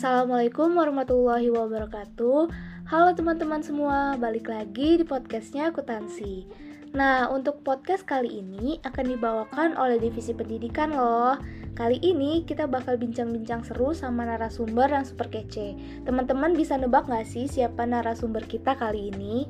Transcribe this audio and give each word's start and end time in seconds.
Assalamualaikum 0.00 0.80
warahmatullahi 0.80 1.52
wabarakatuh 1.52 2.48
Halo 2.88 3.12
teman-teman 3.12 3.60
semua, 3.60 4.16
balik 4.16 4.48
lagi 4.48 4.96
di 4.96 5.04
podcastnya 5.04 5.68
Akuntansi 5.68 6.48
Nah, 6.96 7.28
untuk 7.28 7.60
podcast 7.60 8.08
kali 8.08 8.40
ini 8.40 8.80
akan 8.80 9.04
dibawakan 9.12 9.76
oleh 9.76 10.00
Divisi 10.00 10.32
Pendidikan 10.32 10.96
loh 10.96 11.36
Kali 11.76 12.00
ini 12.00 12.48
kita 12.48 12.64
bakal 12.64 12.96
bincang-bincang 12.96 13.60
seru 13.60 13.92
sama 13.92 14.24
narasumber 14.24 14.88
yang 14.88 15.04
super 15.04 15.28
kece 15.28 15.76
Teman-teman 16.08 16.56
bisa 16.56 16.80
nebak 16.80 17.04
gak 17.04 17.28
sih 17.28 17.44
siapa 17.44 17.84
narasumber 17.84 18.48
kita 18.48 18.80
kali 18.80 19.12
ini? 19.12 19.44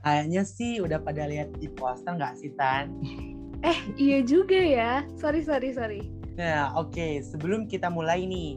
Kayaknya 0.00 0.42
sih 0.48 0.80
udah 0.80 1.04
pada 1.04 1.28
lihat 1.28 1.52
di 1.60 1.68
poster 1.68 2.16
nggak 2.16 2.32
sih 2.40 2.56
Tan? 2.56 2.96
Eh, 3.60 3.76
iya 4.00 4.24
juga 4.24 4.56
ya. 4.56 5.04
Sorry, 5.20 5.44
sorry, 5.44 5.76
sorry. 5.76 6.08
Nah, 6.40 6.72
oke. 6.80 6.96
Okay. 6.96 7.20
Sebelum 7.20 7.68
kita 7.68 7.92
mulai 7.92 8.24
nih, 8.24 8.56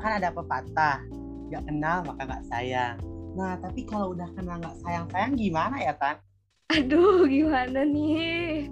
kan 0.00 0.16
ada 0.16 0.32
pepatah 0.32 1.04
nggak 1.52 1.62
kenal 1.68 1.98
maka 2.08 2.20
nggak 2.24 2.44
sayang. 2.48 2.96
Nah 3.36 3.60
tapi 3.60 3.84
kalau 3.84 4.16
udah 4.16 4.26
kenal 4.32 4.56
nggak 4.58 4.76
sayang 4.80 5.06
sayang 5.12 5.32
gimana 5.36 5.76
ya 5.76 5.92
tan? 5.94 6.16
Aduh 6.72 7.28
gimana 7.28 7.84
nih? 7.84 8.66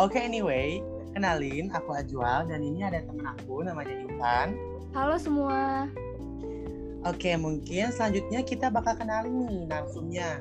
Oke 0.00 0.16
okay, 0.16 0.22
anyway 0.24 0.80
kenalin 1.12 1.68
aku 1.76 1.92
Ajual 1.92 2.48
dan 2.48 2.64
ini 2.64 2.80
ada 2.86 3.04
temen 3.04 3.26
aku 3.26 3.60
namanya 3.66 3.92
Intan. 3.92 4.56
Halo 4.96 5.20
semua. 5.20 5.90
Oke 7.04 7.36
mungkin 7.36 7.92
selanjutnya 7.92 8.40
kita 8.42 8.72
bakal 8.72 8.96
kenalin 8.96 9.44
nih 9.44 9.68
narsumnya. 9.68 10.40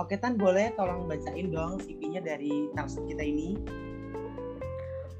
Oke 0.00 0.16
Tan 0.16 0.40
boleh 0.40 0.72
tolong 0.72 1.04
bacain 1.04 1.52
dong 1.52 1.76
CV-nya 1.84 2.24
dari 2.24 2.72
narsum 2.72 3.04
kita 3.04 3.20
ini? 3.20 3.60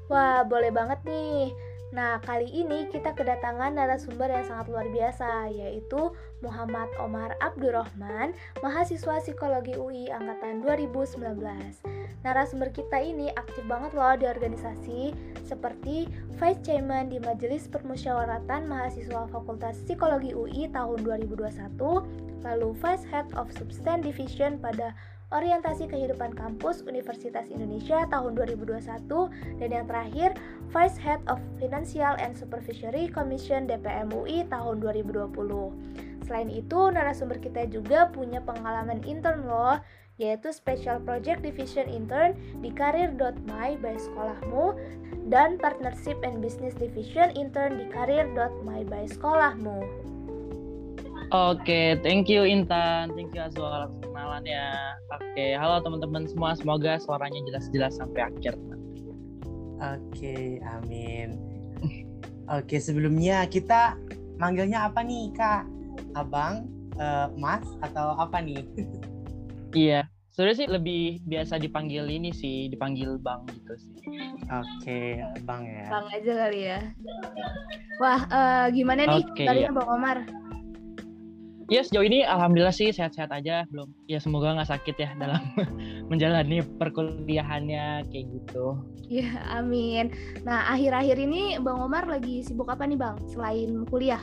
Wah 0.09 0.41
boleh 0.41 0.73
banget 0.73 0.99
nih 1.05 1.53
Nah, 1.93 2.17
kali 2.25 2.49
ini 2.49 2.89
kita 2.89 3.13
kedatangan 3.13 3.77
narasumber 3.77 4.25
yang 4.25 4.41
sangat 4.49 4.65
luar 4.65 4.89
biasa, 4.89 5.53
yaitu 5.53 6.09
Muhammad 6.41 6.89
Omar 6.97 7.37
Abdurrahman, 7.37 8.33
mahasiswa 8.65 9.21
psikologi 9.21 9.77
UI 9.77 10.09
angkatan 10.09 10.65
2019. 10.65 11.21
Narasumber 12.25 12.73
kita 12.73 12.97
ini 12.97 13.29
aktif 13.37 13.61
banget 13.69 13.93
loh 13.93 14.17
di 14.17 14.25
organisasi 14.25 15.13
seperti 15.45 16.09
Vice 16.41 16.65
Chairman 16.65 17.13
di 17.13 17.21
Majelis 17.21 17.69
Permusyawaratan 17.69 18.65
Mahasiswa 18.65 19.29
Fakultas 19.29 19.77
Psikologi 19.85 20.33
UI 20.33 20.73
tahun 20.73 21.05
2021, 21.05 21.77
lalu 22.41 22.69
Vice 22.73 23.05
Head 23.05 23.29
of 23.37 23.53
Substance 23.53 24.01
Division 24.01 24.57
pada 24.57 24.97
Orientasi 25.33 25.89
Kehidupan 25.89 26.37
Kampus 26.37 26.85
Universitas 26.85 27.49
Indonesia 27.49 28.05
tahun 28.13 28.37
2021 28.37 29.09
dan 29.57 29.69
yang 29.73 29.85
terakhir 29.89 30.37
Vice 30.69 31.01
Head 31.01 31.25
of 31.25 31.41
Financial 31.57 32.13
and 32.21 32.37
Supervisory 32.37 33.09
Commission 33.09 33.65
DPM 33.65 34.13
UI 34.13 34.45
tahun 34.53 34.77
2020. 34.77 35.33
Selain 36.23 36.49
itu, 36.53 36.79
narasumber 36.93 37.41
kita 37.41 37.67
juga 37.67 38.13
punya 38.13 38.39
pengalaman 38.45 39.01
intern 39.03 39.43
loh, 39.49 39.81
yaitu 40.21 40.53
Special 40.53 41.01
Project 41.01 41.41
Division 41.41 41.89
Intern 41.89 42.37
di 42.61 42.69
karir.my 42.69 43.69
by 43.81 43.95
Sekolahmu 43.97 44.77
dan 45.27 45.57
Partnership 45.57 46.21
and 46.21 46.39
Business 46.39 46.77
Division 46.77 47.33
Intern 47.33 47.81
di 47.81 47.89
karir.my 47.89 48.85
by 48.85 49.03
Sekolahmu. 49.09 50.02
Oke, 51.33 51.65
okay, 51.65 51.87
thank 52.05 52.29
you 52.29 52.45
Intan, 52.45 53.09
thank 53.17 53.33
you 53.33 53.41
Azwar 53.41 53.89
kenalannya. 54.05 54.69
Oke, 55.09 55.25
okay, 55.33 55.57
halo 55.57 55.81
teman-teman 55.81 56.29
semua, 56.29 56.53
semoga 56.53 57.01
suaranya 57.01 57.41
jelas-jelas 57.49 57.97
sampai 57.97 58.29
akhir. 58.29 58.53
Oke, 58.53 60.13
okay, 60.13 60.61
amin. 60.61 61.33
Oke, 62.53 62.77
okay, 62.77 62.77
sebelumnya 62.77 63.49
kita 63.49 63.97
manggilnya 64.37 64.85
apa 64.85 65.01
nih 65.01 65.33
Kak? 65.33 65.65
Abang, 66.13 66.69
uh, 67.01 67.33
Mas, 67.33 67.65
atau 67.81 68.13
apa 68.13 68.37
nih? 68.37 68.61
iya, 69.89 70.05
sebenarnya 70.37 70.57
sih 70.61 70.69
lebih 70.69 71.17
biasa 71.25 71.57
dipanggil 71.57 72.13
ini 72.13 72.29
sih, 72.29 72.69
dipanggil 72.69 73.17
Bang 73.17 73.49
gitu 73.49 73.73
sih. 73.81 73.97
Oke, 74.53 74.61
okay, 74.85 75.25
Bang 75.49 75.65
ya. 75.65 75.97
Bang 75.97 76.05
aja 76.13 76.33
kali 76.45 76.61
ya. 76.61 76.79
Wah, 77.97 78.21
uh, 78.29 78.65
gimana 78.69 79.09
nih 79.09 79.25
okay, 79.33 79.49
iya. 79.49 79.73
Bang 79.73 79.89
Omar? 79.89 80.42
Ya 81.71 81.81
sejauh 81.83 82.03
ini 82.03 82.25
alhamdulillah 82.27 82.73
sih 82.75 82.91
sehat-sehat 82.91 83.31
aja. 83.31 83.63
Belum 83.71 83.91
ya 84.09 84.19
semoga 84.19 84.55
nggak 84.55 84.71
sakit 84.71 84.95
ya 84.99 85.09
dalam 85.15 85.39
menjalani 86.11 86.63
perkuliahannya 86.79 88.07
kayak 88.09 88.25
gitu. 88.31 88.79
Ya 89.07 89.29
amin. 89.51 90.11
Nah 90.47 90.67
akhir-akhir 90.73 91.17
ini 91.19 91.59
bang 91.59 91.77
Omar 91.79 92.07
lagi 92.09 92.43
sibuk 92.43 92.67
apa 92.71 92.87
nih 92.87 92.99
bang? 92.99 93.15
Selain 93.29 93.85
kuliah? 93.87 94.21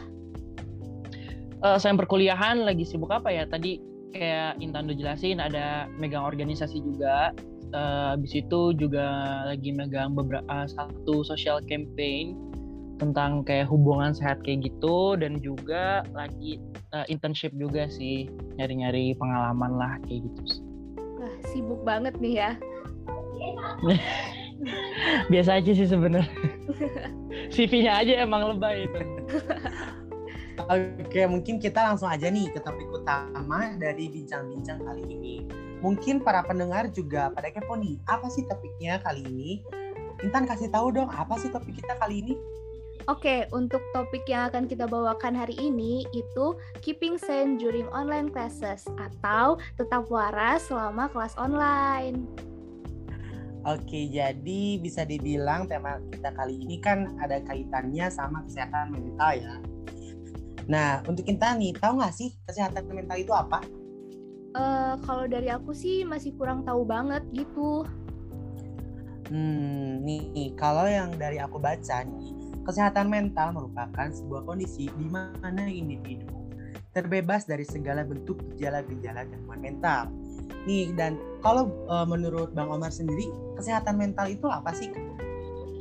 Uh, 1.61 1.77
selain 1.77 2.01
perkuliahan 2.01 2.65
lagi 2.65 2.89
sibuk 2.89 3.13
apa 3.13 3.29
ya? 3.29 3.45
Tadi 3.45 3.81
kayak 4.11 4.59
Intan 4.59 4.91
udah 4.91 4.97
jelasin 4.97 5.39
ada 5.39 5.87
megang 6.01 6.27
organisasi 6.27 6.83
juga. 6.83 7.33
Uh, 7.71 8.19
habis 8.19 8.35
itu 8.35 8.75
juga 8.75 9.07
lagi 9.47 9.71
megang 9.71 10.19
beberapa 10.19 10.43
uh, 10.51 10.67
satu 10.67 11.23
social 11.23 11.63
campaign 11.71 12.50
tentang 13.01 13.41
kayak 13.49 13.73
hubungan 13.73 14.13
sehat 14.13 14.45
kayak 14.45 14.69
gitu 14.69 15.17
dan 15.17 15.41
juga 15.41 16.05
lagi 16.13 16.61
uh, 16.93 17.09
internship 17.09 17.51
juga 17.57 17.89
sih 17.89 18.29
nyari-nyari 18.61 19.17
pengalaman 19.17 19.81
lah 19.81 19.97
kayak 20.05 20.29
gitu 20.29 20.41
sih. 20.45 20.63
Wah 21.17 21.35
sibuk 21.49 21.81
banget 21.83 22.15
nih 22.21 22.35
ya. 22.45 22.51
Biasa 25.33 25.65
aja 25.65 25.71
sih 25.73 25.89
sebenarnya. 25.89 26.29
CV-nya 27.55 28.05
aja 28.05 28.13
emang 28.21 28.53
lebay 28.55 28.85
itu. 28.85 29.01
Oke, 30.71 31.25
mungkin 31.25 31.57
kita 31.57 31.81
langsung 31.81 32.13
aja 32.13 32.29
nih 32.29 32.53
ke 32.53 32.61
topik 32.61 32.87
utama 32.93 33.73
dari 33.81 34.13
bincang-bincang 34.13 34.85
kali 34.85 35.03
ini. 35.09 35.49
Mungkin 35.81 36.21
para 36.21 36.45
pendengar 36.45 36.93
juga 36.93 37.33
pada 37.33 37.49
kepo 37.49 37.81
nih, 37.81 37.97
apa 38.05 38.29
sih 38.29 38.45
topiknya 38.45 39.01
kali 39.01 39.25
ini? 39.25 39.51
Intan 40.21 40.45
kasih 40.45 40.69
tahu 40.69 40.93
dong, 40.93 41.09
apa 41.09 41.41
sih 41.41 41.49
topik 41.49 41.81
kita 41.81 41.97
kali 41.97 42.21
ini? 42.21 42.35
Oke, 43.11 43.51
untuk 43.51 43.83
topik 43.91 44.23
yang 44.31 44.55
akan 44.55 44.71
kita 44.71 44.87
bawakan 44.87 45.35
hari 45.35 45.59
ini 45.59 46.07
itu 46.15 46.55
keeping 46.79 47.19
sane 47.19 47.59
during 47.59 47.91
online 47.91 48.31
classes 48.31 48.87
atau 49.03 49.59
tetap 49.75 50.07
waras 50.15 50.71
selama 50.71 51.11
kelas 51.11 51.35
online. 51.35 52.31
Oke, 53.67 54.07
jadi 54.15 54.79
bisa 54.79 55.03
dibilang 55.03 55.67
tema 55.67 55.99
kita 56.15 56.31
kali 56.39 56.55
ini 56.63 56.79
kan 56.79 57.19
ada 57.19 57.43
kaitannya 57.43 58.07
sama 58.15 58.47
kesehatan 58.47 58.95
mental 58.95 59.33
ya. 59.35 59.55
Nah, 60.71 61.03
untuk 61.03 61.27
kita 61.27 61.59
nih, 61.59 61.75
tahu 61.83 61.99
nggak 61.99 62.15
sih 62.15 62.31
kesehatan 62.47 62.87
mental 62.95 63.19
itu 63.19 63.35
apa? 63.35 63.59
Uh, 64.55 64.95
kalau 65.03 65.27
dari 65.27 65.51
aku 65.51 65.75
sih 65.75 66.07
masih 66.07 66.31
kurang 66.39 66.63
tahu 66.63 66.87
banget 66.87 67.27
gitu. 67.35 67.83
Hmm, 69.35 69.99
nih 70.07 70.55
kalau 70.55 70.87
yang 70.87 71.11
dari 71.19 71.43
aku 71.43 71.59
baca 71.59 72.07
nih, 72.07 72.40
Kesehatan 72.71 73.11
mental 73.11 73.51
merupakan 73.51 74.15
sebuah 74.15 74.47
kondisi 74.47 74.87
di 74.95 75.07
mana 75.11 75.67
individu 75.67 76.31
terbebas 76.95 77.43
dari 77.43 77.67
segala 77.67 78.07
bentuk 78.07 78.39
gejala-gejala 78.55 79.27
gangguan 79.27 79.59
mental. 79.59 80.07
Nih 80.71 80.95
dan 80.95 81.19
kalau 81.43 81.67
uh, 81.91 82.07
menurut 82.07 82.55
Bang 82.55 82.71
Omar 82.71 82.95
sendiri 82.95 83.27
kesehatan 83.59 83.99
mental 83.99 84.31
itu 84.31 84.47
apa 84.47 84.71
sih? 84.71 84.87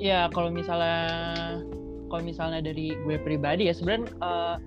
Ya 0.01 0.33
kalau 0.33 0.49
misalnya 0.49 1.61
kalau 2.09 2.25
misalnya 2.25 2.65
dari 2.65 2.97
gue 3.05 3.21
pribadi 3.21 3.69
ya 3.69 3.73
sebenarnya 3.77 4.09
uh, 4.25 4.57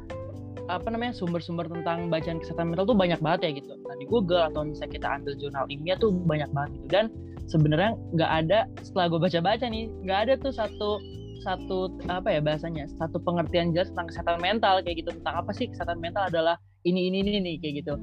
apa 0.70 0.94
namanya 0.94 1.18
sumber-sumber 1.18 1.66
tentang 1.66 2.06
bacaan 2.06 2.38
kesehatan 2.38 2.70
mental 2.70 2.86
tuh 2.86 2.94
banyak 2.94 3.18
banget 3.18 3.50
ya 3.50 3.50
gitu. 3.58 3.74
Nah, 3.82 3.98
Google 4.06 4.46
atau 4.46 4.62
misalnya 4.62 4.94
kita 4.94 5.08
ambil 5.10 5.34
jurnal 5.42 5.66
ilmiah 5.66 5.98
tuh 5.98 6.14
banyak 6.14 6.46
banget 6.54 6.70
gitu 6.78 6.86
dan 6.86 7.06
sebenarnya 7.50 7.98
nggak 8.14 8.30
ada 8.46 8.58
setelah 8.86 9.10
gue 9.10 9.20
baca-baca 9.26 9.66
nih 9.66 9.90
nggak 10.06 10.18
ada 10.22 10.32
tuh 10.38 10.54
satu 10.54 11.02
satu 11.42 11.92
apa 12.06 12.32
ya 12.32 12.40
bahasanya 12.40 12.86
satu 12.96 13.18
pengertian 13.18 13.74
jelas 13.74 13.90
tentang 13.92 14.08
kesehatan 14.08 14.38
mental 14.40 14.74
kayak 14.80 15.04
gitu. 15.04 15.10
Tentang 15.20 15.34
apa 15.42 15.50
sih 15.52 15.66
kesehatan 15.68 15.98
mental 15.98 16.30
adalah 16.30 16.56
ini 16.86 17.10
ini 17.10 17.22
ini 17.26 17.38
nih 17.42 17.56
kayak 17.60 17.74
gitu. 17.84 17.94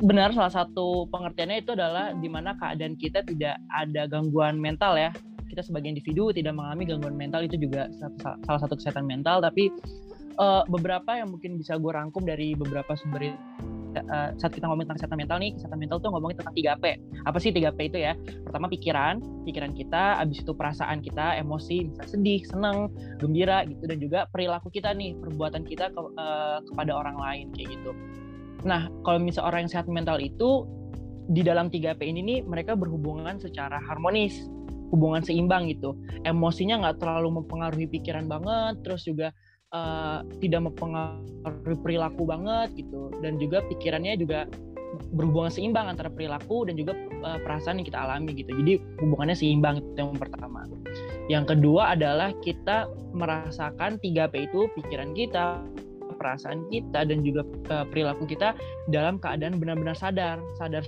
Benar 0.00 0.32
salah 0.32 0.52
satu 0.52 1.04
pengertiannya 1.12 1.60
itu 1.60 1.76
adalah 1.76 2.16
di 2.16 2.28
mana 2.30 2.56
keadaan 2.56 2.96
kita 2.96 3.20
tidak 3.26 3.60
ada 3.70 4.08
gangguan 4.08 4.56
mental 4.56 4.96
ya. 4.96 5.12
Kita 5.50 5.66
sebagai 5.66 5.90
individu 5.90 6.30
tidak 6.30 6.54
mengalami 6.54 6.86
gangguan 6.86 7.16
mental 7.18 7.44
itu 7.44 7.58
juga 7.58 7.90
salah 8.46 8.60
satu 8.60 8.78
kesehatan 8.78 9.04
mental. 9.04 9.42
Tapi 9.42 9.68
uh, 10.40 10.62
beberapa 10.70 11.18
yang 11.18 11.34
mungkin 11.34 11.58
bisa 11.60 11.76
gue 11.76 11.92
rangkum 11.92 12.24
dari 12.24 12.56
beberapa 12.56 12.96
sumber 12.96 13.34
uh, 13.96 14.30
saat 14.38 14.52
kita 14.54 14.66
ngomongin 14.70 14.90
tentang 14.90 14.98
kesehatan 15.02 15.18
mental 15.18 15.38
nih, 15.42 15.50
kesehatan 15.58 15.78
mental 15.78 15.98
tuh 15.98 16.10
ngomongin 16.14 16.36
tentang 16.38 16.54
3P. 16.54 16.84
Apa 17.26 17.38
sih 17.42 17.50
3P 17.50 17.78
itu 17.90 17.98
ya? 17.98 18.12
Pertama 18.46 18.66
pikiran, 18.70 19.18
pikiran 19.46 19.72
kita, 19.74 20.18
abis 20.22 20.46
itu 20.46 20.52
perasaan 20.54 21.02
kita, 21.02 21.38
emosi, 21.40 21.90
bisa 21.90 22.04
sedih, 22.06 22.40
seneng, 22.46 22.90
gembira 23.18 23.66
gitu 23.66 23.84
dan 23.86 23.98
juga 23.98 24.18
perilaku 24.30 24.70
kita 24.70 24.94
nih, 24.94 25.18
perbuatan 25.18 25.62
kita 25.66 25.90
ke, 25.90 26.00
uh, 26.00 26.58
kepada 26.64 26.92
orang 26.94 27.16
lain 27.18 27.46
kayak 27.56 27.74
gitu. 27.74 27.90
Nah, 28.62 28.92
kalau 29.02 29.18
misal 29.18 29.48
orang 29.48 29.66
yang 29.66 29.72
sehat 29.72 29.88
mental 29.88 30.20
itu 30.20 30.68
di 31.30 31.46
dalam 31.46 31.70
3P 31.70 32.00
ini 32.02 32.20
nih 32.26 32.38
mereka 32.42 32.74
berhubungan 32.74 33.38
secara 33.38 33.78
harmonis, 33.78 34.50
hubungan 34.90 35.22
seimbang 35.22 35.70
gitu. 35.70 35.94
Emosinya 36.26 36.82
nggak 36.82 36.98
terlalu 37.00 37.40
mempengaruhi 37.40 37.86
pikiran 37.86 38.26
banget, 38.26 38.82
terus 38.82 39.06
juga 39.06 39.30
uh, 39.74 40.26
tidak 40.42 40.70
mempengaruhi 40.70 41.78
perilaku 41.82 42.26
banget 42.26 42.74
gitu 42.78 43.10
dan 43.22 43.38
juga 43.38 43.62
pikirannya 43.66 44.18
juga 44.18 44.46
berhubungan 45.14 45.50
seimbang 45.50 45.86
antara 45.86 46.10
perilaku 46.10 46.66
dan 46.66 46.74
juga 46.74 46.98
uh, 47.22 47.38
perasaan 47.42 47.78
yang 47.78 47.86
kita 47.86 48.00
alami 48.02 48.34
gitu. 48.34 48.50
Jadi 48.50 48.82
hubungannya 49.02 49.36
seimbang 49.38 49.82
itu 49.82 49.98
yang 49.98 50.18
pertama. 50.18 50.66
Yang 51.30 51.54
kedua 51.54 51.94
adalah 51.94 52.34
kita 52.42 52.90
merasakan 53.14 54.02
3P 54.02 54.50
itu 54.50 54.66
pikiran 54.74 55.14
kita, 55.14 55.62
perasaan 56.18 56.66
kita 56.74 57.06
dan 57.06 57.22
juga 57.22 57.46
uh, 57.70 57.86
perilaku 57.86 58.26
kita 58.26 58.58
dalam 58.90 59.22
keadaan 59.22 59.62
benar-benar 59.62 59.94
sadar, 59.94 60.42
sadar 60.58 60.82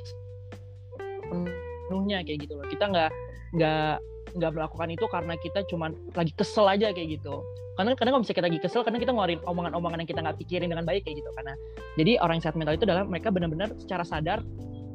penuhnya 1.87 2.27
kayak 2.27 2.47
gitu 2.47 2.59
loh. 2.59 2.67
Kita 2.67 2.91
nggak 2.91 3.11
nggak 3.55 3.95
nggak 4.37 4.53
melakukan 4.53 4.89
itu 4.93 5.05
karena 5.09 5.35
kita 5.41 5.61
cuma 5.69 5.93
lagi 6.17 6.33
kesel 6.37 6.67
aja 6.69 6.91
kayak 6.93 7.21
gitu 7.21 7.45
karena 7.73 7.97
kadang 7.97 8.13
kalau 8.13 8.21
misalnya 8.21 8.39
kita 8.39 8.49
lagi 8.53 8.61
kesel 8.61 8.83
karena 8.85 8.99
kita 9.01 9.13
ngeluarin 9.17 9.41
omongan-omongan 9.49 9.99
yang 10.05 10.11
kita 10.11 10.21
nggak 10.21 10.37
pikirin 10.45 10.69
dengan 10.69 10.85
baik 10.85 11.09
kayak 11.09 11.25
gitu 11.25 11.31
karena 11.33 11.53
jadi 11.97 12.13
orang 12.21 12.41
yang 12.41 12.45
sehat 12.45 12.57
mental 12.57 12.75
itu 12.77 12.85
adalah 12.85 13.05
mereka 13.09 13.29
benar-benar 13.33 13.69
secara 13.81 14.05
sadar 14.05 14.41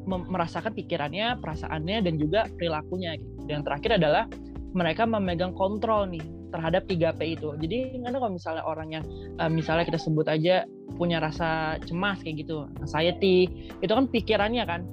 merasakan 0.07 0.71
pikirannya, 0.71 1.35
perasaannya 1.43 1.99
dan 1.99 2.15
juga 2.15 2.47
perilakunya 2.55 3.19
gitu. 3.19 3.43
Dan 3.43 3.67
terakhir 3.67 3.99
adalah 3.99 4.23
mereka 4.71 5.03
memegang 5.03 5.51
kontrol 5.51 6.07
nih 6.07 6.23
terhadap 6.47 6.87
3P 6.87 7.21
itu. 7.35 7.49
Jadi 7.59 7.99
karena 7.99 8.17
kalau 8.23 8.33
misalnya 8.39 8.63
orang 8.63 8.89
yang 8.95 9.03
uh, 9.35 9.51
misalnya 9.51 9.83
kita 9.83 9.99
sebut 9.99 10.31
aja 10.31 10.63
punya 10.95 11.19
rasa 11.19 11.75
cemas 11.83 12.23
kayak 12.23 12.47
gitu, 12.47 12.71
anxiety, 12.79 13.51
itu 13.83 13.91
kan 13.91 14.07
pikirannya 14.07 14.63
kan 14.63 14.87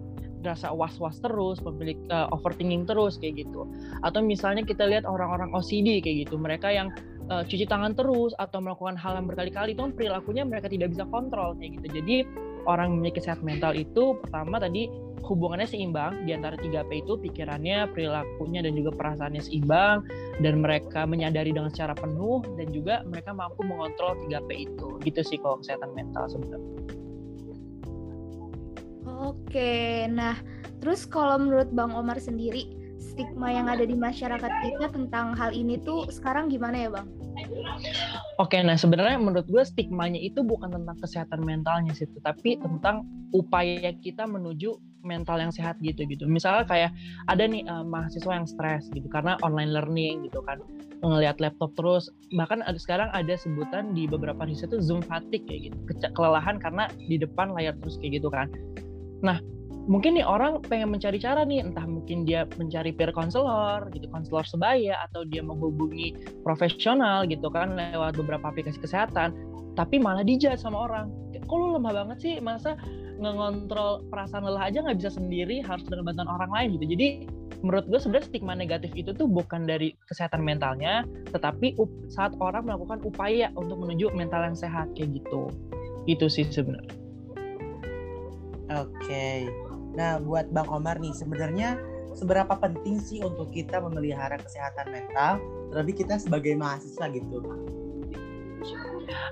rasa 0.45 0.71
was-was 0.71 1.19
terus, 1.25 1.59
pemilik 1.59 1.97
uh, 2.13 2.29
overthinking 2.31 2.85
terus 2.85 3.17
kayak 3.17 3.49
gitu. 3.49 3.65
Atau 4.05 4.21
misalnya 4.21 4.63
kita 4.63 4.85
lihat 4.85 5.09
orang-orang 5.09 5.51
OCD 5.57 6.05
kayak 6.05 6.29
gitu, 6.29 6.37
mereka 6.37 6.69
yang 6.71 6.93
uh, 7.33 7.43
cuci 7.45 7.65
tangan 7.65 7.97
terus 7.97 8.37
atau 8.37 8.61
melakukan 8.61 8.97
hal 9.01 9.17
yang 9.17 9.27
berkali-kali 9.27 9.73
itu 9.73 9.81
kan 9.81 9.93
perilakunya 9.97 10.43
mereka 10.45 10.69
tidak 10.69 10.93
bisa 10.93 11.05
kontrol 11.09 11.57
kayak 11.57 11.81
gitu. 11.81 11.87
Jadi 12.01 12.17
orang 12.65 12.97
memiliki 12.97 13.21
sehat 13.21 13.41
mental 13.45 13.77
itu 13.77 14.17
pertama 14.21 14.57
tadi 14.61 14.89
hubungannya 15.25 15.65
seimbang 15.65 16.29
di 16.29 16.37
antara 16.37 16.55
3P 16.61 16.91
itu 17.01 17.17
pikirannya, 17.17 17.89
perilakunya 17.97 18.61
dan 18.61 18.77
juga 18.77 18.93
perasaannya 18.93 19.41
seimbang 19.41 20.05
dan 20.45 20.61
mereka 20.61 21.09
menyadari 21.09 21.51
dengan 21.57 21.73
secara 21.73 21.97
penuh 21.97 22.45
dan 22.61 22.69
juga 22.69 23.01
mereka 23.09 23.33
mampu 23.33 23.65
mengontrol 23.65 24.21
3P 24.29 24.51
itu. 24.69 24.89
Gitu 25.01 25.21
sih 25.25 25.41
kalau 25.41 25.57
kesehatan 25.65 25.97
mental 25.97 26.29
sebenarnya. 26.29 27.04
Oke, 29.23 30.11
nah 30.11 30.35
terus 30.83 31.07
kalau 31.07 31.39
menurut 31.39 31.71
Bang 31.71 31.95
Omar 31.95 32.19
sendiri, 32.19 32.67
stigma 32.99 33.55
yang 33.55 33.71
ada 33.71 33.87
di 33.87 33.95
masyarakat 33.95 34.53
kita 34.67 34.91
tentang 34.91 35.39
hal 35.39 35.55
ini 35.55 35.79
tuh 35.79 36.11
sekarang 36.11 36.51
gimana 36.51 36.77
ya 36.77 36.91
Bang? 36.91 37.07
Oke, 38.43 38.59
nah 38.63 38.75
sebenarnya 38.75 39.19
menurut 39.19 39.47
gue 39.47 39.63
stigmanya 39.63 40.19
itu 40.19 40.43
bukan 40.43 40.75
tentang 40.75 40.99
kesehatan 40.99 41.47
mentalnya 41.47 41.95
sih, 41.95 42.11
tapi 42.27 42.59
tentang 42.59 43.07
upaya 43.31 43.95
kita 44.03 44.27
menuju 44.27 44.75
mental 45.07 45.39
yang 45.39 45.53
sehat 45.55 45.79
gitu 45.79 46.03
gitu. 46.11 46.27
Misalnya 46.27 46.67
kayak 46.67 46.91
ada 47.31 47.45
nih 47.47 47.63
uh, 47.71 47.87
mahasiswa 47.87 48.33
yang 48.35 48.49
stres 48.51 48.91
gitu 48.91 49.07
karena 49.07 49.39
online 49.47 49.71
learning 49.71 50.27
gitu 50.27 50.43
kan 50.43 50.59
ngelihat 51.05 51.37
laptop 51.37 51.77
terus 51.77 52.09
bahkan 52.33 52.65
ada 52.65 52.81
sekarang 52.81 53.13
ada 53.13 53.37
sebutan 53.37 53.93
di 53.93 54.09
beberapa 54.09 54.49
riset 54.49 54.73
itu 54.73 54.81
zoom 54.81 55.05
fatigue 55.05 55.45
kayak 55.45 55.61
gitu 55.69 55.77
kelelahan 56.17 56.57
karena 56.57 56.89
di 56.97 57.21
depan 57.21 57.53
layar 57.53 57.77
terus 57.85 58.01
kayak 58.01 58.25
gitu 58.25 58.33
kan 58.33 58.49
Nah, 59.25 59.41
mungkin 59.89 60.21
nih 60.21 60.25
orang 60.29 60.61
pengen 60.69 60.93
mencari 60.93 61.17
cara 61.17 61.49
nih, 61.49 61.65
entah 61.65 61.89
mungkin 61.89 62.29
dia 62.29 62.45
mencari 62.61 62.93
peer 62.93 63.11
counselor 63.11 63.89
gitu, 63.97 64.05
konselor 64.13 64.45
sebaya 64.45 65.01
atau 65.09 65.25
dia 65.25 65.41
menghubungi 65.41 66.13
profesional 66.45 67.25
gitu 67.25 67.49
kan 67.49 67.73
lewat 67.73 68.21
beberapa 68.21 68.53
aplikasi 68.53 68.77
kesehatan, 68.77 69.33
tapi 69.75 69.97
malah 69.97 70.23
dijat 70.23 70.61
sama 70.61 70.87
orang. 70.87 71.09
Kok 71.45 71.57
lu 71.57 71.77
lemah 71.77 72.05
banget 72.05 72.19
sih? 72.21 72.35
Masa 72.41 72.77
ngontrol 73.21 74.05
perasaan 74.11 74.45
lelah 74.45 74.69
aja 74.69 74.85
nggak 74.85 74.99
bisa 75.01 75.11
sendiri, 75.17 75.65
harus 75.65 75.85
dengan 75.89 76.13
bantuan 76.13 76.29
orang 76.29 76.51
lain 76.53 76.69
gitu. 76.81 76.85
Jadi 76.97 77.09
menurut 77.65 77.89
gue 77.89 78.01
sebenarnya 78.01 78.29
stigma 78.29 78.53
negatif 78.53 78.93
itu 78.93 79.17
tuh 79.17 79.25
bukan 79.25 79.65
dari 79.65 79.97
kesehatan 80.09 80.45
mentalnya, 80.45 81.05
tetapi 81.33 81.77
saat 82.13 82.37
orang 82.41 82.69
melakukan 82.69 83.01
upaya 83.05 83.49
untuk 83.57 83.81
menuju 83.81 84.13
mental 84.13 84.45
yang 84.45 84.57
sehat 84.57 84.93
kayak 84.97 85.21
gitu. 85.21 85.49
Itu 86.05 86.29
sih 86.29 86.45
sebenarnya. 86.49 87.04
Oke. 88.73 89.49
Nah, 89.95 90.19
buat 90.19 90.51
Bang 90.51 90.67
Omar 90.73 90.99
nih, 90.99 91.15
sebenarnya 91.15 91.79
seberapa 92.15 92.55
penting 92.59 92.99
sih 93.03 93.21
untuk 93.21 93.51
kita 93.51 93.83
memelihara 93.83 94.39
kesehatan 94.41 94.91
mental, 94.91 95.43
terlebih 95.71 96.07
kita 96.07 96.19
sebagai 96.19 96.55
mahasiswa 96.55 97.11
gitu? 97.11 97.43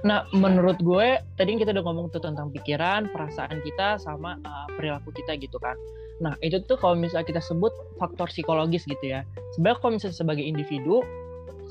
Nah, 0.05 0.29
menurut 0.37 0.76
gue, 0.84 1.19
tadi 1.40 1.56
kita 1.56 1.73
udah 1.73 1.84
ngomong 1.87 2.06
tuh 2.12 2.20
tentang 2.20 2.52
pikiran, 2.52 3.08
perasaan 3.11 3.64
kita, 3.64 3.96
sama 3.96 4.37
uh, 4.44 4.69
perilaku 4.76 5.14
kita 5.14 5.38
gitu 5.40 5.56
kan. 5.56 5.78
Nah, 6.20 6.37
itu 6.44 6.61
tuh 6.69 6.76
kalau 6.78 6.94
misalnya 6.94 7.26
kita 7.26 7.43
sebut 7.43 7.73
faktor 7.96 8.28
psikologis 8.28 8.85
gitu 8.85 9.02
ya. 9.02 9.25
Sebenarnya 9.56 9.78
kalau 9.81 9.93
misalnya 9.96 10.19
sebagai 10.19 10.44
individu, 10.44 11.00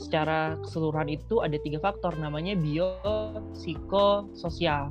secara 0.01 0.57
keseluruhan 0.65 1.07
itu 1.13 1.45
ada 1.45 1.55
tiga 1.61 1.77
faktor, 1.77 2.17
namanya 2.17 2.57
bio, 2.57 2.97
psiko, 3.53 4.27
sosial. 4.33 4.89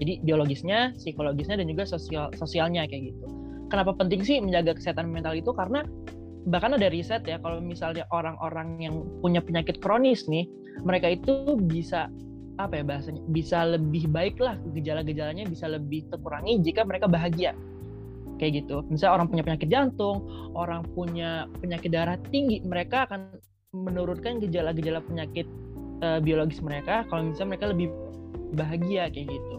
Jadi 0.00 0.24
biologisnya, 0.24 0.96
psikologisnya 0.96 1.60
dan 1.60 1.68
juga 1.68 1.84
sosial 1.84 2.32
sosialnya 2.32 2.88
kayak 2.88 3.12
gitu. 3.12 3.24
Kenapa 3.70 3.94
penting 3.94 4.24
sih 4.24 4.40
menjaga 4.40 4.74
kesehatan 4.74 5.12
mental 5.12 5.36
itu? 5.36 5.52
Karena 5.52 5.84
bahkan 6.48 6.72
ada 6.72 6.88
riset 6.88 7.22
ya 7.28 7.36
kalau 7.38 7.60
misalnya 7.60 8.08
orang-orang 8.10 8.80
yang 8.80 8.94
punya 9.20 9.44
penyakit 9.44 9.78
kronis 9.78 10.24
nih, 10.26 10.48
mereka 10.82 11.12
itu 11.12 11.60
bisa 11.68 12.08
apa 12.60 12.80
ya 12.80 12.84
bahasanya 12.84 13.24
bisa 13.32 13.64
lebih 13.64 14.04
baik 14.12 14.36
lah 14.36 14.60
gejala-gejalanya 14.76 15.48
bisa 15.48 15.64
lebih 15.64 16.04
terkurangi 16.12 16.60
jika 16.60 16.84
mereka 16.84 17.08
bahagia 17.08 17.56
kayak 18.36 18.64
gitu. 18.64 18.80
Misalnya 18.88 19.20
orang 19.20 19.28
punya 19.28 19.42
penyakit 19.44 19.68
jantung, 19.68 20.24
orang 20.56 20.84
punya 20.96 21.44
penyakit 21.60 21.92
darah 21.92 22.16
tinggi, 22.32 22.64
mereka 22.64 23.04
akan 23.04 23.36
menurunkan 23.76 24.40
gejala-gejala 24.40 25.04
penyakit 25.04 25.46
uh, 26.02 26.18
biologis 26.18 26.58
mereka 26.64 27.06
kalau 27.06 27.30
misalnya 27.30 27.54
mereka 27.54 27.66
lebih 27.70 27.88
bahagia 28.54 29.10
kayak 29.10 29.28
gitu. 29.30 29.54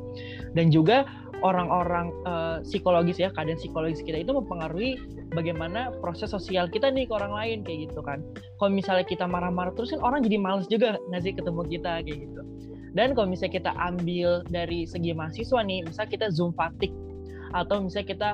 Dan 0.56 0.70
juga 0.70 1.08
orang-orang 1.42 2.14
uh, 2.30 2.58
psikologis 2.62 3.18
ya 3.18 3.34
keadaan 3.34 3.58
psikologis 3.58 4.06
kita 4.06 4.22
itu 4.22 4.32
mempengaruhi 4.32 5.02
bagaimana 5.34 5.90
proses 6.00 6.30
sosial 6.30 6.70
kita 6.70 6.94
nih 6.94 7.10
ke 7.10 7.14
orang 7.18 7.34
lain 7.34 7.58
kayak 7.66 7.90
gitu 7.90 8.02
kan. 8.06 8.22
Kalau 8.62 8.72
misalnya 8.72 9.06
kita 9.06 9.26
marah-marah 9.26 9.74
terus 9.74 9.90
kan 9.92 10.02
orang 10.06 10.22
jadi 10.22 10.38
males 10.38 10.70
juga 10.70 11.02
ngasih 11.10 11.34
ketemu 11.36 11.62
kita 11.68 11.92
kayak 12.06 12.20
gitu. 12.30 12.42
Dan 12.92 13.16
kalau 13.16 13.28
misalnya 13.32 13.54
kita 13.58 13.72
ambil 13.80 14.44
dari 14.52 14.84
segi 14.86 15.16
mahasiswa 15.16 15.60
nih 15.64 15.80
misalnya 15.88 16.12
kita 16.12 16.28
zoom 16.30 16.52
fatigue 16.54 16.94
atau 17.52 17.84
misalnya 17.84 18.08
kita 18.08 18.30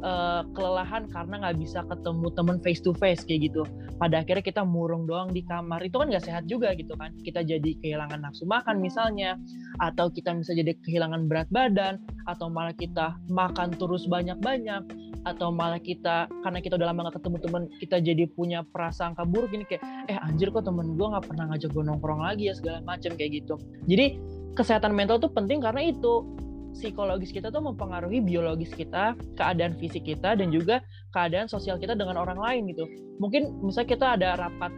uh, 0.00 0.42
kelelahan 0.56 1.10
karena 1.10 1.34
nggak 1.44 1.56
bisa 1.60 1.84
ketemu 1.86 2.26
temen 2.34 2.56
face 2.62 2.80
to 2.80 2.94
face 2.96 3.22
kayak 3.26 3.52
gitu. 3.52 3.62
Pada 4.00 4.24
akhirnya 4.24 4.40
kita 4.40 4.64
murung 4.64 5.04
doang 5.04 5.28
di 5.28 5.44
kamar. 5.44 5.84
Itu 5.84 6.00
kan 6.00 6.08
nggak 6.08 6.24
sehat 6.24 6.48
juga 6.48 6.72
gitu 6.72 6.96
kan. 6.96 7.12
Kita 7.20 7.44
jadi 7.44 7.76
kehilangan 7.84 8.24
nafsu 8.24 8.48
makan 8.48 8.80
misalnya, 8.80 9.36
atau 9.76 10.08
kita 10.08 10.32
bisa 10.40 10.56
jadi 10.56 10.72
kehilangan 10.80 11.28
berat 11.28 11.52
badan, 11.52 12.00
atau 12.24 12.48
malah 12.48 12.72
kita 12.72 13.20
makan 13.28 13.76
terus 13.76 14.08
banyak-banyak, 14.08 14.88
atau 15.28 15.52
malah 15.52 15.76
kita 15.76 16.32
karena 16.40 16.58
kita 16.64 16.80
udah 16.80 16.88
lama 16.88 17.12
gak 17.12 17.20
ketemu 17.20 17.36
temen 17.44 17.62
kita 17.76 17.96
jadi 18.00 18.24
punya 18.32 18.64
prasangka 18.72 19.28
buruk 19.28 19.52
gini 19.52 19.68
kayak 19.68 19.84
eh 20.08 20.16
anjir 20.16 20.48
kok 20.48 20.64
temen 20.64 20.96
gue 20.96 21.06
nggak 21.12 21.28
pernah 21.28 21.44
ngajak 21.52 21.70
gue 21.76 21.84
nongkrong 21.84 22.24
lagi 22.24 22.48
ya 22.48 22.54
segala 22.56 22.80
macam 22.88 23.12
kayak 23.20 23.44
gitu. 23.44 23.60
Jadi 23.84 24.16
kesehatan 24.56 24.96
mental 24.96 25.20
tuh 25.20 25.28
penting 25.28 25.60
karena 25.60 25.92
itu 25.92 26.24
psikologis 26.70 27.34
kita 27.34 27.50
tuh 27.50 27.60
mempengaruhi 27.60 28.22
biologis 28.22 28.70
kita, 28.72 29.18
keadaan 29.34 29.74
fisik 29.76 30.06
kita, 30.06 30.38
dan 30.38 30.54
juga 30.54 30.80
keadaan 31.10 31.46
sosial 31.50 31.76
kita 31.76 31.98
dengan 31.98 32.18
orang 32.18 32.38
lain 32.38 32.70
gitu. 32.70 32.86
Mungkin 33.18 33.62
misalnya 33.62 33.88
kita 33.92 34.06
ada 34.16 34.28
rapat, 34.38 34.72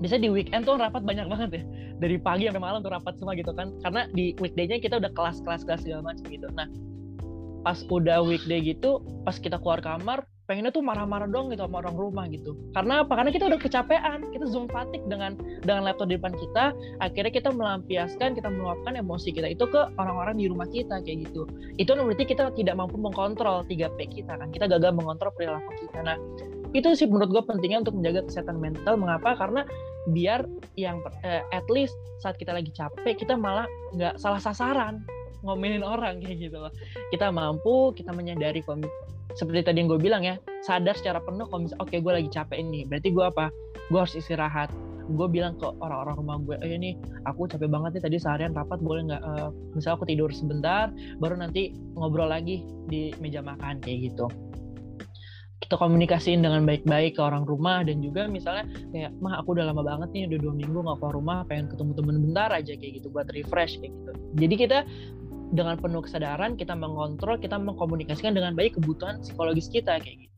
biasanya 0.00 0.22
di 0.26 0.32
weekend 0.32 0.62
tuh 0.64 0.78
rapat 0.78 1.02
banyak 1.04 1.26
banget 1.26 1.50
ya. 1.60 1.62
Dari 2.00 2.16
pagi 2.16 2.48
sampai 2.48 2.62
malam 2.62 2.80
tuh 2.80 2.92
rapat 2.94 3.14
semua 3.20 3.36
gitu 3.36 3.52
kan. 3.52 3.76
Karena 3.84 4.08
di 4.10 4.32
weekday-nya 4.40 4.80
kita 4.80 4.96
udah 4.96 5.12
kelas-kelas 5.12 5.68
kelas 5.68 5.84
segala 5.84 6.14
macam 6.14 6.24
gitu. 6.30 6.48
Nah, 6.56 6.66
pas 7.60 7.84
udah 7.92 8.24
weekday 8.24 8.64
gitu, 8.64 9.04
pas 9.22 9.36
kita 9.36 9.60
keluar 9.60 9.84
kamar, 9.84 10.24
pengennya 10.50 10.74
tuh 10.74 10.82
marah-marah 10.82 11.30
dong 11.30 11.54
gitu 11.54 11.62
sama 11.62 11.78
orang 11.78 11.94
rumah 11.94 12.26
gitu. 12.26 12.58
Karena 12.74 13.06
apa? 13.06 13.14
Karena 13.14 13.30
kita 13.30 13.46
udah 13.46 13.60
kecapean, 13.62 14.34
kita 14.34 14.50
zoom 14.50 14.66
fatigue 14.66 15.06
dengan 15.06 15.38
dengan 15.62 15.86
laptop 15.86 16.10
di 16.10 16.18
depan 16.18 16.34
kita, 16.34 16.74
akhirnya 16.98 17.30
kita 17.30 17.54
melampiaskan, 17.54 18.34
kita 18.34 18.50
meluapkan 18.50 18.98
emosi 18.98 19.30
kita 19.30 19.46
itu 19.46 19.62
ke 19.70 19.78
orang-orang 19.94 20.42
di 20.42 20.50
rumah 20.50 20.66
kita 20.66 20.98
kayak 21.06 21.30
gitu. 21.30 21.46
Itu 21.78 21.94
berarti 21.94 22.26
kita 22.26 22.50
tidak 22.58 22.74
mampu 22.74 22.98
mengkontrol 22.98 23.62
3P 23.70 24.10
kita 24.10 24.42
kan. 24.42 24.50
Kita 24.50 24.66
gagal 24.66 24.90
mengontrol 24.90 25.30
perilaku 25.38 25.70
kita. 25.86 26.02
Nah, 26.02 26.18
itu 26.74 26.98
sih 26.98 27.06
menurut 27.06 27.30
gue 27.30 27.42
pentingnya 27.46 27.86
untuk 27.86 27.94
menjaga 27.94 28.26
kesehatan 28.26 28.58
mental. 28.58 28.98
Mengapa? 28.98 29.38
Karena 29.38 29.62
biar 30.10 30.50
yang 30.74 30.98
eh, 31.22 31.46
at 31.54 31.66
least 31.70 31.94
saat 32.18 32.34
kita 32.42 32.50
lagi 32.50 32.74
capek 32.74 33.22
kita 33.22 33.38
malah 33.38 33.70
nggak 33.94 34.18
salah 34.18 34.42
sasaran 34.42 34.98
ngomelin 35.46 35.86
orang 35.86 36.18
kayak 36.18 36.50
gitu 36.50 36.58
loh. 36.58 36.72
Kita 37.14 37.30
mampu, 37.30 37.94
kita 37.94 38.10
menyadari 38.10 38.60
seperti 39.34 39.60
tadi 39.66 39.76
yang 39.82 39.88
gue 39.90 40.00
bilang 40.00 40.22
ya 40.26 40.36
sadar 40.66 40.94
secara 40.98 41.22
penuh 41.22 41.46
kalau 41.48 41.66
misalnya 41.66 41.82
oke 41.82 41.90
okay, 41.90 41.98
gue 42.02 42.12
lagi 42.12 42.30
capek 42.30 42.58
ini 42.58 42.86
berarti 42.86 43.08
gue 43.14 43.24
apa? 43.24 43.46
Gue 43.90 43.98
harus 44.02 44.14
istirahat. 44.14 44.70
Gue 45.10 45.26
bilang 45.26 45.58
ke 45.58 45.66
orang-orang 45.82 46.14
rumah 46.22 46.36
gue 46.38 46.56
eh 46.62 46.78
ini 46.78 46.94
aku 47.26 47.50
capek 47.50 47.66
banget 47.66 47.98
nih 47.98 48.02
tadi 48.06 48.16
seharian 48.22 48.54
rapat 48.54 48.78
boleh 48.78 49.10
nggak 49.10 49.22
uh, 49.22 49.50
misal 49.74 49.98
aku 49.98 50.06
tidur 50.06 50.30
sebentar 50.30 50.94
baru 51.18 51.34
nanti 51.34 51.74
ngobrol 51.98 52.30
lagi 52.30 52.62
di 52.86 53.10
meja 53.18 53.42
makan 53.42 53.82
kayak 53.82 54.14
gitu. 54.14 54.30
Kita 55.60 55.76
komunikasiin 55.76 56.42
dengan 56.42 56.66
baik-baik 56.66 57.18
ke 57.18 57.22
orang 57.22 57.46
rumah 57.46 57.82
dan 57.86 58.02
juga 58.02 58.26
misalnya 58.26 58.66
kayak 58.90 59.10
mah 59.18 59.38
aku 59.38 59.54
udah 59.58 59.70
lama 59.70 59.82
banget 59.82 60.08
nih 60.14 60.22
udah 60.30 60.38
dua 60.46 60.54
minggu 60.54 60.78
nggak 60.78 60.98
keluar 60.98 61.14
rumah 61.14 61.38
pengen 61.46 61.66
ketemu 61.70 61.92
temen 61.94 62.16
bentar 62.30 62.48
aja 62.50 62.72
kayak 62.74 62.92
gitu 63.02 63.06
buat 63.10 63.26
refresh 63.34 63.78
kayak 63.82 63.92
gitu. 63.94 64.12
Jadi 64.38 64.54
kita 64.58 64.78
dengan 65.50 65.74
penuh 65.78 66.02
kesadaran 66.02 66.54
kita 66.54 66.74
mengontrol 66.78 67.38
kita 67.38 67.58
mengkomunikasikan 67.58 68.34
dengan 68.34 68.54
baik 68.54 68.78
kebutuhan 68.78 69.18
psikologis 69.22 69.66
kita 69.70 69.98
kayak 69.98 70.26
gitu 70.26 70.30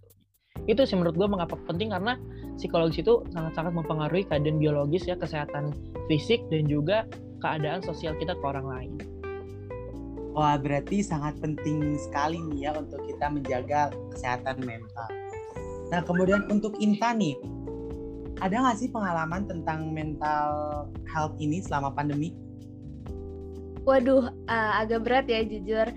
itu 0.70 0.82
sih 0.86 0.94
menurut 0.94 1.18
gue 1.18 1.28
mengapa 1.28 1.58
penting 1.66 1.90
karena 1.90 2.14
psikologis 2.54 3.02
itu 3.02 3.26
sangat-sangat 3.34 3.72
mempengaruhi 3.74 4.22
keadaan 4.30 4.62
biologis 4.62 5.08
ya 5.10 5.18
kesehatan 5.18 5.74
fisik 6.06 6.38
dan 6.54 6.70
juga 6.70 7.08
keadaan 7.42 7.82
sosial 7.82 8.14
kita 8.22 8.38
ke 8.38 8.44
orang 8.46 8.66
lain. 8.70 8.92
Wah, 10.32 10.56
berarti 10.56 11.04
sangat 11.04 11.36
penting 11.42 11.98
sekali 12.00 12.40
nih 12.40 12.70
ya 12.70 12.72
untuk 12.78 13.04
kita 13.04 13.28
menjaga 13.28 13.92
kesehatan 14.14 14.64
mental. 14.64 15.10
Nah, 15.92 16.00
kemudian 16.00 16.48
untuk 16.48 16.72
Inta 16.80 17.12
nih, 17.12 17.36
ada 18.40 18.64
nggak 18.64 18.80
sih 18.80 18.88
pengalaman 18.88 19.44
tentang 19.44 19.92
mental 19.92 20.48
health 21.04 21.36
ini 21.36 21.60
selama 21.60 21.92
pandemi? 21.92 22.32
Waduh, 23.82 24.30
uh, 24.46 24.72
agak 24.78 25.02
berat 25.02 25.26
ya 25.26 25.42
jujur. 25.42 25.90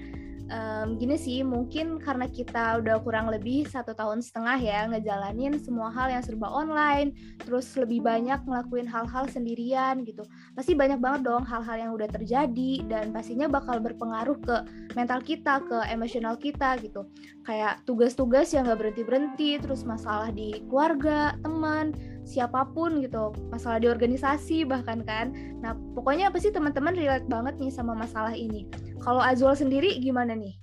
Um, 0.45 1.01
gini 1.01 1.17
sih 1.17 1.41
mungkin 1.41 1.97
karena 1.97 2.29
kita 2.29 2.77
udah 2.77 3.01
kurang 3.01 3.33
lebih 3.33 3.65
satu 3.65 3.97
tahun 3.97 4.21
setengah 4.21 4.61
ya 4.61 4.85
ngejalanin 4.93 5.57
semua 5.57 5.89
hal 5.89 6.13
yang 6.13 6.21
serba 6.21 6.45
online 6.45 7.17
terus 7.41 7.73
lebih 7.73 8.05
banyak 8.05 8.37
ngelakuin 8.45 8.85
hal-hal 8.85 9.25
sendirian 9.25 10.05
gitu. 10.05 10.21
Pasti 10.53 10.77
banyak 10.77 11.01
banget 11.01 11.25
dong 11.25 11.49
hal-hal 11.49 11.89
yang 11.89 11.91
udah 11.97 12.05
terjadi 12.13 12.85
dan 12.85 13.09
pastinya 13.09 13.49
bakal 13.49 13.81
berpengaruh 13.81 14.37
ke 14.37 14.55
mental 14.93 15.17
kita 15.25 15.65
ke 15.65 15.81
emosional 15.89 16.37
kita 16.37 16.77
gitu. 16.77 17.09
Kayak 17.41 17.81
tugas-tugas 17.89 18.53
yang 18.53 18.69
gak 18.69 18.85
berhenti-berhenti 18.85 19.65
terus 19.65 19.81
masalah 19.81 20.29
di 20.29 20.61
keluarga 20.69 21.33
teman 21.41 21.89
siapa 22.25 22.67
pun 22.73 22.99
gitu 22.99 23.31
masalah 23.53 23.77
di 23.77 23.87
organisasi 23.87 24.65
bahkan 24.65 25.05
kan. 25.05 25.31
Nah 25.61 25.77
pokoknya 25.93 26.33
apa 26.33 26.41
sih 26.41 26.49
teman-teman 26.49 26.97
relate 26.97 27.29
banget 27.29 27.55
nih 27.61 27.71
sama 27.71 27.93
masalah 27.93 28.33
ini. 28.33 28.65
Kalau 28.99 29.21
Azul 29.21 29.53
sendiri 29.53 30.01
gimana 30.01 30.33
nih? 30.33 30.57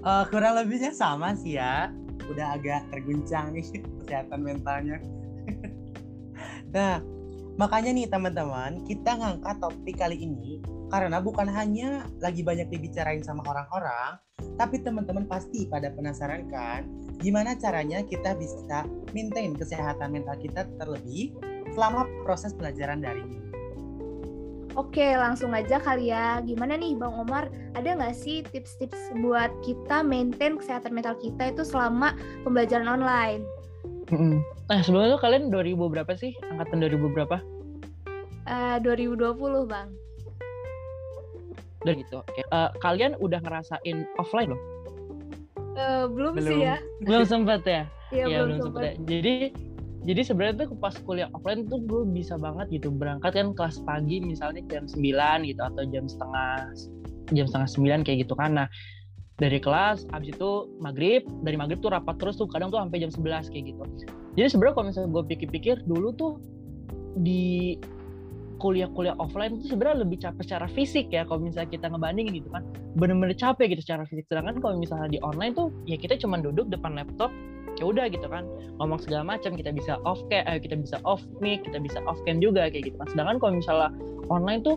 Uh, 0.00 0.24
kurang 0.32 0.56
lebihnya 0.56 0.96
sama 0.96 1.36
sih 1.36 1.60
ya. 1.60 1.92
Udah 2.32 2.56
agak 2.56 2.88
terguncang 2.88 3.52
nih 3.52 3.64
kesehatan 4.02 4.40
mentalnya. 4.42 4.98
Nah 6.70 7.02
makanya 7.58 7.90
nih 7.90 8.06
teman-teman 8.06 8.86
kita 8.86 9.18
ngangkat 9.18 9.58
topik 9.58 9.98
kali 9.98 10.22
ini 10.22 10.62
karena 10.90 11.22
bukan 11.22 11.46
hanya 11.46 12.04
lagi 12.18 12.42
banyak 12.42 12.66
dibicarain 12.68 13.22
sama 13.22 13.46
orang-orang 13.46 14.18
tapi 14.58 14.82
teman-teman 14.82 15.24
pasti 15.24 15.70
pada 15.70 15.88
penasaran 15.94 16.50
kan 16.50 16.84
gimana 17.22 17.54
caranya 17.56 18.02
kita 18.02 18.34
bisa 18.36 18.84
maintain 19.14 19.54
kesehatan 19.54 20.10
mental 20.10 20.36
kita 20.36 20.66
terlebih 20.76 21.32
selama 21.72 22.04
proses 22.26 22.52
pelajaran 22.52 23.00
daring 23.00 23.40
Oke, 24.78 25.18
langsung 25.18 25.50
aja 25.50 25.82
kali 25.82 26.14
ya. 26.14 26.38
Gimana 26.46 26.78
nih 26.78 26.94
Bang 26.94 27.10
Omar, 27.18 27.50
ada 27.74 27.90
nggak 27.90 28.14
sih 28.14 28.46
tips-tips 28.54 29.10
buat 29.18 29.50
kita 29.66 30.06
maintain 30.06 30.54
kesehatan 30.54 30.94
mental 30.94 31.18
kita 31.18 31.50
itu 31.50 31.66
selama 31.66 32.14
pembelajaran 32.46 32.86
online? 32.86 33.42
Nah, 34.70 34.78
sebelumnya 34.86 35.18
tuh 35.18 35.22
kalian 35.26 35.50
2000 35.50 35.74
berapa 35.74 36.12
sih? 36.14 36.38
Angkatan 36.54 36.86
2000 36.86 37.14
berapa? 37.14 37.36
Uh, 38.46 38.78
2020, 38.78 39.66
Bang. 39.66 39.90
Udah 41.84 41.94
gitu. 41.96 42.16
Oke. 42.20 42.42
Uh, 42.52 42.70
kalian 42.84 43.16
udah 43.18 43.40
ngerasain 43.40 44.04
offline 44.20 44.52
loh? 44.52 44.62
Uh, 45.76 46.06
belum, 46.14 46.36
belum 46.36 46.48
sih 46.48 46.58
ya. 46.64 46.76
Belum 47.04 47.24
sempat 47.24 47.62
ya? 47.64 47.82
Iya, 48.10 48.24
ya, 48.26 48.38
belum, 48.44 48.58
sempat. 48.60 48.82
Ya. 48.82 48.92
Jadi 49.06 49.34
jadi 50.00 50.24
sebenarnya 50.24 50.64
tuh 50.64 50.76
pas 50.80 50.96
kuliah 51.04 51.28
offline 51.36 51.68
tuh 51.68 51.84
gue 51.84 52.08
bisa 52.08 52.40
banget 52.40 52.80
gitu 52.80 52.88
berangkat 52.88 53.36
kan 53.36 53.52
kelas 53.52 53.84
pagi 53.84 54.24
misalnya 54.24 54.64
jam 54.72 54.88
9 54.88 54.96
gitu 55.44 55.60
atau 55.60 55.82
jam 55.92 56.08
setengah 56.08 56.72
jam 57.36 57.44
setengah 57.44 57.68
sembilan 57.68 58.00
kayak 58.08 58.24
gitu 58.24 58.32
kan 58.32 58.64
nah 58.64 58.68
dari 59.36 59.60
kelas 59.60 60.08
abis 60.16 60.36
itu 60.36 60.72
maghrib 60.80 61.24
dari 61.44 61.56
maghrib 61.56 61.84
tuh 61.84 61.92
rapat 61.92 62.16
terus 62.16 62.40
tuh 62.40 62.48
kadang 62.48 62.72
tuh 62.72 62.80
sampai 62.80 63.00
jam 63.00 63.12
11 63.12 63.52
kayak 63.52 63.64
gitu 63.76 63.82
jadi 64.40 64.46
sebenarnya 64.48 64.74
kalau 64.76 64.86
misalnya 64.88 65.10
gue 65.12 65.24
pikir-pikir 65.36 65.76
dulu 65.84 66.08
tuh 66.16 66.32
di 67.20 67.76
kuliah-kuliah 68.60 69.16
offline 69.16 69.56
itu 69.56 69.72
sebenarnya 69.72 70.04
lebih 70.04 70.20
capek 70.20 70.44
secara 70.44 70.66
fisik 70.70 71.08
ya 71.08 71.24
kalau 71.24 71.40
misalnya 71.40 71.72
kita 71.72 71.88
ngebandingin 71.88 72.44
gitu 72.44 72.48
kan. 72.52 72.62
Bener-bener 72.94 73.34
capek 73.34 73.72
gitu 73.74 73.82
secara 73.82 74.04
fisik. 74.04 74.28
Sedangkan 74.28 74.60
kalau 74.60 74.76
misalnya 74.76 75.08
di 75.08 75.18
online 75.24 75.56
tuh 75.56 75.72
ya 75.88 75.96
kita 75.96 76.20
cuma 76.20 76.38
duduk 76.38 76.68
depan 76.68 76.94
laptop 76.94 77.32
ya 77.80 77.88
udah 77.88 78.06
gitu 78.12 78.28
kan. 78.28 78.44
Ngomong 78.76 79.00
segala 79.00 79.24
macam 79.24 79.56
kita 79.56 79.72
bisa 79.72 79.96
off 80.04 80.20
cam 80.28 80.44
eh, 80.44 80.60
kita 80.60 80.76
bisa 80.76 81.00
off 81.08 81.24
mic 81.40 81.64
kita 81.64 81.80
bisa 81.80 81.98
off 82.04 82.20
cam 82.28 82.38
juga 82.38 82.68
kayak 82.68 82.92
gitu 82.92 82.96
kan. 83.00 83.08
Sedangkan 83.08 83.36
kalau 83.40 83.52
misalnya 83.56 83.90
online 84.28 84.60
tuh 84.62 84.76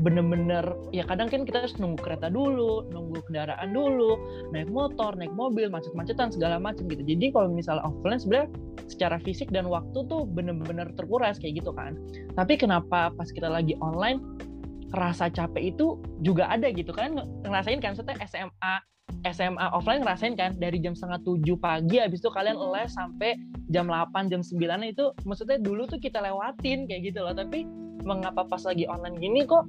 bener-bener 0.00 0.64
ya 0.96 1.04
kadang 1.04 1.28
kan 1.28 1.44
kita 1.44 1.64
harus 1.64 1.76
nunggu 1.76 2.00
kereta 2.00 2.32
dulu, 2.32 2.88
nunggu 2.88 3.20
kendaraan 3.28 3.70
dulu, 3.76 4.16
naik 4.50 4.72
motor, 4.72 5.12
naik 5.14 5.32
mobil, 5.36 5.68
macet-macetan 5.68 6.32
segala 6.32 6.56
macam 6.56 6.88
gitu. 6.88 7.04
Jadi 7.04 7.30
kalau 7.30 7.52
misalnya 7.52 7.84
offline 7.84 8.20
sebenarnya 8.20 8.48
secara 8.88 9.20
fisik 9.20 9.52
dan 9.52 9.68
waktu 9.68 10.08
tuh 10.08 10.24
bener-bener 10.24 10.88
terkuras 10.96 11.36
kayak 11.36 11.60
gitu 11.60 11.70
kan. 11.76 12.00
Tapi 12.34 12.56
kenapa 12.56 13.12
pas 13.12 13.28
kita 13.28 13.46
lagi 13.46 13.76
online 13.84 14.18
rasa 14.96 15.30
capek 15.30 15.70
itu 15.76 16.02
juga 16.24 16.50
ada 16.50 16.66
gitu 16.74 16.90
kan 16.90 17.14
ngerasain 17.46 17.78
kan 17.78 17.94
setelah 17.94 18.18
SMA 18.26 18.74
SMA 19.30 19.66
offline 19.70 20.02
ngerasain 20.02 20.34
kan 20.34 20.58
dari 20.58 20.82
jam 20.82 20.98
setengah 20.98 21.22
tujuh 21.22 21.54
pagi 21.58 22.02
habis 22.02 22.22
itu 22.22 22.30
kalian 22.30 22.58
les 22.58 22.90
sampai 22.90 23.38
jam 23.70 23.86
8 23.86 24.30
jam 24.30 24.42
9 24.42 24.58
itu 24.86 25.14
maksudnya 25.26 25.58
dulu 25.62 25.86
tuh 25.86 26.02
kita 26.02 26.18
lewatin 26.18 26.90
kayak 26.90 27.14
gitu 27.14 27.22
loh 27.22 27.34
tapi 27.34 27.66
mengapa 28.02 28.46
pas 28.48 28.62
lagi 28.64 28.88
online 28.88 29.18
gini 29.20 29.44
kok 29.44 29.66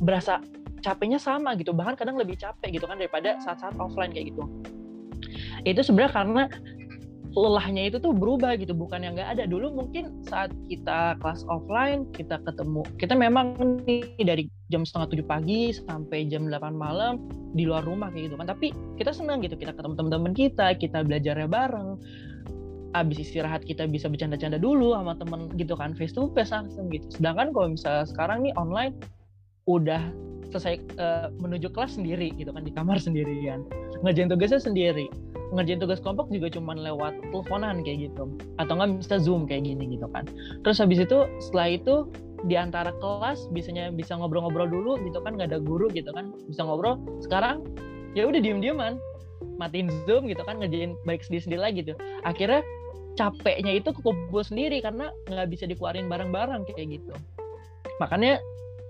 berasa 0.00 0.40
capeknya 0.82 1.22
sama 1.22 1.54
gitu 1.54 1.70
bahkan 1.70 1.94
kadang 1.94 2.18
lebih 2.18 2.34
capek 2.34 2.74
gitu 2.74 2.84
kan 2.90 2.98
daripada 2.98 3.38
saat-saat 3.40 3.78
offline 3.78 4.10
kayak 4.10 4.34
gitu. 4.34 4.44
Itu 5.62 5.80
sebenarnya 5.86 6.12
karena 6.12 6.42
lelahnya 7.32 7.88
itu 7.88 7.96
tuh 7.96 8.12
berubah 8.12 8.60
gitu 8.60 8.76
bukan 8.76 9.00
yang 9.00 9.16
nggak 9.16 9.38
ada. 9.38 9.44
Dulu 9.48 9.72
mungkin 9.72 10.20
saat 10.28 10.52
kita 10.68 11.16
kelas 11.22 11.48
offline 11.48 12.04
kita 12.12 12.36
ketemu 12.44 12.84
kita 13.00 13.14
memang 13.16 13.56
nih 13.88 14.04
dari 14.20 14.52
jam 14.68 14.84
setengah 14.84 15.16
tujuh 15.16 15.26
pagi 15.26 15.72
sampai 15.72 16.28
jam 16.28 16.44
8 16.50 16.76
malam 16.76 17.24
di 17.56 17.64
luar 17.64 17.86
rumah 17.88 18.12
kayak 18.12 18.32
gitu 18.32 18.36
kan. 18.36 18.48
Tapi 18.52 18.74
kita 19.00 19.16
senang 19.16 19.40
gitu 19.40 19.56
kita 19.56 19.72
ketemu 19.72 19.94
teman-teman 19.96 20.32
kita 20.36 20.76
kita 20.76 21.00
belajarnya 21.06 21.48
bareng. 21.48 21.96
Abis 22.92 23.24
istirahat 23.24 23.64
kita 23.64 23.88
bisa 23.88 24.12
bercanda-canda 24.12 24.60
dulu 24.60 24.92
sama 24.92 25.16
temen 25.16 25.48
gitu 25.56 25.72
kan 25.72 25.96
face 25.96 26.12
to 26.12 26.28
face 26.36 26.52
langsung 26.52 26.92
gitu. 26.92 27.08
Sedangkan 27.08 27.48
kalau 27.56 27.72
misalnya 27.72 28.04
sekarang 28.04 28.44
nih 28.44 28.52
online 28.60 28.92
udah 29.80 30.02
selesai 30.52 30.76
uh, 31.00 31.32
menuju 31.40 31.72
kelas 31.72 31.96
sendiri 31.96 32.28
gitu 32.36 32.52
kan 32.52 32.62
di 32.62 32.72
kamar 32.76 33.00
sendirian. 33.00 33.64
Ngerjain 34.04 34.28
tugasnya 34.28 34.60
sendiri. 34.60 35.08
Ngerjain 35.56 35.80
tugas 35.80 36.00
kelompok 36.00 36.28
juga 36.28 36.52
cuma 36.52 36.76
lewat 36.76 37.16
teleponan 37.32 37.80
kayak 37.80 38.12
gitu. 38.12 38.28
Atau 38.60 38.76
nggak 38.76 39.00
bisa 39.00 39.16
zoom 39.16 39.48
kayak 39.48 39.64
gini 39.64 39.96
gitu 39.96 40.04
kan. 40.12 40.28
Terus 40.60 40.76
habis 40.84 41.00
itu 41.00 41.24
setelah 41.40 41.80
itu 41.80 41.94
di 42.44 42.58
antara 42.58 42.92
kelas 43.00 43.48
biasanya 43.54 43.94
bisa 43.94 44.18
ngobrol-ngobrol 44.18 44.68
dulu 44.68 44.92
gitu 45.06 45.22
kan 45.24 45.40
nggak 45.40 45.56
ada 45.56 45.60
guru 45.64 45.88
gitu 45.88 46.12
kan. 46.12 46.36
Bisa 46.44 46.68
ngobrol 46.68 47.00
sekarang 47.24 47.64
ya 48.12 48.28
udah 48.28 48.40
diem-dieman. 48.44 49.00
Matiin 49.56 49.88
zoom 50.04 50.28
gitu 50.28 50.44
kan 50.44 50.60
ngerjain 50.60 50.94
baik 51.08 51.24
sendiri-sendiri 51.24 51.60
lagi 51.64 51.76
gitu. 51.80 51.96
Akhirnya 52.28 52.60
capeknya 53.16 53.76
itu 53.76 53.92
kekumpul 53.92 54.40
sendiri 54.44 54.80
karena 54.80 55.12
nggak 55.28 55.48
bisa 55.52 55.64
dikeluarin 55.68 56.08
bareng-bareng 56.08 56.64
kayak 56.68 57.00
gitu. 57.00 57.12
Makanya 58.00 58.40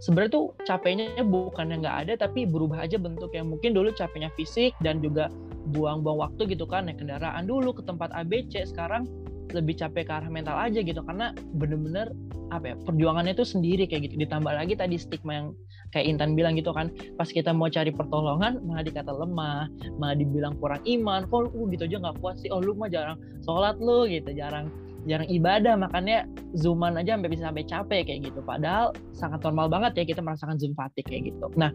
sebenarnya 0.03 0.33
tuh 0.35 0.47
capeknya 0.67 1.15
yang 1.15 1.31
nggak 1.31 1.97
ada 2.07 2.13
tapi 2.19 2.45
berubah 2.45 2.83
aja 2.83 2.99
bentuk 2.99 3.31
yang 3.33 3.47
mungkin 3.49 3.71
dulu 3.71 3.95
capeknya 3.95 4.35
fisik 4.35 4.75
dan 4.83 4.99
juga 4.99 5.31
buang-buang 5.71 6.19
waktu 6.19 6.51
gitu 6.51 6.67
kan 6.67 6.91
naik 6.91 6.99
kendaraan 6.99 7.47
dulu 7.47 7.71
ke 7.71 7.87
tempat 7.87 8.11
ABC 8.11 8.67
sekarang 8.67 9.07
lebih 9.55 9.79
capek 9.79 10.09
ke 10.09 10.13
arah 10.13 10.31
mental 10.33 10.59
aja 10.59 10.81
gitu 10.83 10.99
karena 11.07 11.31
bener-bener 11.55 12.11
apa 12.53 12.73
ya 12.73 12.77
perjuangannya 12.85 13.33
itu 13.33 13.49
sendiri 13.49 13.85
kayak 13.89 14.13
gitu. 14.13 14.29
Ditambah 14.29 14.53
lagi 14.53 14.77
tadi 14.77 15.01
stigma 15.01 15.33
yang 15.41 15.49
kayak 15.93 16.09
Intan 16.09 16.37
bilang 16.37 16.57
gitu 16.57 16.73
kan 16.73 16.93
pas 17.17 17.29
kita 17.29 17.53
mau 17.53 17.69
cari 17.69 17.93
pertolongan 17.93 18.61
malah 18.65 18.85
dikata 18.85 19.13
lemah 19.13 19.69
malah 19.97 20.17
dibilang 20.17 20.57
kurang 20.61 20.85
iman 20.85 21.29
kok 21.29 21.53
lu 21.53 21.69
gitu 21.73 21.89
aja 21.89 21.97
nggak 22.01 22.17
puas 22.21 22.37
sih? 22.41 22.49
Oh 22.53 22.61
lu 22.61 22.77
mah 22.77 22.93
jarang 22.93 23.21
sholat 23.45 23.77
lu 23.81 24.09
gitu 24.09 24.33
jarang 24.37 24.69
jarang 25.09 25.27
ibadah 25.27 25.75
makanya 25.75 26.29
zooman 26.55 26.95
aja 26.95 27.19
sampai 27.19 27.31
bisa 27.31 27.43
sampai 27.51 27.65
capek 27.67 28.01
kayak 28.07 28.21
gitu 28.31 28.41
padahal 28.47 28.95
sangat 29.15 29.43
normal 29.43 29.67
banget 29.67 29.93
ya 29.99 30.05
kita 30.15 30.21
merasakan 30.23 30.57
zoom 30.59 30.73
fatigue 30.79 31.07
kayak 31.07 31.35
gitu 31.35 31.47
nah 31.59 31.75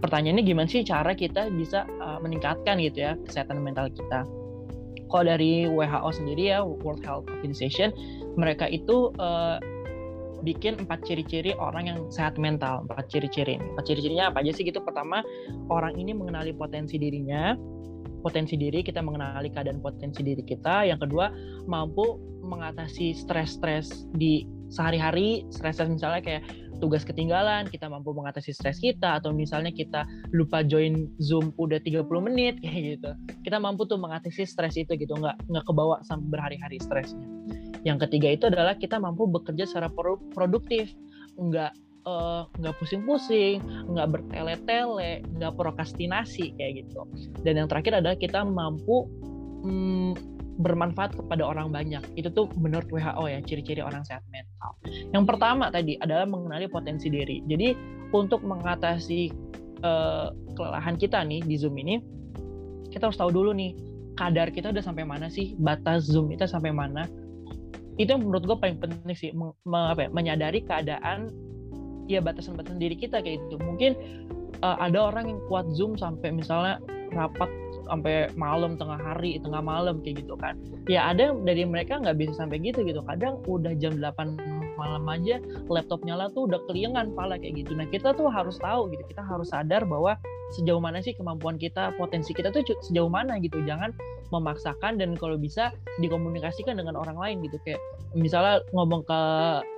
pertanyaannya 0.00 0.44
gimana 0.44 0.68
sih 0.68 0.84
cara 0.84 1.12
kita 1.12 1.52
bisa 1.52 1.84
uh, 2.00 2.20
meningkatkan 2.20 2.80
gitu 2.80 3.04
ya 3.04 3.12
kesehatan 3.28 3.60
mental 3.60 3.92
kita 3.92 4.24
kalau 5.06 5.24
dari 5.24 5.70
WHO 5.70 6.10
sendiri 6.10 6.50
ya 6.50 6.64
World 6.64 7.04
Health 7.04 7.30
Organization 7.30 7.94
mereka 8.36 8.66
itu 8.68 9.14
uh, 9.22 9.60
bikin 10.44 10.78
empat 10.78 11.02
ciri-ciri 11.02 11.56
orang 11.56 11.88
yang 11.88 11.98
sehat 12.12 12.36
mental. 12.36 12.84
Empat 12.86 13.08
ciri-ciri. 13.10 13.58
Empat 13.58 13.88
ciri-cirinya 13.88 14.30
apa 14.30 14.44
aja 14.44 14.52
sih 14.54 14.62
gitu? 14.62 14.78
Pertama, 14.78 15.24
orang 15.72 15.96
ini 15.96 16.12
mengenali 16.12 16.52
potensi 16.52 17.00
dirinya, 17.00 17.56
potensi 18.26 18.58
diri, 18.58 18.82
kita 18.82 18.98
mengenali 19.06 19.54
keadaan 19.54 19.78
potensi 19.78 20.26
diri 20.26 20.42
kita. 20.42 20.82
Yang 20.82 21.06
kedua, 21.06 21.30
mampu 21.70 22.18
mengatasi 22.42 23.14
stres-stres 23.14 24.10
di 24.18 24.42
sehari-hari, 24.66 25.46
stres 25.54 25.78
misalnya 25.86 26.18
kayak 26.26 26.42
tugas 26.82 27.06
ketinggalan, 27.06 27.70
kita 27.70 27.86
mampu 27.86 28.10
mengatasi 28.10 28.50
stres 28.50 28.82
kita 28.82 29.22
atau 29.22 29.30
misalnya 29.30 29.70
kita 29.70 30.02
lupa 30.34 30.66
join 30.66 31.06
Zoom 31.22 31.54
udah 31.56 31.78
30 31.78 32.02
menit 32.26 32.58
kayak 32.66 32.98
gitu. 32.98 33.10
Kita 33.46 33.62
mampu 33.62 33.86
tuh 33.86 34.02
mengatasi 34.02 34.42
stres 34.42 34.74
itu 34.74 34.98
gitu, 34.98 35.14
nggak 35.14 35.46
nggak 35.46 35.64
kebawa 35.64 36.02
sampai 36.02 36.26
berhari-hari 36.34 36.82
stresnya. 36.82 37.22
Yang 37.86 38.10
ketiga 38.10 38.28
itu 38.34 38.44
adalah 38.50 38.74
kita 38.74 38.98
mampu 38.98 39.30
bekerja 39.30 39.62
secara 39.62 39.88
produktif, 40.34 40.90
nggak 41.38 41.70
uh, 42.06 42.46
nggak 42.62 42.74
pusing-pusing, 42.78 43.60
nggak 43.90 44.08
bertele-tele, 44.16 45.26
nggak 45.36 45.52
prokrastinasi 45.58 46.54
kayak 46.56 46.86
gitu. 46.86 47.04
Dan 47.42 47.60
yang 47.60 47.68
terakhir 47.68 47.98
adalah 47.98 48.16
kita 48.16 48.46
mampu 48.46 49.04
hmm, 49.66 50.14
bermanfaat 50.62 51.18
kepada 51.18 51.42
orang 51.44 51.74
banyak. 51.74 52.00
Itu 52.16 52.32
tuh 52.32 52.48
menurut 52.56 52.88
WHO 52.88 53.24
ya 53.28 53.38
ciri-ciri 53.44 53.82
orang 53.82 54.06
sehat 54.06 54.24
mental. 54.32 54.78
Yang 55.12 55.24
pertama 55.28 55.68
tadi 55.68 55.98
adalah 56.00 56.24
mengenali 56.24 56.70
potensi 56.70 57.12
diri. 57.12 57.44
Jadi 57.44 57.76
untuk 58.14 58.40
mengatasi 58.46 59.28
uh, 59.82 60.32
kelelahan 60.56 60.96
kita 60.96 61.20
nih 61.26 61.44
di 61.44 61.58
Zoom 61.58 61.76
ini, 61.76 62.00
kita 62.88 63.12
harus 63.12 63.18
tahu 63.18 63.34
dulu 63.34 63.52
nih 63.52 63.76
kadar 64.16 64.48
kita 64.48 64.72
udah 64.72 64.80
sampai 64.80 65.04
mana 65.04 65.28
sih, 65.28 65.52
batas 65.60 66.08
Zoom 66.08 66.32
kita 66.32 66.48
sampai 66.48 66.72
mana, 66.72 67.04
itu 68.00 68.08
yang 68.12 68.24
menurut 68.24 68.48
gue 68.48 68.56
paling 68.56 68.80
penting 68.80 69.12
sih 69.12 69.32
me, 69.36 69.52
apa 69.68 70.08
ya, 70.08 70.10
menyadari 70.12 70.64
keadaan 70.64 71.28
ya 72.06 72.22
batasan-batasan 72.22 72.78
diri 72.80 72.96
kita 72.98 73.22
kayak 73.22 73.42
gitu. 73.46 73.60
Mungkin 73.62 73.94
uh, 74.62 74.78
ada 74.80 75.12
orang 75.12 75.30
yang 75.30 75.40
kuat 75.50 75.66
zoom 75.74 75.94
sampai 75.98 76.32
misalnya 76.32 76.80
rapat 77.14 77.48
sampai 77.86 78.34
malam 78.34 78.74
tengah 78.74 78.98
hari 78.98 79.38
tengah 79.38 79.62
malam 79.62 80.02
kayak 80.02 80.26
gitu 80.26 80.34
kan. 80.34 80.58
Ya 80.90 81.06
ada 81.10 81.34
dari 81.34 81.62
mereka 81.62 82.02
nggak 82.02 82.18
bisa 82.18 82.32
sampai 82.34 82.58
gitu 82.62 82.82
gitu. 82.82 83.02
Kadang 83.06 83.42
udah 83.46 83.74
jam 83.78 83.98
8 83.98 84.55
malam 84.76 85.04
aja 85.08 85.40
laptop 85.66 86.04
nyala 86.06 86.30
tuh 86.32 86.48
udah 86.48 86.60
keliengan 86.70 87.12
pala 87.12 87.40
kayak 87.40 87.66
gitu. 87.66 87.72
Nah 87.76 87.88
kita 87.88 88.12
tuh 88.14 88.28
harus 88.28 88.60
tahu 88.60 88.92
gitu 88.92 89.02
kita 89.08 89.24
harus 89.24 89.50
sadar 89.50 89.84
bahwa 89.84 90.16
sejauh 90.54 90.78
mana 90.78 91.02
sih 91.02 91.16
kemampuan 91.16 91.58
kita 91.58 91.90
potensi 91.98 92.30
kita 92.30 92.54
tuh 92.54 92.62
sejauh 92.62 93.10
mana 93.10 93.40
gitu. 93.42 93.58
Jangan 93.64 93.90
memaksakan 94.30 94.98
dan 94.98 95.14
kalau 95.14 95.38
bisa 95.38 95.70
dikomunikasikan 96.02 96.78
dengan 96.78 96.94
orang 96.98 97.18
lain 97.18 97.36
gitu. 97.46 97.58
Kayak 97.66 97.82
misalnya 98.14 98.62
ngomong 98.72 99.02
ke 99.06 99.20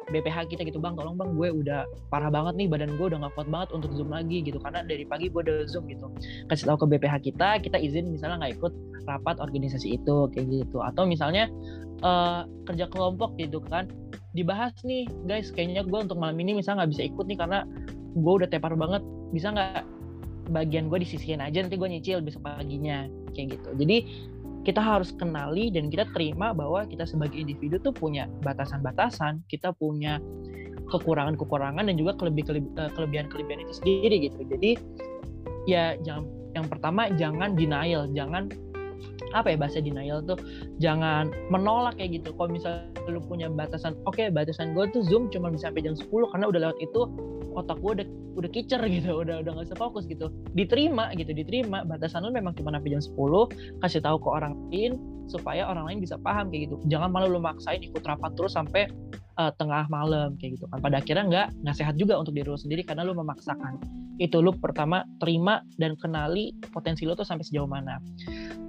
BPH 0.09 0.49
kita 0.49 0.63
gitu 0.65 0.81
bang 0.81 0.97
tolong 0.97 1.21
bang 1.21 1.37
gue 1.37 1.49
udah 1.53 1.85
parah 2.09 2.33
banget 2.33 2.57
nih 2.57 2.69
badan 2.69 2.97
gue 2.97 3.07
udah 3.13 3.29
gak 3.29 3.35
kuat 3.37 3.49
banget 3.49 3.69
untuk 3.77 3.91
zoom 3.97 4.11
lagi 4.13 4.45
gitu. 4.45 4.59
Karena 4.61 4.85
dari 4.85 5.05
pagi 5.05 5.29
gue 5.33 5.41
udah 5.41 5.69
zoom 5.69 5.89
gitu. 5.89 6.09
Kasih 6.49 6.69
tahu 6.69 6.85
ke 6.85 6.97
BPH 6.97 7.15
kita 7.33 7.49
kita 7.61 7.77
izin 7.81 8.09
misalnya 8.13 8.45
nggak 8.45 8.55
ikut 8.61 8.73
rapat 9.09 9.37
organisasi 9.41 10.01
itu 10.01 10.29
kayak 10.33 10.47
gitu. 10.49 10.81
Atau 10.85 11.09
misalnya 11.09 11.49
uh, 12.05 12.45
kerja 12.69 12.87
kelompok 12.91 13.37
gitu 13.41 13.61
kan 13.65 13.89
dibahas 14.39 14.75
nih 14.87 15.11
guys. 15.27 15.51
Kayaknya 15.51 15.83
gue 15.83 15.99
untuk 15.99 16.19
malam 16.19 16.39
ini 16.39 16.55
misalnya 16.55 16.87
nggak 16.87 16.93
bisa 16.95 17.03
ikut 17.11 17.27
nih 17.27 17.39
karena 17.39 17.59
gue 18.15 18.33
udah 18.39 18.49
tepar 18.49 18.79
banget. 18.79 19.03
Bisa 19.35 19.51
nggak 19.51 19.83
bagian 20.55 20.89
gue 20.89 21.03
disisihin 21.03 21.45
aja 21.45 21.61
nanti 21.61 21.75
gue 21.75 21.89
nyicil 21.91 22.23
besok 22.23 22.47
paginya. 22.47 23.11
Kayak 23.35 23.59
gitu. 23.59 23.71
Jadi 23.83 23.97
kita 24.67 24.85
harus 24.85 25.17
kenali 25.17 25.73
dan 25.73 25.89
kita 25.89 26.05
terima 26.13 26.53
bahwa 26.53 26.85
kita 26.85 27.09
sebagai 27.09 27.41
individu 27.41 27.81
tuh 27.81 27.95
punya 27.95 28.29
batasan-batasan, 28.45 29.41
kita 29.49 29.73
punya 29.73 30.21
kekurangan-kekurangan 30.89 31.89
dan 31.89 31.97
juga 31.97 32.17
eh, 32.21 32.91
kelebihan-kelebihan 32.93 33.61
itu 33.65 33.73
sendiri 33.77 34.17
gitu. 34.29 34.41
Jadi 34.45 34.71
ya 35.69 35.97
jangan 36.01 36.29
yang 36.57 36.67
pertama 36.67 37.13
jangan 37.17 37.53
denial, 37.55 38.09
jangan 38.17 38.49
apa 39.37 39.53
ya 39.53 39.57
bahasa 39.61 39.79
denial 39.83 40.25
tuh 40.25 40.39
jangan 40.81 41.33
menolak 41.53 41.99
kayak 42.01 42.23
gitu. 42.23 42.33
Kalau 42.37 42.51
misalnya 42.51 42.89
lu 43.09 43.21
punya 43.25 43.49
batasan 43.49 43.97
oke 44.05 44.17
okay, 44.17 44.29
batasan 44.29 44.77
gue 44.77 44.85
tuh 44.93 45.03
zoom 45.05 45.33
cuma 45.33 45.49
bisa 45.53 45.73
sampai 45.73 45.85
jam 45.85 45.97
10 45.97 46.09
karena 46.09 46.47
udah 46.49 46.61
lewat 46.69 46.79
itu 46.81 47.01
otak 47.57 47.79
gue 47.81 47.93
udah 48.03 48.07
udah 48.39 48.51
kicer 48.55 48.79
gitu 48.87 49.27
udah 49.27 49.43
udah 49.43 49.53
nggak 49.59 49.75
fokus 49.75 50.07
gitu. 50.07 50.31
Diterima 50.55 51.11
gitu 51.19 51.35
diterima. 51.35 51.83
Batasan 51.83 52.23
lu 52.23 52.31
memang 52.31 52.55
cuma 52.55 52.71
sampai 52.71 52.95
jam 52.95 53.03
10 53.03 53.83
kasih 53.83 54.01
tahu 54.01 54.17
ke 54.23 54.29
orang 54.31 54.55
lain 54.71 54.93
supaya 55.29 55.69
orang 55.69 55.85
lain 55.93 55.99
bisa 56.01 56.17
paham 56.23 56.49
kayak 56.49 56.71
gitu. 56.71 56.77
Jangan 56.89 57.11
malu 57.13 57.37
lu 57.37 57.41
maksain 57.43 57.83
ikut 57.83 58.01
rapat 58.07 58.33
terus 58.39 58.57
sampai 58.57 58.89
uh, 59.37 59.53
tengah 59.59 59.87
malam 59.93 60.39
kayak 60.41 60.59
gitu 60.59 60.65
kan. 60.71 60.79
Pada 60.81 61.03
akhirnya 61.03 61.25
nggak 61.29 61.49
nggak 61.67 61.77
sehat 61.77 61.95
juga 62.01 62.17
untuk 62.17 62.33
diri 62.33 62.49
lu 62.49 62.59
sendiri 62.59 62.83
karena 62.87 63.05
lu 63.05 63.13
memaksakan. 63.19 63.79
Itu 64.19 64.43
lu 64.43 64.51
pertama 64.59 65.07
terima 65.23 65.63
dan 65.79 65.95
kenali 65.95 66.51
potensi 66.75 67.07
lu 67.07 67.15
tuh 67.15 67.23
sampai 67.23 67.47
sejauh 67.47 67.71
mana. 67.71 68.03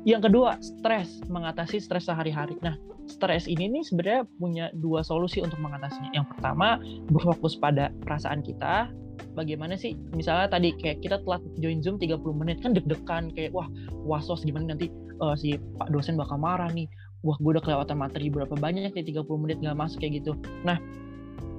Yang 0.05 0.29
kedua, 0.29 0.55
stres, 0.61 1.19
mengatasi 1.27 1.81
stres 1.81 2.07
sehari-hari. 2.07 2.55
Nah, 2.61 2.77
stres 3.09 3.49
ini 3.49 3.67
nih 3.67 3.83
sebenarnya 3.83 4.21
punya 4.37 4.65
dua 4.77 5.01
solusi 5.01 5.41
untuk 5.41 5.57
mengatasinya. 5.59 6.13
Yang 6.13 6.37
pertama, 6.37 6.77
berfokus 7.09 7.57
pada 7.57 7.89
perasaan 8.05 8.45
kita. 8.45 8.87
Bagaimana 9.33 9.75
sih, 9.79 9.95
misalnya 10.15 10.51
tadi 10.51 10.75
kayak 10.75 11.03
kita 11.03 11.21
telat 11.23 11.43
join 11.59 11.79
Zoom 11.79 11.95
30 11.97 12.19
menit, 12.35 12.59
kan 12.63 12.75
deg-degan, 12.75 13.31
kayak 13.33 13.51
wah, 13.55 13.67
was-was 14.03 14.43
gimana 14.43 14.75
nanti 14.75 14.89
uh, 15.21 15.35
si 15.35 15.55
Pak 15.77 15.93
dosen 15.93 16.19
bakal 16.19 16.39
marah 16.39 16.69
nih. 16.71 16.89
Wah, 17.23 17.35
gue 17.39 17.51
udah 17.51 17.63
kelewatan 17.63 17.99
materi 17.99 18.31
berapa 18.31 18.55
banyak 18.55 18.95
nih 18.95 19.05
30 19.11 19.27
menit 19.43 19.57
gak 19.59 19.75
masuk 19.75 19.99
kayak 19.99 20.23
gitu. 20.23 20.39
Nah, 20.63 20.79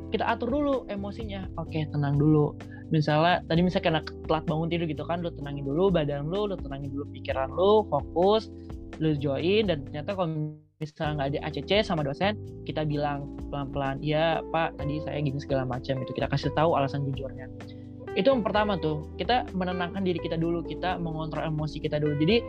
kita 0.09 0.25
atur 0.25 0.49
dulu 0.49 0.75
emosinya. 0.89 1.45
Oke, 1.61 1.85
tenang 1.93 2.17
dulu 2.17 2.57
misalnya 2.91 3.39
tadi 3.47 3.63
misalnya 3.63 3.87
karena 3.87 4.03
telat 4.27 4.45
bangun 4.51 4.69
tidur 4.69 4.87
gitu 4.91 5.05
kan 5.07 5.23
lu 5.23 5.31
tenangin 5.31 5.63
dulu 5.63 5.95
badan 5.95 6.27
lu 6.27 6.51
lu 6.51 6.59
tenangin 6.59 6.91
dulu 6.91 7.07
pikiran 7.15 7.49
lu 7.55 7.87
fokus 7.87 8.51
lu 8.99 9.15
join 9.17 9.71
dan 9.71 9.87
ternyata 9.87 10.19
kalau 10.19 10.59
misalnya 10.81 11.13
nggak 11.21 11.29
ada 11.37 11.39
ACC 11.53 11.71
sama 11.85 12.01
dosen 12.01 12.41
kita 12.65 12.89
bilang 12.89 13.29
pelan-pelan 13.53 14.01
ya 14.01 14.41
pak 14.49 14.81
tadi 14.81 15.05
saya 15.05 15.21
gini 15.21 15.37
segala 15.37 15.69
macam 15.69 16.01
itu 16.01 16.13
kita 16.17 16.27
kasih 16.33 16.49
tahu 16.57 16.73
alasan 16.73 17.05
jujurnya. 17.13 17.47
Itu 18.17 18.33
yang 18.35 18.43
pertama 18.43 18.81
tuh 18.81 19.07
kita 19.21 19.47
menenangkan 19.55 20.03
diri 20.03 20.19
kita 20.19 20.41
dulu 20.41 20.65
kita 20.65 20.97
mengontrol 20.99 21.45
emosi 21.47 21.79
kita 21.85 22.01
dulu. 22.01 22.17
Jadi 22.17 22.43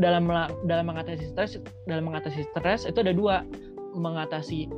dalam 0.00 0.26
dalam 0.64 0.84
mengatasi 0.88 1.28
stres 1.28 1.60
dalam 1.84 2.08
mengatasi 2.08 2.40
stres 2.52 2.88
itu 2.88 2.98
ada 3.04 3.12
dua 3.12 3.44
mengatasi 3.92 4.68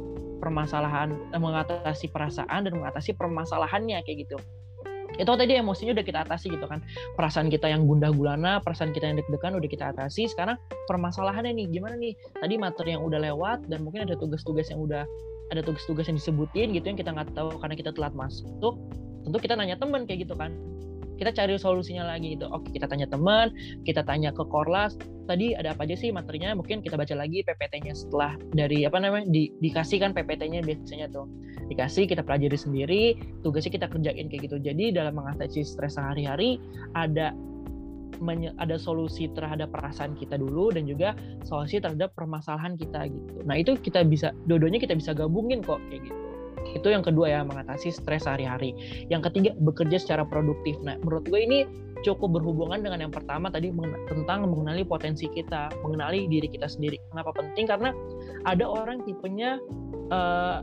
permasalahan 0.42 1.14
eh, 1.34 1.40
mengatasi 1.40 2.10
perasaan 2.10 2.66
dan 2.66 2.72
mengatasi 2.74 3.14
permasalahannya 3.14 4.02
kayak 4.02 4.26
gitu 4.26 4.38
itu 5.18 5.26
tadi 5.26 5.52
emosinya 5.58 5.92
udah 5.98 6.06
kita 6.06 6.20
atasi 6.24 6.54
gitu 6.54 6.66
kan. 6.70 6.78
Perasaan 7.18 7.50
kita 7.50 7.66
yang 7.66 7.84
gundah 7.84 8.14
gulana 8.14 8.62
perasaan 8.62 8.94
kita 8.94 9.10
yang 9.10 9.18
deg-degan 9.18 9.58
udah 9.58 9.68
kita 9.68 9.84
atasi. 9.90 10.30
Sekarang 10.30 10.56
permasalahannya 10.86 11.58
nih 11.58 11.66
gimana 11.68 11.98
nih? 11.98 12.14
Tadi 12.38 12.54
materi 12.56 12.94
yang 12.94 13.02
udah 13.02 13.18
lewat 13.18 13.66
dan 13.66 13.82
mungkin 13.82 14.06
ada 14.06 14.14
tugas-tugas 14.14 14.70
yang 14.70 14.78
udah 14.78 15.02
ada 15.50 15.60
tugas-tugas 15.64 16.06
yang 16.06 16.16
disebutin 16.16 16.70
gitu 16.76 16.86
yang 16.86 16.98
kita 16.98 17.10
nggak 17.10 17.34
tahu 17.34 17.50
karena 17.58 17.74
kita 17.74 17.90
telat 17.90 18.14
masuk. 18.14 18.78
Tentu 19.26 19.36
kita 19.42 19.58
nanya 19.58 19.76
teman 19.76 20.06
kayak 20.06 20.24
gitu 20.24 20.38
kan 20.38 20.54
kita 21.18 21.34
cari 21.34 21.58
solusinya 21.58 22.06
lagi 22.06 22.38
gitu. 22.38 22.46
Oke 22.48 22.70
kita 22.70 22.86
tanya 22.86 23.10
teman 23.10 23.50
kita 23.82 24.06
tanya 24.06 24.30
ke 24.30 24.46
korlas. 24.46 24.94
Tadi 25.28 25.52
ada 25.52 25.76
apa 25.76 25.84
aja 25.84 25.98
sih 25.98 26.08
materinya? 26.08 26.56
Mungkin 26.56 26.80
kita 26.80 26.96
baca 26.96 27.12
lagi 27.12 27.44
PPT-nya 27.44 27.92
setelah 27.92 28.38
dari 28.56 28.88
apa 28.88 28.96
namanya 28.96 29.28
di, 29.28 29.52
dikasih 29.60 30.00
kan 30.00 30.16
PPT-nya 30.16 30.64
biasanya 30.64 31.12
tuh. 31.12 31.28
Dikasih 31.68 32.08
kita 32.08 32.24
pelajari 32.24 32.56
sendiri 32.56 33.02
tugasnya 33.44 33.76
kita 33.76 33.86
kerjain 33.92 34.30
kayak 34.32 34.48
gitu. 34.48 34.56
Jadi 34.56 34.94
dalam 34.96 35.18
mengatasi 35.18 35.66
stres 35.66 36.00
sehari-hari 36.00 36.56
ada 36.96 37.36
ada 38.58 38.76
solusi 38.80 39.30
terhadap 39.30 39.70
perasaan 39.70 40.18
kita 40.18 40.34
dulu 40.34 40.74
dan 40.74 40.90
juga 40.90 41.14
solusi 41.46 41.78
terhadap 41.78 42.10
permasalahan 42.18 42.74
kita 42.74 43.06
gitu. 43.06 43.46
Nah 43.46 43.62
itu 43.62 43.78
kita 43.78 44.02
bisa, 44.02 44.34
dua-duanya 44.50 44.82
kita 44.82 44.98
bisa 44.98 45.14
gabungin 45.14 45.62
kok 45.62 45.78
kayak 45.86 46.10
gitu. 46.10 46.27
Itu 46.74 46.90
yang 46.90 47.04
kedua 47.04 47.26
ya, 47.30 47.40
mengatasi 47.42 47.94
stres 47.94 48.26
sehari-hari. 48.26 48.74
Yang 49.08 49.32
ketiga, 49.32 49.50
bekerja 49.58 49.98
secara 50.00 50.22
produktif. 50.26 50.78
Nah, 50.82 50.98
menurut 51.02 51.26
gue 51.26 51.40
ini 51.40 51.58
cukup 52.06 52.38
berhubungan 52.38 52.78
dengan 52.78 53.02
yang 53.02 53.12
pertama 53.14 53.50
tadi 53.50 53.74
tentang 54.06 54.46
mengenali 54.46 54.86
potensi 54.86 55.26
kita, 55.26 55.70
mengenali 55.82 56.30
diri 56.30 56.46
kita 56.46 56.70
sendiri. 56.70 56.98
Kenapa 57.10 57.34
penting? 57.34 57.66
Karena 57.66 57.90
ada 58.46 58.64
orang 58.66 59.02
tipenya 59.02 59.58
uh, 60.14 60.62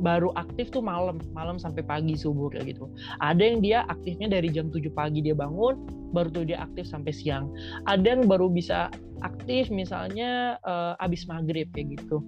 baru 0.00 0.32
aktif 0.34 0.72
tuh 0.72 0.80
malam, 0.80 1.20
malam 1.36 1.60
sampai 1.60 1.84
pagi 1.84 2.16
subuh 2.16 2.48
kayak 2.52 2.76
gitu. 2.76 2.88
Ada 3.20 3.40
yang 3.40 3.58
dia 3.60 3.78
aktifnya 3.88 4.32
dari 4.32 4.48
jam 4.48 4.72
7 4.72 4.88
pagi 4.92 5.20
dia 5.20 5.36
bangun, 5.36 5.76
baru 6.16 6.28
tuh 6.32 6.44
dia 6.48 6.64
aktif 6.64 6.88
sampai 6.88 7.12
siang. 7.12 7.52
Ada 7.84 8.16
yang 8.16 8.24
baru 8.26 8.48
bisa 8.48 8.88
aktif 9.20 9.68
misalnya 9.68 10.56
uh, 10.64 10.96
abis 11.04 11.28
maghrib 11.28 11.68
kayak 11.76 12.00
gitu. 12.00 12.24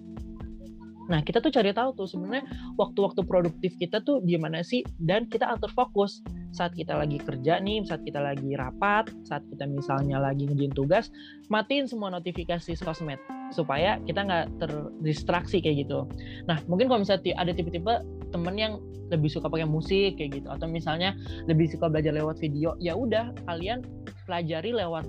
Nah, 1.12 1.20
kita 1.20 1.44
tuh 1.44 1.52
cari 1.52 1.76
tahu 1.76 1.92
tuh 1.92 2.08
sebenarnya 2.08 2.48
waktu-waktu 2.80 3.20
produktif 3.28 3.76
kita 3.76 4.00
tuh 4.00 4.24
di 4.24 4.40
mana 4.40 4.64
sih 4.64 4.80
dan 4.96 5.28
kita 5.28 5.44
atur 5.44 5.68
fokus 5.76 6.24
saat 6.56 6.72
kita 6.72 6.96
lagi 6.96 7.20
kerja 7.20 7.60
nih, 7.60 7.84
saat 7.84 8.00
kita 8.00 8.16
lagi 8.20 8.56
rapat, 8.56 9.12
saat 9.28 9.44
kita 9.52 9.68
misalnya 9.68 10.16
lagi 10.16 10.48
ngerjain 10.48 10.72
tugas, 10.72 11.12
matiin 11.52 11.84
semua 11.84 12.08
notifikasi 12.08 12.72
sosmed 12.76 13.20
supaya 13.52 14.00
kita 14.08 14.24
nggak 14.24 14.46
terdistraksi 14.56 15.60
kayak 15.60 15.84
gitu. 15.84 16.08
Nah, 16.48 16.56
mungkin 16.64 16.88
kalau 16.88 17.04
misalnya 17.04 17.36
ada 17.36 17.52
tipe-tipe 17.52 17.92
temen 18.32 18.56
yang 18.56 18.80
lebih 19.12 19.28
suka 19.28 19.52
pakai 19.52 19.68
musik 19.68 20.16
kayak 20.16 20.40
gitu 20.40 20.48
atau 20.48 20.64
misalnya 20.64 21.12
lebih 21.44 21.68
suka 21.68 21.92
belajar 21.92 22.16
lewat 22.16 22.40
video, 22.40 22.72
ya 22.80 22.96
udah 22.96 23.36
kalian 23.44 23.84
pelajari 24.24 24.72
lewat 24.72 25.04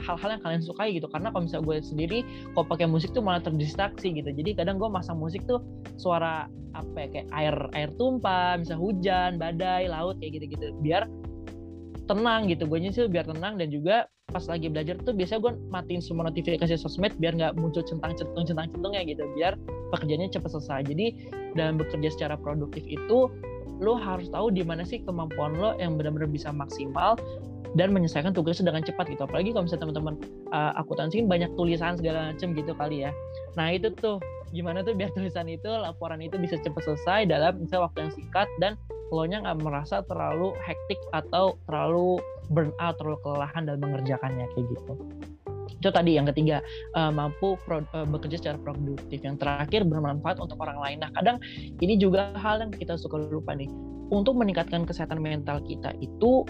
hal-hal 0.00 0.36
yang 0.36 0.42
kalian 0.42 0.62
sukai 0.64 0.96
gitu. 0.96 1.06
Karena 1.12 1.30
kalau 1.30 1.44
misalnya 1.46 1.64
gue 1.68 1.76
sendiri 1.84 2.18
kalau 2.56 2.66
pakai 2.66 2.86
musik 2.88 3.12
tuh 3.12 3.22
malah 3.22 3.44
terdistraksi 3.44 4.10
gitu. 4.16 4.30
Jadi 4.32 4.56
kadang 4.56 4.80
gue 4.80 4.88
masang 4.88 5.20
musik 5.20 5.44
tuh 5.44 5.60
suara 6.00 6.48
apa 6.72 6.96
ya 6.96 7.08
kayak 7.10 7.28
air 7.34 7.56
air 7.74 7.90
tumpah 7.98 8.56
misal 8.56 8.78
hujan 8.78 9.36
badai 9.36 9.86
laut 9.86 10.16
kayak 10.18 10.40
gitu-gitu. 10.40 10.72
Biar 10.80 11.06
tenang 12.10 12.50
gitu. 12.50 12.66
Gue 12.66 12.82
nyusul 12.82 13.06
biar 13.06 13.28
tenang 13.28 13.60
dan 13.60 13.70
juga 13.70 14.10
pas 14.30 14.46
lagi 14.46 14.70
belajar 14.70 14.94
tuh 15.02 15.10
biasanya 15.10 15.40
gue 15.42 15.52
matiin 15.74 15.98
semua 15.98 16.30
notifikasi 16.30 16.78
sosmed 16.78 17.10
biar 17.18 17.34
nggak 17.34 17.58
muncul 17.58 17.82
centang 17.82 18.14
centung 18.14 18.46
centang 18.46 18.70
centung 18.70 18.94
ya 18.94 19.02
gitu. 19.06 19.22
Biar 19.38 19.54
pekerjaannya 19.94 20.30
cepat 20.30 20.50
selesai. 20.54 20.80
Jadi 20.86 21.06
dalam 21.54 21.78
bekerja 21.78 22.10
secara 22.14 22.34
produktif 22.38 22.86
itu 22.86 23.30
lo 23.80 23.96
harus 23.96 24.28
tahu 24.28 24.52
di 24.52 24.62
mana 24.62 24.84
sih 24.84 25.00
kemampuan 25.02 25.56
lo 25.56 25.74
yang 25.80 25.96
benar-benar 25.96 26.28
bisa 26.28 26.52
maksimal 26.52 27.16
dan 27.78 27.94
menyelesaikan 27.94 28.34
tugasnya 28.34 28.70
dengan 28.70 28.82
cepat 28.82 29.06
gitu. 29.10 29.22
Apalagi 29.26 29.54
kalau 29.54 29.64
misalnya 29.66 29.82
teman-teman 29.88 30.14
uh, 30.50 30.72
akuntansi 30.78 31.22
banyak 31.26 31.50
tulisan 31.54 31.94
segala 31.96 32.34
macam 32.34 32.48
gitu 32.54 32.72
kali 32.74 33.06
ya. 33.06 33.10
Nah 33.54 33.70
itu 33.74 33.94
tuh 33.94 34.18
gimana 34.50 34.82
tuh 34.82 34.94
biar 34.98 35.10
tulisan 35.16 35.46
itu 35.46 35.70
laporan 35.70 36.18
itu 36.22 36.36
bisa 36.38 36.58
cepat 36.58 36.82
selesai 36.86 37.30
dalam 37.30 37.62
misalnya 37.62 37.86
waktu 37.90 37.98
yang 38.06 38.12
singkat 38.14 38.48
dan 38.58 38.72
lo 39.10 39.26
nya 39.26 39.42
nggak 39.42 39.66
merasa 39.66 40.06
terlalu 40.06 40.54
hektik 40.62 40.98
atau 41.10 41.58
terlalu 41.66 42.22
burn 42.50 42.70
out 42.78 42.94
terlalu 42.98 43.18
kelelahan 43.26 43.66
dalam 43.66 43.82
mengerjakannya 43.82 44.46
kayak 44.54 44.66
gitu 44.70 44.92
itu 45.80 45.88
tadi 45.88 46.20
yang 46.20 46.28
ketiga 46.28 46.60
uh, 46.94 47.08
mampu 47.08 47.56
pro, 47.64 47.80
uh, 47.96 48.04
bekerja 48.04 48.36
secara 48.36 48.58
produktif. 48.60 49.24
Yang 49.24 49.40
terakhir 49.40 49.88
bermanfaat 49.88 50.36
untuk 50.36 50.60
orang 50.60 50.76
lain. 50.76 51.00
Nah 51.00 51.10
kadang 51.16 51.40
ini 51.80 51.96
juga 51.96 52.36
hal 52.36 52.60
yang 52.60 52.70
kita 52.70 53.00
suka 53.00 53.16
lupa 53.16 53.56
nih. 53.56 53.68
Untuk 54.12 54.36
meningkatkan 54.36 54.84
kesehatan 54.84 55.22
mental 55.22 55.62
kita 55.64 55.96
itu 56.04 56.44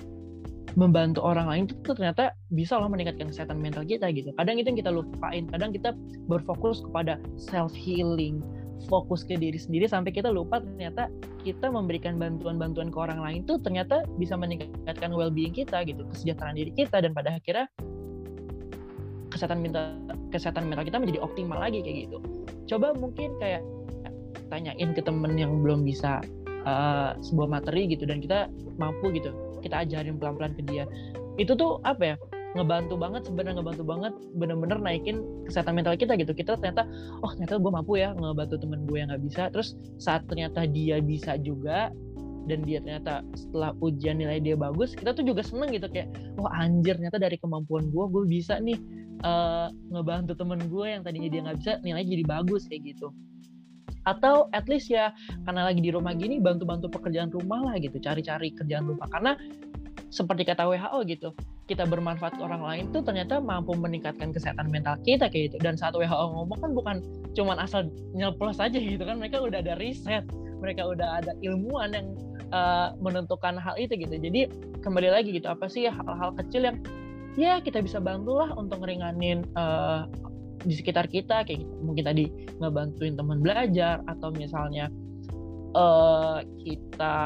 membantu 0.78 1.22
orang 1.26 1.50
lain 1.50 1.64
itu 1.66 1.92
ternyata 1.94 2.30
bisa 2.54 2.78
loh 2.78 2.90
meningkatkan 2.90 3.30
kesehatan 3.30 3.58
mental 3.58 3.86
kita 3.86 4.10
gitu. 4.14 4.30
Kadang 4.38 4.58
itu 4.58 4.66
yang 4.70 4.78
kita 4.78 4.92
lupain, 4.92 5.46
kadang 5.50 5.70
kita 5.74 5.90
berfokus 6.30 6.82
kepada 6.82 7.18
self 7.38 7.74
healing, 7.74 8.42
fokus 8.86 9.26
ke 9.26 9.34
diri 9.36 9.58
sendiri 9.58 9.90
sampai 9.90 10.14
kita 10.14 10.30
lupa 10.30 10.62
ternyata 10.62 11.10
kita 11.42 11.68
memberikan 11.68 12.16
bantuan-bantuan 12.16 12.88
ke 12.88 12.98
orang 13.00 13.20
lain 13.20 13.40
tuh 13.44 13.58
ternyata 13.60 14.06
bisa 14.16 14.38
meningkatkan 14.38 15.10
well 15.10 15.32
being 15.32 15.52
kita 15.52 15.82
gitu, 15.84 16.06
kesejahteraan 16.06 16.56
diri 16.56 16.72
kita 16.72 17.02
dan 17.02 17.12
pada 17.12 17.36
akhirnya 17.36 17.66
kesehatan 19.40 19.64
mental 19.64 19.96
kesehatan 20.28 20.68
mental 20.68 20.84
kita 20.84 21.00
menjadi 21.00 21.24
optimal 21.24 21.56
lagi 21.56 21.80
kayak 21.80 22.12
gitu. 22.12 22.20
Coba 22.68 22.92
mungkin 22.92 23.32
kayak 23.40 23.64
tanyain 24.52 24.92
ke 24.92 25.00
temen 25.00 25.32
yang 25.40 25.64
belum 25.64 25.80
bisa 25.88 26.20
uh, 26.68 27.16
sebuah 27.24 27.48
materi 27.48 27.88
gitu 27.88 28.04
dan 28.04 28.20
kita 28.20 28.52
mampu 28.76 29.08
gitu 29.16 29.32
kita 29.64 29.80
ajarin 29.80 30.20
pelan-pelan 30.20 30.52
ke 30.56 30.62
dia. 30.68 30.84
Itu 31.40 31.56
tuh 31.56 31.80
apa 31.88 32.02
ya? 32.04 32.16
Ngebantu 32.50 32.98
banget 32.98 33.22
sebenarnya 33.30 33.62
ngebantu 33.62 33.84
banget 33.86 34.12
bener-bener 34.34 34.78
naikin 34.82 35.22
kesehatan 35.46 35.72
mental 35.78 35.94
kita 35.94 36.18
gitu. 36.20 36.36
Kita 36.36 36.58
ternyata 36.60 36.84
oh 37.22 37.30
ternyata 37.32 37.56
gue 37.62 37.72
mampu 37.72 37.96
ya 37.96 38.12
ngebantu 38.12 38.60
temen 38.60 38.84
gue 38.84 38.98
yang 39.00 39.08
nggak 39.08 39.24
bisa. 39.24 39.42
Terus 39.54 39.78
saat 39.96 40.26
ternyata 40.26 40.66
dia 40.66 40.98
bisa 40.98 41.38
juga 41.40 41.94
dan 42.48 42.64
dia 42.64 42.80
ternyata 42.80 43.20
setelah 43.36 43.76
ujian 43.84 44.16
nilai 44.16 44.40
dia 44.40 44.56
bagus 44.56 44.96
kita 44.96 45.12
tuh 45.12 45.24
juga 45.26 45.44
seneng 45.44 45.70
gitu 45.72 45.86
kayak 45.90 46.08
oh 46.40 46.48
anjir 46.48 46.96
ternyata 46.96 47.20
dari 47.20 47.36
kemampuan 47.36 47.92
gue 47.92 48.04
gue 48.08 48.24
bisa 48.24 48.56
nih 48.60 48.78
uh, 49.24 49.68
ngebantu 49.92 50.32
temen 50.36 50.60
gue 50.68 50.86
yang 50.86 51.02
tadinya 51.04 51.28
dia 51.28 51.40
nggak 51.44 51.58
bisa 51.60 51.72
nilainya 51.84 52.08
jadi 52.20 52.24
bagus 52.26 52.62
kayak 52.68 52.96
gitu. 52.96 53.12
Atau 54.08 54.48
at 54.56 54.64
least 54.64 54.88
ya 54.88 55.12
karena 55.44 55.68
lagi 55.68 55.84
di 55.84 55.92
rumah 55.92 56.16
gini 56.16 56.40
bantu-bantu 56.40 56.88
pekerjaan 56.88 57.28
rumah 57.28 57.60
lah 57.68 57.74
gitu 57.76 58.00
cari-cari 58.00 58.56
kerjaan 58.56 58.88
rumah 58.88 59.06
karena 59.12 59.36
seperti 60.10 60.42
kata 60.42 60.66
WHO 60.66 60.98
gitu 61.06 61.30
kita 61.70 61.86
bermanfaat 61.86 62.34
ke 62.34 62.42
orang 62.42 62.66
lain 62.66 62.84
tuh 62.90 63.04
ternyata 63.06 63.38
mampu 63.38 63.78
meningkatkan 63.78 64.34
kesehatan 64.34 64.72
mental 64.72 64.96
kita 65.04 65.28
kayak 65.28 65.52
gitu. 65.52 65.56
Dan 65.60 65.76
saat 65.76 65.92
WHO 65.94 66.34
ngomong 66.34 66.58
kan 66.58 66.70
bukan 66.72 66.96
cuman 67.36 67.60
asal 67.60 67.86
nyelplos 68.16 68.58
aja 68.58 68.74
gitu 68.74 69.04
kan 69.04 69.20
mereka 69.20 69.38
udah 69.38 69.62
ada 69.62 69.78
riset 69.78 70.26
mereka 70.60 70.84
udah 70.84 71.24
ada 71.24 71.32
ilmuwan 71.40 71.94
yang 71.96 72.08
uh, 72.50 72.94
menentukan 72.98 73.58
hal 73.58 73.74
itu 73.80 73.96
gitu. 73.96 74.14
Jadi 74.14 74.50
kembali 74.80 75.08
lagi 75.10 75.34
gitu 75.34 75.48
apa 75.50 75.66
sih 75.66 75.88
hal-hal 75.88 76.34
kecil 76.36 76.66
yang 76.66 76.76
ya 77.38 77.62
kita 77.62 77.80
bisa 77.80 78.02
bantulah 78.02 78.50
untuk 78.58 78.82
ngeringanin 78.82 79.46
uh, 79.54 80.06
di 80.60 80.76
sekitar 80.76 81.08
kita 81.08 81.46
kayak 81.46 81.64
gitu. 81.64 81.74
mungkin 81.80 82.04
tadi 82.04 82.24
ngebantuin 82.60 83.16
teman 83.16 83.40
belajar 83.40 84.04
atau 84.04 84.28
misalnya 84.28 84.92
uh, 85.72 86.44
kita 86.60 87.16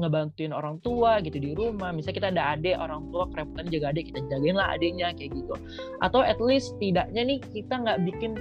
ngebantuin 0.00 0.52
orang 0.56 0.80
tua 0.80 1.20
gitu 1.20 1.36
di 1.36 1.52
rumah. 1.52 1.92
Misalnya 1.92 2.16
kita 2.16 2.28
ada 2.32 2.42
adik 2.56 2.76
orang 2.80 3.12
tua 3.12 3.28
kerepotan 3.28 3.68
jaga 3.68 3.86
adik 3.92 4.12
kita 4.12 4.20
jagain 4.30 4.56
lah 4.56 4.72
adiknya 4.72 5.12
kayak 5.12 5.36
gitu. 5.36 5.54
Atau 6.00 6.24
at 6.24 6.40
least 6.40 6.76
tidaknya 6.80 7.22
nih 7.26 7.38
kita 7.52 7.74
nggak 7.76 8.00
bikin 8.08 8.32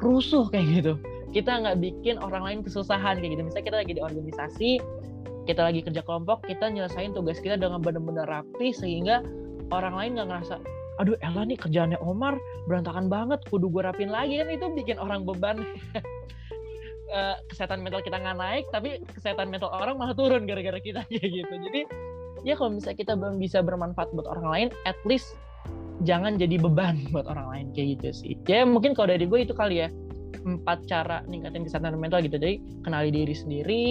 rusuh 0.00 0.48
kayak 0.48 0.66
gitu. 0.80 0.94
Kita 1.34 1.52
nggak 1.60 1.76
bikin 1.84 2.16
orang 2.16 2.42
lain 2.44 2.58
kesusahan 2.64 3.20
kayak 3.20 3.36
gitu. 3.36 3.42
Misalnya 3.44 3.66
kita 3.68 3.78
lagi 3.84 3.92
di 3.92 4.02
organisasi 4.02 4.70
kita 5.46 5.62
lagi 5.62 5.80
kerja 5.80 6.02
kelompok 6.02 6.42
kita 6.44 6.66
nyelesain 6.68 7.14
tugas 7.14 7.38
kita 7.38 7.56
dengan 7.56 7.80
benar-benar 7.80 8.26
rapi 8.26 8.74
sehingga 8.74 9.22
orang 9.70 9.94
lain 9.94 10.10
nggak 10.18 10.28
ngerasa 10.28 10.58
aduh 10.96 11.16
Ella 11.20 11.44
nih 11.44 11.58
kerjaannya 11.60 11.98
Omar 12.00 12.40
berantakan 12.66 13.12
banget 13.12 13.40
kudu 13.48 13.68
gue 13.68 13.82
rapin 13.84 14.10
lagi. 14.10 14.40
Kan 14.40 14.48
itu 14.52 14.66
bikin 14.72 14.96
orang 14.96 15.28
beban. 15.28 15.60
Uh, 17.12 17.36
kesehatan 17.52 17.84
mental 17.84 18.02
kita 18.02 18.18
nggak 18.18 18.36
naik 18.36 18.64
tapi 18.72 18.98
kesehatan 19.14 19.52
mental 19.52 19.70
orang 19.70 20.00
malah 20.00 20.16
turun 20.16 20.48
gara-gara 20.48 20.80
kita 20.80 21.04
kayak 21.12 21.30
gitu. 21.44 21.54
Jadi 21.68 21.80
ya 22.44 22.56
kalau 22.56 22.76
misalnya 22.76 22.98
kita 22.98 23.12
belum 23.14 23.36
bisa 23.40 23.60
bermanfaat 23.60 24.12
buat 24.16 24.28
orang 24.28 24.46
lain 24.48 24.68
at 24.86 24.98
least 25.04 25.36
jangan 26.04 26.36
jadi 26.36 26.60
beban 26.60 27.04
buat 27.14 27.28
orang 27.28 27.46
lain 27.52 27.66
kayak 27.76 28.00
gitu 28.00 28.08
sih. 28.12 28.32
Ya 28.48 28.64
mungkin 28.64 28.96
kalau 28.96 29.12
dari 29.12 29.28
gue 29.28 29.40
itu 29.44 29.52
kali 29.52 29.84
ya 29.84 29.88
empat 30.46 30.86
cara 30.86 31.26
ningkatin 31.28 31.68
kesehatan 31.68 32.00
mental 32.00 32.24
gitu. 32.24 32.40
Jadi 32.40 32.82
kenali 32.82 33.12
diri 33.12 33.34
sendiri 33.36 33.84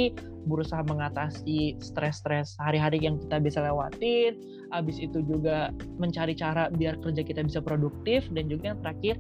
berusaha 0.46 0.82
mengatasi 0.86 1.76
stres-stres 1.82 2.56
hari-hari 2.62 3.02
yang 3.02 3.18
kita 3.22 3.42
bisa 3.42 3.60
lewatin 3.66 4.38
habis 4.72 4.98
itu 5.02 5.22
juga 5.26 5.74
mencari 5.98 6.38
cara 6.38 6.70
biar 6.72 7.02
kerja 7.02 7.22
kita 7.26 7.42
bisa 7.46 7.60
produktif 7.60 8.26
dan 8.32 8.48
juga 8.48 8.74
yang 8.74 8.80
terakhir 8.82 9.16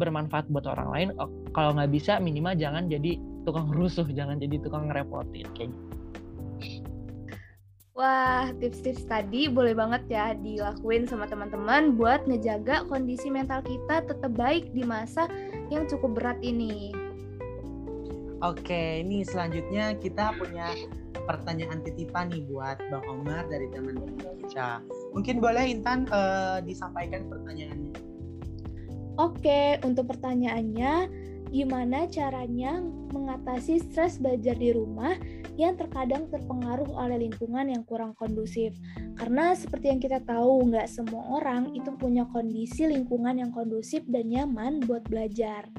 bermanfaat 0.00 0.48
buat 0.48 0.64
orang 0.64 0.88
lain 0.90 1.08
oh, 1.20 1.28
kalau 1.52 1.76
nggak 1.76 1.92
bisa 1.92 2.16
minimal 2.18 2.56
jangan 2.56 2.88
jadi 2.88 3.20
tukang 3.44 3.68
rusuh 3.70 4.06
jangan 4.08 4.40
jadi 4.40 4.56
tukang 4.62 4.88
ngerepotin 4.88 5.46
kayak 5.54 5.70
gitu 5.70 5.92
Wah, 7.92 8.48
tips-tips 8.56 9.04
tadi 9.04 9.52
boleh 9.52 9.76
banget 9.76 10.08
ya 10.08 10.32
dilakuin 10.32 11.04
sama 11.04 11.28
teman-teman 11.28 11.92
buat 11.92 12.24
ngejaga 12.24 12.88
kondisi 12.88 13.28
mental 13.28 13.60
kita 13.60 14.08
tetap 14.08 14.32
baik 14.32 14.72
di 14.72 14.80
masa 14.80 15.28
yang 15.68 15.84
cukup 15.84 16.16
berat 16.16 16.40
ini. 16.40 17.01
Oke, 18.42 19.06
ini 19.06 19.22
selanjutnya 19.22 19.94
kita 20.02 20.34
punya 20.34 20.74
pertanyaan 21.30 21.78
titipan 21.86 22.26
nih 22.34 22.42
buat 22.50 22.74
Bang 22.90 23.06
Omar 23.06 23.46
dari 23.46 23.70
teman-teman 23.70 24.18
kita. 24.42 24.82
Mungkin 25.14 25.38
boleh 25.38 25.62
Intan 25.70 26.10
uh, 26.10 26.58
disampaikan 26.58 27.30
pertanyaannya. 27.30 27.94
Oke, 29.22 29.78
untuk 29.86 30.10
pertanyaannya, 30.10 31.06
gimana 31.54 32.10
caranya 32.10 32.82
mengatasi 33.14 33.78
stres 33.78 34.18
belajar 34.18 34.58
di 34.58 34.74
rumah 34.74 35.14
yang 35.54 35.78
terkadang 35.78 36.26
terpengaruh 36.32 36.90
oleh 36.98 37.28
lingkungan 37.28 37.70
yang 37.70 37.86
kurang 37.86 38.10
kondusif. 38.18 38.74
Karena 39.20 39.54
seperti 39.54 39.92
yang 39.92 40.00
kita 40.02 40.18
tahu, 40.24 40.66
nggak 40.66 40.90
semua 40.90 41.38
orang 41.38 41.70
itu 41.78 41.94
punya 41.94 42.26
kondisi 42.26 42.90
lingkungan 42.90 43.38
yang 43.38 43.54
kondusif 43.54 44.02
dan 44.10 44.32
nyaman 44.32 44.82
buat 44.82 45.06
belajar. 45.06 45.70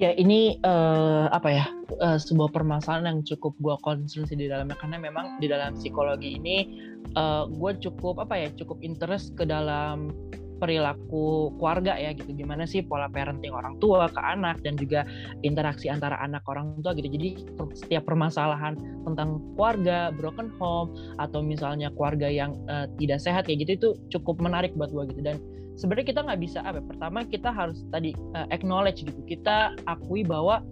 Ya 0.00 0.16
ini 0.16 0.56
uh, 0.64 1.28
apa 1.28 1.52
ya 1.52 1.68
uh, 2.00 2.16
sebuah 2.16 2.56
permasalahan 2.56 3.04
yang 3.04 3.20
cukup 3.20 3.52
gue 3.60 3.76
concern 3.84 4.24
di 4.32 4.48
dalamnya. 4.48 4.72
Karena 4.80 4.96
memang 4.96 5.36
di 5.44 5.46
dalam 5.52 5.76
psikologi 5.76 6.40
ini 6.40 6.88
uh, 7.20 7.44
gue 7.44 7.76
cukup 7.84 8.16
apa 8.16 8.32
ya 8.40 8.48
cukup 8.56 8.80
interest 8.80 9.36
ke 9.36 9.44
dalam 9.44 10.08
perilaku 10.56 11.52
keluarga 11.60 12.00
ya 12.00 12.16
gitu. 12.16 12.32
Gimana 12.32 12.64
sih 12.64 12.80
pola 12.80 13.12
parenting 13.12 13.52
orang 13.52 13.76
tua 13.76 14.08
ke 14.08 14.20
anak 14.24 14.64
dan 14.64 14.80
juga 14.80 15.04
interaksi 15.44 15.92
antara 15.92 16.16
anak 16.24 16.48
orang 16.48 16.80
tua 16.80 16.96
gitu. 16.96 17.12
Jadi 17.12 17.28
setiap 17.76 18.08
permasalahan 18.08 18.80
tentang 19.04 19.36
keluarga 19.52 20.16
broken 20.16 20.48
home 20.56 20.96
atau 21.20 21.44
misalnya 21.44 21.92
keluarga 21.92 22.24
yang 22.32 22.56
uh, 22.72 22.88
tidak 22.96 23.20
sehat 23.20 23.44
kayak 23.44 23.68
gitu 23.68 23.72
itu 23.76 23.88
cukup 24.16 24.40
menarik 24.40 24.72
buat 24.80 24.88
gue 24.96 25.12
gitu. 25.12 25.20
Dan 25.20 25.36
sebenarnya 25.76 26.06
kita 26.14 26.20
nggak 26.26 26.40
bisa 26.40 26.58
apa 26.64 26.80
ya, 26.80 26.84
pertama 26.86 27.18
kita 27.26 27.50
harus 27.50 27.82
tadi 27.92 28.16
uh, 28.34 28.46
acknowledge 28.50 29.04
gitu. 29.04 29.20
Kita 29.26 29.74
akui 29.86 30.24
bahwa 30.24 30.62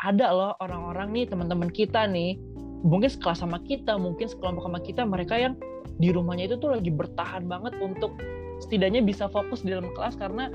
ada 0.00 0.32
loh 0.32 0.52
orang-orang 0.64 1.12
nih 1.12 1.24
teman-teman 1.28 1.68
kita 1.68 2.08
nih 2.08 2.40
mungkin 2.80 3.12
sekelas 3.12 3.44
sama 3.44 3.60
kita 3.60 4.00
mungkin 4.00 4.24
sekelompok 4.24 4.64
sama 4.64 4.80
kita 4.80 5.04
mereka 5.04 5.36
yang 5.36 5.54
di 6.00 6.08
rumahnya 6.08 6.48
itu 6.48 6.56
tuh 6.56 6.72
lagi 6.72 6.88
bertahan 6.88 7.44
banget 7.44 7.76
untuk 7.84 8.16
setidaknya 8.64 9.04
bisa 9.04 9.28
fokus 9.28 9.60
di 9.60 9.76
dalam 9.76 9.92
kelas 9.92 10.16
karena 10.16 10.48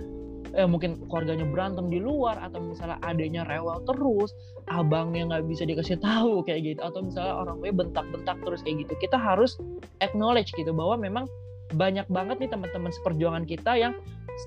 eh, 0.58 0.65
mungkin 0.65 0.97
keluarganya 1.05 1.45
berantem 1.45 1.86
di 1.86 2.01
luar 2.01 2.41
atau 2.41 2.62
misalnya 2.62 2.97
adanya 3.05 3.45
rewel 3.45 3.77
terus 3.86 4.34
abangnya 4.69 5.29
nggak 5.29 5.45
bisa 5.45 5.63
dikasih 5.69 6.01
tahu 6.01 6.41
kayak 6.41 6.73
gitu. 6.73 6.81
Atau 6.81 7.05
misalnya 7.05 7.34
orang 7.45 7.62
tua 7.62 7.73
bentak-bentak 7.73 8.38
terus 8.41 8.62
kayak 8.65 8.89
gitu. 8.89 8.93
Kita 8.97 9.17
harus 9.21 9.62
acknowledge 10.01 10.49
gitu 10.58 10.73
bahwa 10.73 10.97
memang 10.97 11.25
banyak 11.73 12.06
banget 12.12 12.38
nih 12.45 12.49
teman-teman 12.51 12.93
seperjuangan 13.01 13.45
kita 13.49 13.73
yang 13.73 13.93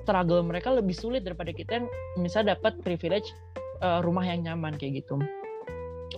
struggle 0.03 0.45
mereka 0.45 0.71
lebih 0.71 0.95
sulit 0.95 1.27
daripada 1.27 1.51
kita 1.51 1.83
yang 1.83 1.87
misalnya 2.21 2.55
dapat 2.55 2.79
privilege 2.85 3.35
uh, 3.83 4.05
rumah 4.05 4.23
yang 4.23 4.47
nyaman 4.47 4.79
kayak 4.79 5.03
gitu. 5.03 5.19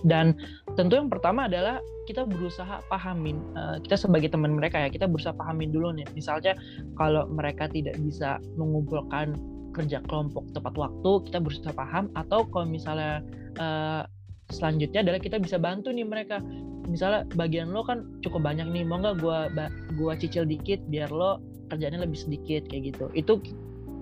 Dan 0.01 0.37
tentu 0.77 0.97
yang 0.97 1.11
pertama 1.11 1.45
adalah 1.45 1.81
kita 2.09 2.25
berusaha 2.25 2.81
pahamin 2.89 3.37
uh, 3.53 3.77
kita 3.85 3.95
sebagai 3.95 4.33
teman 4.33 4.57
mereka 4.57 4.81
ya 4.81 4.89
kita 4.89 5.05
berusaha 5.05 5.31
pahamin 5.37 5.69
dulu 5.69 5.93
nih 5.93 6.07
misalnya 6.17 6.57
kalau 6.97 7.29
mereka 7.29 7.69
tidak 7.69 7.93
bisa 8.01 8.41
mengumpulkan 8.57 9.37
kerja 9.71 10.03
kelompok 10.09 10.49
tepat 10.51 10.73
waktu 10.75 11.11
kita 11.29 11.37
berusaha 11.39 11.71
paham 11.71 12.11
atau 12.17 12.43
kalau 12.49 12.67
misalnya 12.67 13.23
uh, 13.61 14.03
selanjutnya 14.51 15.01
adalah 15.01 15.19
kita 15.23 15.39
bisa 15.39 15.57
bantu 15.57 15.89
nih 15.89 16.05
mereka. 16.05 16.43
Misalnya 16.85 17.23
bagian 17.39 17.71
lo 17.71 17.87
kan 17.87 18.03
cukup 18.19 18.43
banyak 18.43 18.67
nih 18.67 18.83
mau 18.83 18.99
nggak 18.99 19.23
gua 19.23 19.47
gua 19.95 20.13
cicil 20.19 20.43
dikit 20.43 20.83
biar 20.91 21.09
lo 21.09 21.39
kerjanya 21.71 22.03
lebih 22.03 22.19
sedikit 22.19 22.67
kayak 22.67 22.93
gitu. 22.93 23.05
Itu 23.15 23.39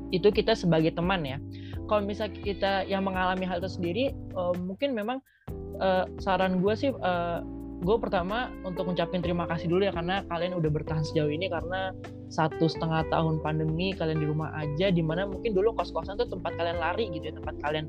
itu 0.09 0.27
kita 0.33 0.57
sebagai 0.57 0.97
teman 0.97 1.21
ya. 1.21 1.38
Kalau 1.85 2.01
misalnya 2.01 2.33
kita 2.41 2.71
yang 2.89 3.05
mengalami 3.05 3.45
hal 3.45 3.62
itu 3.62 3.69
sendiri 3.69 4.05
uh, 4.33 4.53
mungkin 4.57 4.93
memang 4.97 5.21
uh, 5.81 6.05
saran 6.21 6.62
gue 6.62 6.73
sih 6.77 6.91
uh, 6.93 7.41
gue 7.79 7.97
pertama 7.97 8.51
untuk 8.67 8.91
ngucapin 8.91 9.23
terima 9.23 9.47
kasih 9.47 9.71
dulu 9.71 9.88
ya 9.88 9.93
karena 9.95 10.27
kalian 10.27 10.51
udah 10.59 10.67
bertahan 10.67 10.99
sejauh 10.99 11.31
ini 11.31 11.47
karena 11.47 11.95
satu 12.27 12.67
setengah 12.67 13.07
tahun 13.07 13.39
pandemi 13.39 13.95
kalian 13.95 14.19
di 14.19 14.27
rumah 14.27 14.51
aja 14.51 14.91
di 14.91 14.99
mana 14.99 15.23
mungkin 15.23 15.55
dulu 15.55 15.71
kos-kosan 15.79 16.19
tuh 16.19 16.27
tempat 16.27 16.59
kalian 16.59 16.77
lari 16.77 17.07
gitu 17.15 17.31
ya 17.31 17.33
tempat 17.39 17.55
kalian 17.63 17.88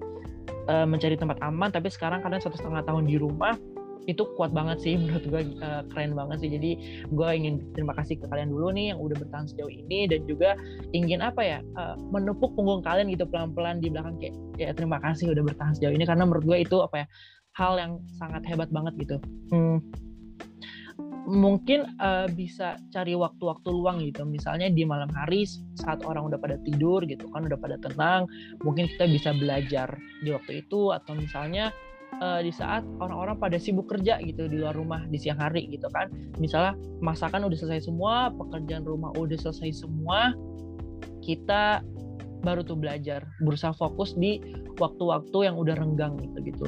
uh, 0.68 0.86
mencari 0.86 1.16
tempat 1.16 1.38
aman 1.40 1.70
tapi 1.70 1.88
sekarang 1.88 2.20
kalian 2.20 2.42
satu 2.42 2.56
setengah 2.58 2.82
tahun 2.84 3.06
di 3.06 3.16
rumah 3.16 3.56
itu 4.08 4.24
kuat 4.34 4.50
banget 4.50 4.80
sih 4.80 4.94
menurut 5.00 5.24
gue 5.28 5.42
uh, 5.60 5.82
keren 5.92 6.16
banget 6.16 6.46
sih. 6.46 6.50
Jadi 6.50 6.70
gue 7.08 7.28
ingin 7.30 7.60
terima 7.76 7.92
kasih 7.94 8.16
ke 8.16 8.26
kalian 8.26 8.50
dulu 8.50 8.72
nih 8.72 8.94
yang 8.94 8.98
udah 8.98 9.16
bertahan 9.18 9.46
sejauh 9.46 9.70
ini 9.70 10.08
dan 10.08 10.24
juga 10.24 10.56
ingin 10.96 11.20
apa 11.20 11.42
ya 11.44 11.58
uh, 11.76 11.94
menepuk 12.10 12.52
punggung 12.56 12.80
kalian 12.80 13.12
gitu 13.12 13.28
pelan-pelan 13.28 13.78
di 13.78 13.92
belakang 13.92 14.16
kayak 14.18 14.34
ya 14.56 14.70
terima 14.72 14.98
kasih 15.00 15.32
udah 15.32 15.44
bertahan 15.44 15.72
sejauh 15.76 15.94
ini 15.94 16.04
karena 16.08 16.24
menurut 16.24 16.44
gue 16.44 16.58
itu 16.64 16.76
apa 16.80 17.04
ya 17.04 17.06
hal 17.58 17.72
yang 17.76 17.92
sangat 18.16 18.42
hebat 18.46 18.70
banget 18.70 18.94
gitu. 18.98 19.16
Hmm, 19.50 19.82
mungkin 21.28 21.84
uh, 22.00 22.28
bisa 22.32 22.80
cari 22.92 23.12
waktu-waktu 23.16 23.68
luang 23.68 24.00
gitu. 24.04 24.24
Misalnya 24.24 24.72
di 24.72 24.84
malam 24.88 25.10
hari 25.12 25.44
saat 25.76 26.04
orang 26.04 26.32
udah 26.32 26.38
pada 26.40 26.56
tidur 26.64 27.04
gitu 27.04 27.28
kan 27.32 27.44
udah 27.48 27.58
pada 27.60 27.76
tenang 27.80 28.24
mungkin 28.64 28.88
kita 28.96 29.08
bisa 29.08 29.30
belajar 29.36 29.88
di 30.24 30.32
waktu 30.32 30.64
itu. 30.64 30.94
Atau 30.94 31.16
misalnya 31.16 31.74
uh, 32.20 32.40
di 32.40 32.52
saat 32.52 32.82
orang-orang 33.00 33.36
pada 33.36 33.56
sibuk 33.60 33.88
kerja 33.90 34.20
gitu 34.24 34.48
di 34.48 34.60
luar 34.60 34.76
rumah 34.76 35.04
di 35.08 35.18
siang 35.20 35.40
hari 35.40 35.68
gitu 35.68 35.88
kan. 35.92 36.08
Misalnya 36.40 36.76
masakan 37.04 37.46
udah 37.46 37.58
selesai 37.58 37.90
semua 37.90 38.32
pekerjaan 38.34 38.84
rumah 38.84 39.12
udah 39.16 39.36
selesai 39.36 39.84
semua 39.86 40.32
kita 41.20 41.84
baru 42.40 42.64
tuh 42.64 42.80
belajar 42.80 43.28
berusaha 43.44 43.76
fokus 43.76 44.16
di 44.16 44.40
waktu-waktu 44.80 45.52
yang 45.52 45.60
udah 45.60 45.76
renggang 45.76 46.16
gitu 46.24 46.38
gitu 46.40 46.66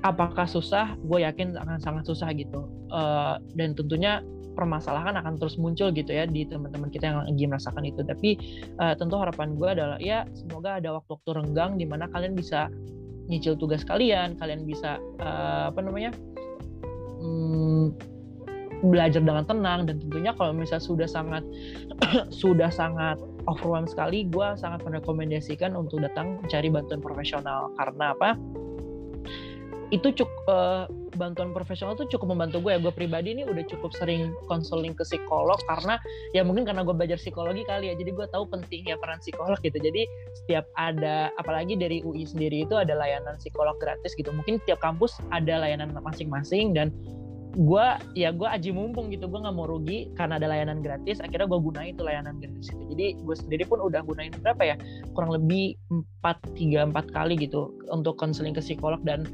apakah 0.00 0.48
susah 0.48 0.96
gue 1.04 1.20
yakin 1.24 1.56
akan 1.56 1.78
sangat 1.80 2.08
susah 2.08 2.32
gitu. 2.32 2.68
Uh, 2.88 3.36
dan 3.56 3.76
tentunya 3.76 4.24
permasalahan 4.54 5.16
akan 5.16 5.38
terus 5.38 5.56
muncul 5.56 5.88
gitu 5.94 6.10
ya 6.10 6.26
di 6.26 6.44
teman-teman 6.44 6.90
kita 6.90 7.12
yang 7.12 7.18
lagi 7.24 7.44
merasakan 7.46 7.84
itu. 7.86 8.00
Tapi 8.04 8.30
uh, 8.80 8.94
tentu 8.96 9.16
harapan 9.20 9.56
gue 9.56 9.68
adalah 9.68 9.98
ya 10.00 10.24
semoga 10.32 10.80
ada 10.80 10.96
waktu-waktu 10.96 11.30
renggang 11.44 11.76
di 11.76 11.86
mana 11.86 12.08
kalian 12.10 12.34
bisa 12.34 12.68
nyicil 13.30 13.54
tugas 13.54 13.86
kalian 13.86 14.34
kalian 14.42 14.66
bisa 14.66 14.98
uh, 15.22 15.70
apa 15.70 15.80
namanya 15.86 16.10
hmm, 17.22 17.94
belajar 18.84 19.20
dengan 19.20 19.44
tenang. 19.44 19.84
Dan 19.86 20.00
tentunya 20.00 20.32
kalau 20.34 20.56
misalnya 20.56 20.84
sudah 20.84 21.08
sangat 21.08 21.44
sudah 22.42 22.72
sangat 22.72 23.20
overwhelmed 23.48 23.88
sekali 23.88 24.28
gue 24.28 24.48
sangat 24.60 24.84
merekomendasikan 24.84 25.72
untuk 25.72 26.04
datang 26.04 26.40
mencari 26.42 26.68
bantuan 26.72 27.00
profesional. 27.00 27.72
Karena 27.76 28.12
apa 28.16 28.36
itu 29.90 30.14
cukup 30.14 30.38
uh, 30.46 30.86
bantuan 31.18 31.50
profesional 31.50 31.98
tuh 31.98 32.06
cukup 32.06 32.32
membantu 32.32 32.62
gue 32.62 32.78
ya. 32.78 32.80
Gue 32.80 32.94
pribadi 32.94 33.34
ini 33.34 33.42
udah 33.42 33.66
cukup 33.66 33.90
sering 33.98 34.30
konseling 34.46 34.94
ke 34.94 35.02
psikolog 35.02 35.58
karena 35.66 35.98
ya 36.30 36.46
mungkin 36.46 36.62
karena 36.62 36.86
gue 36.86 36.94
belajar 36.94 37.18
psikologi 37.18 37.66
kali 37.66 37.90
ya. 37.90 37.94
Jadi 37.98 38.10
gue 38.14 38.26
tahu 38.30 38.46
pentingnya 38.46 38.96
peran 39.02 39.18
psikolog 39.18 39.58
gitu. 39.60 39.76
Jadi 39.76 40.06
setiap 40.42 40.64
ada 40.78 41.34
apalagi 41.36 41.74
dari 41.74 42.00
UI 42.06 42.22
sendiri 42.22 42.64
itu 42.64 42.78
ada 42.78 42.94
layanan 42.94 43.34
psikolog 43.42 43.74
gratis 43.82 44.14
gitu. 44.14 44.30
Mungkin 44.30 44.62
tiap 44.64 44.78
kampus 44.78 45.18
ada 45.34 45.58
layanan 45.58 45.90
masing-masing 45.98 46.70
dan 46.70 46.94
gue 47.50 47.86
ya 48.14 48.30
gue 48.30 48.46
aji 48.46 48.70
mumpung 48.70 49.10
gitu. 49.10 49.26
Gue 49.26 49.42
nggak 49.42 49.56
mau 49.58 49.66
rugi 49.66 50.14
karena 50.14 50.38
ada 50.38 50.46
layanan 50.46 50.86
gratis. 50.86 51.18
Akhirnya 51.18 51.50
gue 51.50 51.58
gunain 51.58 51.98
itu 51.98 52.06
layanan 52.06 52.38
gratis 52.38 52.70
itu. 52.70 52.84
Jadi 52.94 53.06
gue 53.18 53.36
sendiri 53.36 53.66
pun 53.66 53.82
udah 53.82 54.06
gunain 54.06 54.30
berapa 54.38 54.62
ya? 54.62 54.76
Kurang 55.18 55.34
lebih 55.34 55.74
empat 55.90 56.38
tiga 56.54 56.86
empat 56.86 57.10
kali 57.10 57.34
gitu 57.34 57.74
untuk 57.90 58.14
konseling 58.14 58.54
ke 58.54 58.62
psikolog 58.62 59.02
dan 59.02 59.26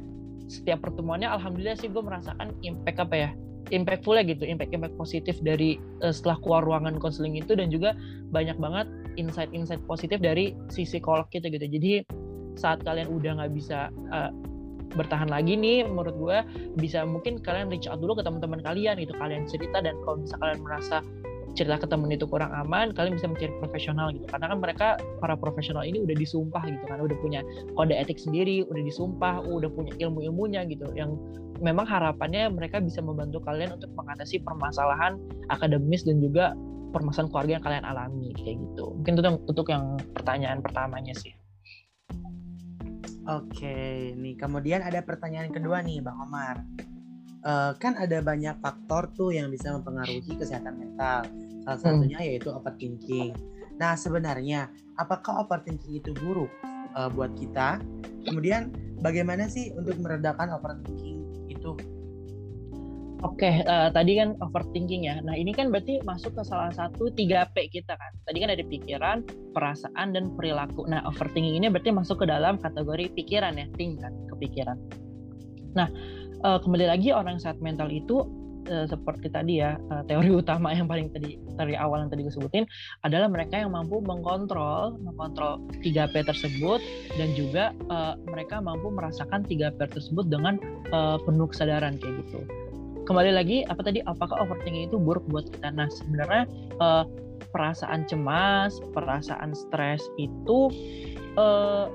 setiap 0.46 0.82
pertemuannya 0.82 1.26
alhamdulillah 1.26 1.78
sih 1.78 1.90
gue 1.90 2.02
merasakan 2.02 2.54
impact 2.62 2.98
apa 3.02 3.14
ya 3.14 3.30
impactful 3.74 4.14
ya 4.14 4.22
gitu 4.22 4.46
impact 4.46 4.70
impact 4.70 4.94
positif 4.94 5.42
dari 5.42 5.78
uh, 6.06 6.14
setelah 6.14 6.38
keluar 6.42 6.62
ruangan 6.62 7.02
konseling 7.02 7.35
itu 7.35 7.59
dan 7.59 7.66
juga 7.70 7.98
banyak 8.30 8.54
banget 8.62 8.87
insight-insight 9.18 9.82
positif 9.90 10.22
dari 10.22 10.54
si 10.70 10.87
psikolog 10.87 11.26
kita 11.32 11.50
gitu. 11.50 11.66
Jadi 11.66 12.04
saat 12.54 12.85
kalian 12.87 13.11
udah 13.11 13.42
nggak 13.42 13.52
bisa 13.52 13.90
uh, 14.14 14.30
bertahan 14.94 15.28
lagi 15.28 15.59
nih 15.59 15.85
menurut 15.85 16.14
gue 16.16 16.38
bisa 16.78 17.04
mungkin 17.04 17.42
kalian 17.42 17.68
reach 17.68 17.90
out 17.90 18.00
dulu 18.00 18.16
ke 18.16 18.22
teman-teman 18.24 18.62
kalian 18.64 18.96
gitu 19.02 19.12
kalian 19.18 19.44
cerita 19.44 19.82
dan 19.82 19.98
kalau 20.06 20.22
bisa 20.22 20.38
kalian 20.40 20.61
merasa 20.62 21.02
cerita 21.57 21.81
ke 21.81 21.87
temen 21.88 22.12
itu 22.12 22.29
kurang 22.29 22.53
aman 22.53 22.92
kalian 22.92 23.16
bisa 23.16 23.27
mencari 23.27 23.51
profesional 23.59 24.12
gitu. 24.12 24.29
Karena 24.29 24.53
kan 24.53 24.59
mereka 24.61 24.88
para 25.19 25.35
profesional 25.35 25.83
ini 25.83 26.05
udah 26.05 26.14
disumpah 26.14 26.62
gitu 26.69 26.85
kan 26.85 27.01
udah 27.01 27.16
punya 27.25 27.40
kode 27.75 27.97
etik 27.97 28.21
sendiri 28.21 28.69
udah 28.69 28.83
disumpah 28.85 29.40
udah 29.42 29.73
punya 29.73 29.92
ilmu 30.05 30.21
ilmunya 30.29 30.69
gitu. 30.69 30.85
Yang 30.92 31.16
memang 31.64 31.88
harapannya 31.88 32.53
mereka 32.53 32.79
bisa 32.85 33.01
membantu 33.01 33.40
kalian 33.42 33.81
untuk 33.81 33.88
mengatasi 33.97 34.45
permasalahan 34.45 35.16
akademis 35.49 36.05
dan 36.05 36.21
juga 36.21 36.53
permasalahan 36.92 37.33
keluarga 37.33 37.53
yang 37.59 37.64
kalian 37.64 37.85
alami 37.88 38.29
kayak 38.37 38.57
gitu. 38.61 38.85
Mungkin 38.92 39.12
itu 39.16 39.31
untuk 39.49 39.66
yang 39.73 39.97
pertanyaan 40.12 40.61
pertamanya 40.61 41.16
sih. 41.16 41.33
Oke, 43.27 44.14
nih 44.14 44.38
kemudian 44.38 44.87
ada 44.87 45.03
pertanyaan 45.03 45.51
kedua 45.51 45.83
nih 45.83 45.99
Bang 45.99 46.14
Omar. 46.23 46.62
Uh, 47.47 47.75
kan 47.79 47.95
ada 47.99 48.23
banyak 48.23 48.59
faktor 48.59 49.11
tuh 49.14 49.31
yang 49.31 49.51
bisa 49.51 49.71
mempengaruhi 49.71 50.35
kesehatan 50.35 50.79
mental 50.79 51.27
Salah 51.66 51.79
hmm. 51.83 51.83
satunya 51.83 52.18
hmm. 52.22 52.29
yaitu 52.31 52.48
overthinking. 52.55 53.35
Nah, 53.76 53.92
sebenarnya 53.98 54.70
apakah 54.96 55.42
overthinking 55.44 55.98
itu 55.98 56.14
buruk 56.14 56.48
uh, 56.94 57.11
buat 57.11 57.35
kita? 57.35 57.83
Kemudian 58.22 58.70
bagaimana 59.02 59.50
sih 59.50 59.74
untuk 59.74 59.98
meredakan 59.98 60.55
overthinking 60.55 61.50
itu? 61.50 61.74
Oke, 63.24 63.48
okay, 63.48 63.55
uh, 63.66 63.88
eh, 63.88 63.96
tadi 63.96 64.12
kan 64.20 64.38
overthinking 64.44 65.09
ya. 65.09 65.18
Nah, 65.24 65.35
ini 65.35 65.50
kan 65.50 65.72
berarti 65.72 65.98
masuk 66.07 66.37
ke 66.38 66.42
salah 66.46 66.70
satu 66.70 67.11
3P 67.11 67.72
kita 67.72 67.96
kan. 67.96 68.12
Tadi 68.29 68.38
kan 68.44 68.52
ada 68.52 68.61
pikiran, 68.61 69.18
perasaan, 69.57 70.14
dan 70.14 70.37
perilaku. 70.37 70.85
Nah, 70.87 71.00
overthinking 71.09 71.59
ini 71.59 71.66
berarti 71.72 71.90
masuk 71.90 72.22
ke 72.22 72.26
dalam 72.29 72.61
kategori 72.61 73.11
pikiran 73.16 73.57
ya, 73.59 73.66
tingkat 73.74 74.12
kepikiran. 74.31 74.76
Nah, 75.74 75.88
uh, 76.44 76.61
kembali 76.61 76.87
lagi 76.92 77.11
orang 77.11 77.40
saat 77.40 77.57
mental 77.59 77.88
itu 77.88 78.20
uh, 78.68 78.87
seperti 78.87 79.31
tadi 79.31 79.62
ya 79.62 79.79
uh, 79.90 80.02
teori 80.07 80.31
utama 80.31 80.74
yang 80.74 80.87
paling 80.87 81.11
tadi 81.11 81.38
dari 81.57 81.74
awal 81.79 82.05
yang 82.07 82.11
tadi 82.11 82.26
gue 82.26 82.35
sebutin 82.35 82.64
adalah 83.07 83.31
mereka 83.31 83.62
yang 83.62 83.72
mampu 83.72 84.02
mengkontrol 84.02 84.98
mengkontrol 85.00 85.62
3P 85.81 86.14
tersebut 86.26 86.81
dan 87.16 87.29
juga 87.35 87.72
uh, 87.88 88.14
mereka 88.29 88.59
mampu 88.61 88.90
merasakan 88.92 89.46
3P 89.46 89.79
tersebut 89.79 90.26
dengan 90.29 90.59
uh, 90.90 91.16
penuh 91.22 91.48
kesadaran 91.50 91.96
kayak 91.98 92.26
gitu. 92.26 92.40
Kembali 93.07 93.31
lagi 93.31 93.62
apa 93.70 93.87
tadi 93.87 94.02
apakah 94.02 94.35
overthinking 94.42 94.90
itu 94.90 94.98
buruk 94.98 95.22
buat 95.31 95.46
kita? 95.46 95.70
Nah, 95.70 95.87
sebenarnya 95.87 96.50
uh, 96.83 97.07
perasaan 97.55 98.02
cemas, 98.11 98.83
perasaan 98.90 99.55
stres 99.55 100.02
itu 100.18 100.74
uh, 101.38 101.87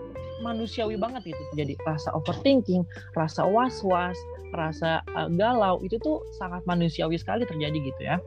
manusiawi 0.42 0.98
banget 0.98 1.32
gitu 1.32 1.44
jadi 1.54 1.78
rasa 1.86 2.10
overthinking 2.18 2.82
rasa 3.14 3.46
was-was 3.46 4.18
rasa 4.54 5.02
uh, 5.16 5.30
galau 5.32 5.80
itu 5.82 5.98
tuh 6.00 6.22
sangat 6.38 6.64
manusiawi 6.68 7.18
sekali 7.20 7.48
terjadi 7.48 7.78
gitu 7.82 8.02
ya 8.02 8.18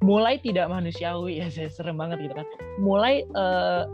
mulai 0.00 0.40
tidak 0.40 0.68
manusiawi 0.70 1.36
ya 1.40 1.48
saya 1.52 1.70
serem 1.70 1.98
banget 1.98 2.26
gitu 2.26 2.34
kan 2.34 2.46
mulai 2.80 3.26
uh, 3.34 3.86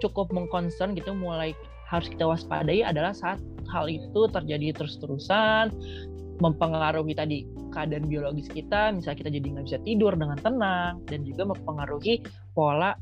cukup 0.00 0.32
mengconcern 0.32 0.96
gitu 0.96 1.12
mulai 1.12 1.52
harus 1.90 2.06
kita 2.06 2.22
waspadai 2.22 2.86
adalah 2.86 3.10
saat 3.10 3.42
hal 3.70 3.90
itu 3.90 4.30
terjadi 4.30 4.74
terus-terusan 4.74 5.74
mempengaruhi 6.40 7.12
tadi 7.12 7.44
keadaan 7.70 8.08
biologis 8.08 8.48
kita, 8.50 8.90
misalnya 8.90 9.18
kita 9.22 9.30
jadi 9.30 9.46
nggak 9.56 9.66
bisa 9.68 9.78
tidur 9.84 10.16
dengan 10.16 10.40
tenang, 10.40 11.04
dan 11.06 11.20
juga 11.22 11.52
mempengaruhi 11.52 12.24
pola 12.56 12.96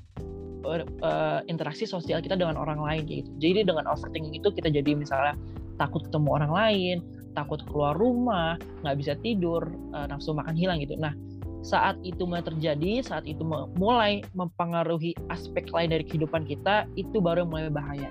uh, 0.66 1.40
interaksi 1.46 1.86
sosial 1.86 2.20
kita 2.20 2.36
dengan 2.36 2.58
orang 2.58 2.82
lain 2.82 3.02
gitu. 3.06 3.30
Jadi 3.40 3.64
dengan 3.64 3.88
overthinking 3.88 4.34
itu 4.36 4.50
kita 4.52 4.68
jadi 4.68 4.92
misalnya 4.92 5.38
takut 5.78 6.04
ketemu 6.04 6.28
orang 6.34 6.52
lain, 6.52 6.96
takut 7.38 7.62
keluar 7.70 7.94
rumah, 7.94 8.58
nggak 8.82 8.96
bisa 8.98 9.12
tidur, 9.22 9.62
uh, 9.94 10.10
nafsu 10.10 10.34
makan 10.34 10.58
hilang 10.58 10.82
gitu. 10.82 10.98
Nah 10.98 11.14
saat 11.62 11.98
itu 12.02 12.26
mulai 12.26 12.42
terjadi, 12.42 13.02
saat 13.02 13.26
itu 13.26 13.42
mulai 13.78 14.22
mempengaruhi 14.34 15.14
aspek 15.30 15.70
lain 15.70 15.94
dari 15.94 16.02
kehidupan 16.06 16.46
kita, 16.46 16.90
itu 16.98 17.18
baru 17.22 17.46
mulai 17.46 17.70
bahaya. 17.70 18.10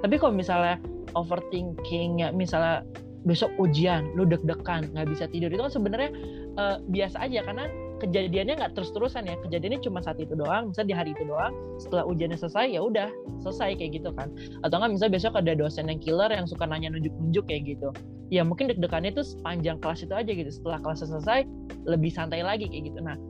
Tapi 0.00 0.16
kalau 0.16 0.32
misalnya 0.32 0.80
overthinkingnya 1.16 2.32
misalnya 2.32 2.86
besok 3.28 3.52
ujian 3.60 4.08
lu 4.16 4.24
deg-degan 4.24 4.88
nggak 4.96 5.08
bisa 5.12 5.28
tidur 5.28 5.52
itu 5.52 5.60
kan 5.60 5.72
sebenarnya 5.72 6.10
uh, 6.56 6.76
biasa 6.88 7.20
aja 7.20 7.44
karena 7.44 7.68
kejadiannya 8.00 8.56
nggak 8.56 8.72
terus-terusan 8.74 9.28
ya. 9.28 9.36
Kejadiannya 9.44 9.80
cuma 9.84 10.00
saat 10.00 10.18
itu 10.18 10.32
doang 10.32 10.72
misalnya 10.72 10.88
di 10.88 10.96
hari 10.96 11.10
itu 11.12 11.24
doang. 11.28 11.52
Setelah 11.76 12.04
ujiannya 12.08 12.38
selesai 12.40 12.66
ya 12.72 12.80
udah 12.80 13.08
selesai 13.44 13.76
kayak 13.76 14.00
gitu 14.00 14.10
kan. 14.16 14.32
Atau 14.64 14.80
nggak 14.80 14.90
misalnya 14.96 15.12
besok 15.20 15.34
ada 15.36 15.52
dosen 15.52 15.92
yang 15.92 16.00
killer 16.00 16.32
yang 16.32 16.48
suka 16.48 16.64
nanya 16.64 16.90
nunjuk-nunjuk 16.96 17.44
kayak 17.46 17.76
gitu. 17.76 17.88
Ya 18.32 18.42
mungkin 18.42 18.72
deg-degannya 18.72 19.12
itu 19.12 19.22
sepanjang 19.22 19.78
kelas 19.84 20.00
itu 20.02 20.14
aja 20.16 20.30
gitu. 20.32 20.50
Setelah 20.50 20.78
kelas 20.80 21.04
selesai 21.04 21.40
lebih 21.84 22.10
santai 22.10 22.40
lagi 22.40 22.66
kayak 22.66 22.94
gitu. 22.94 22.98
Nah 23.04 23.20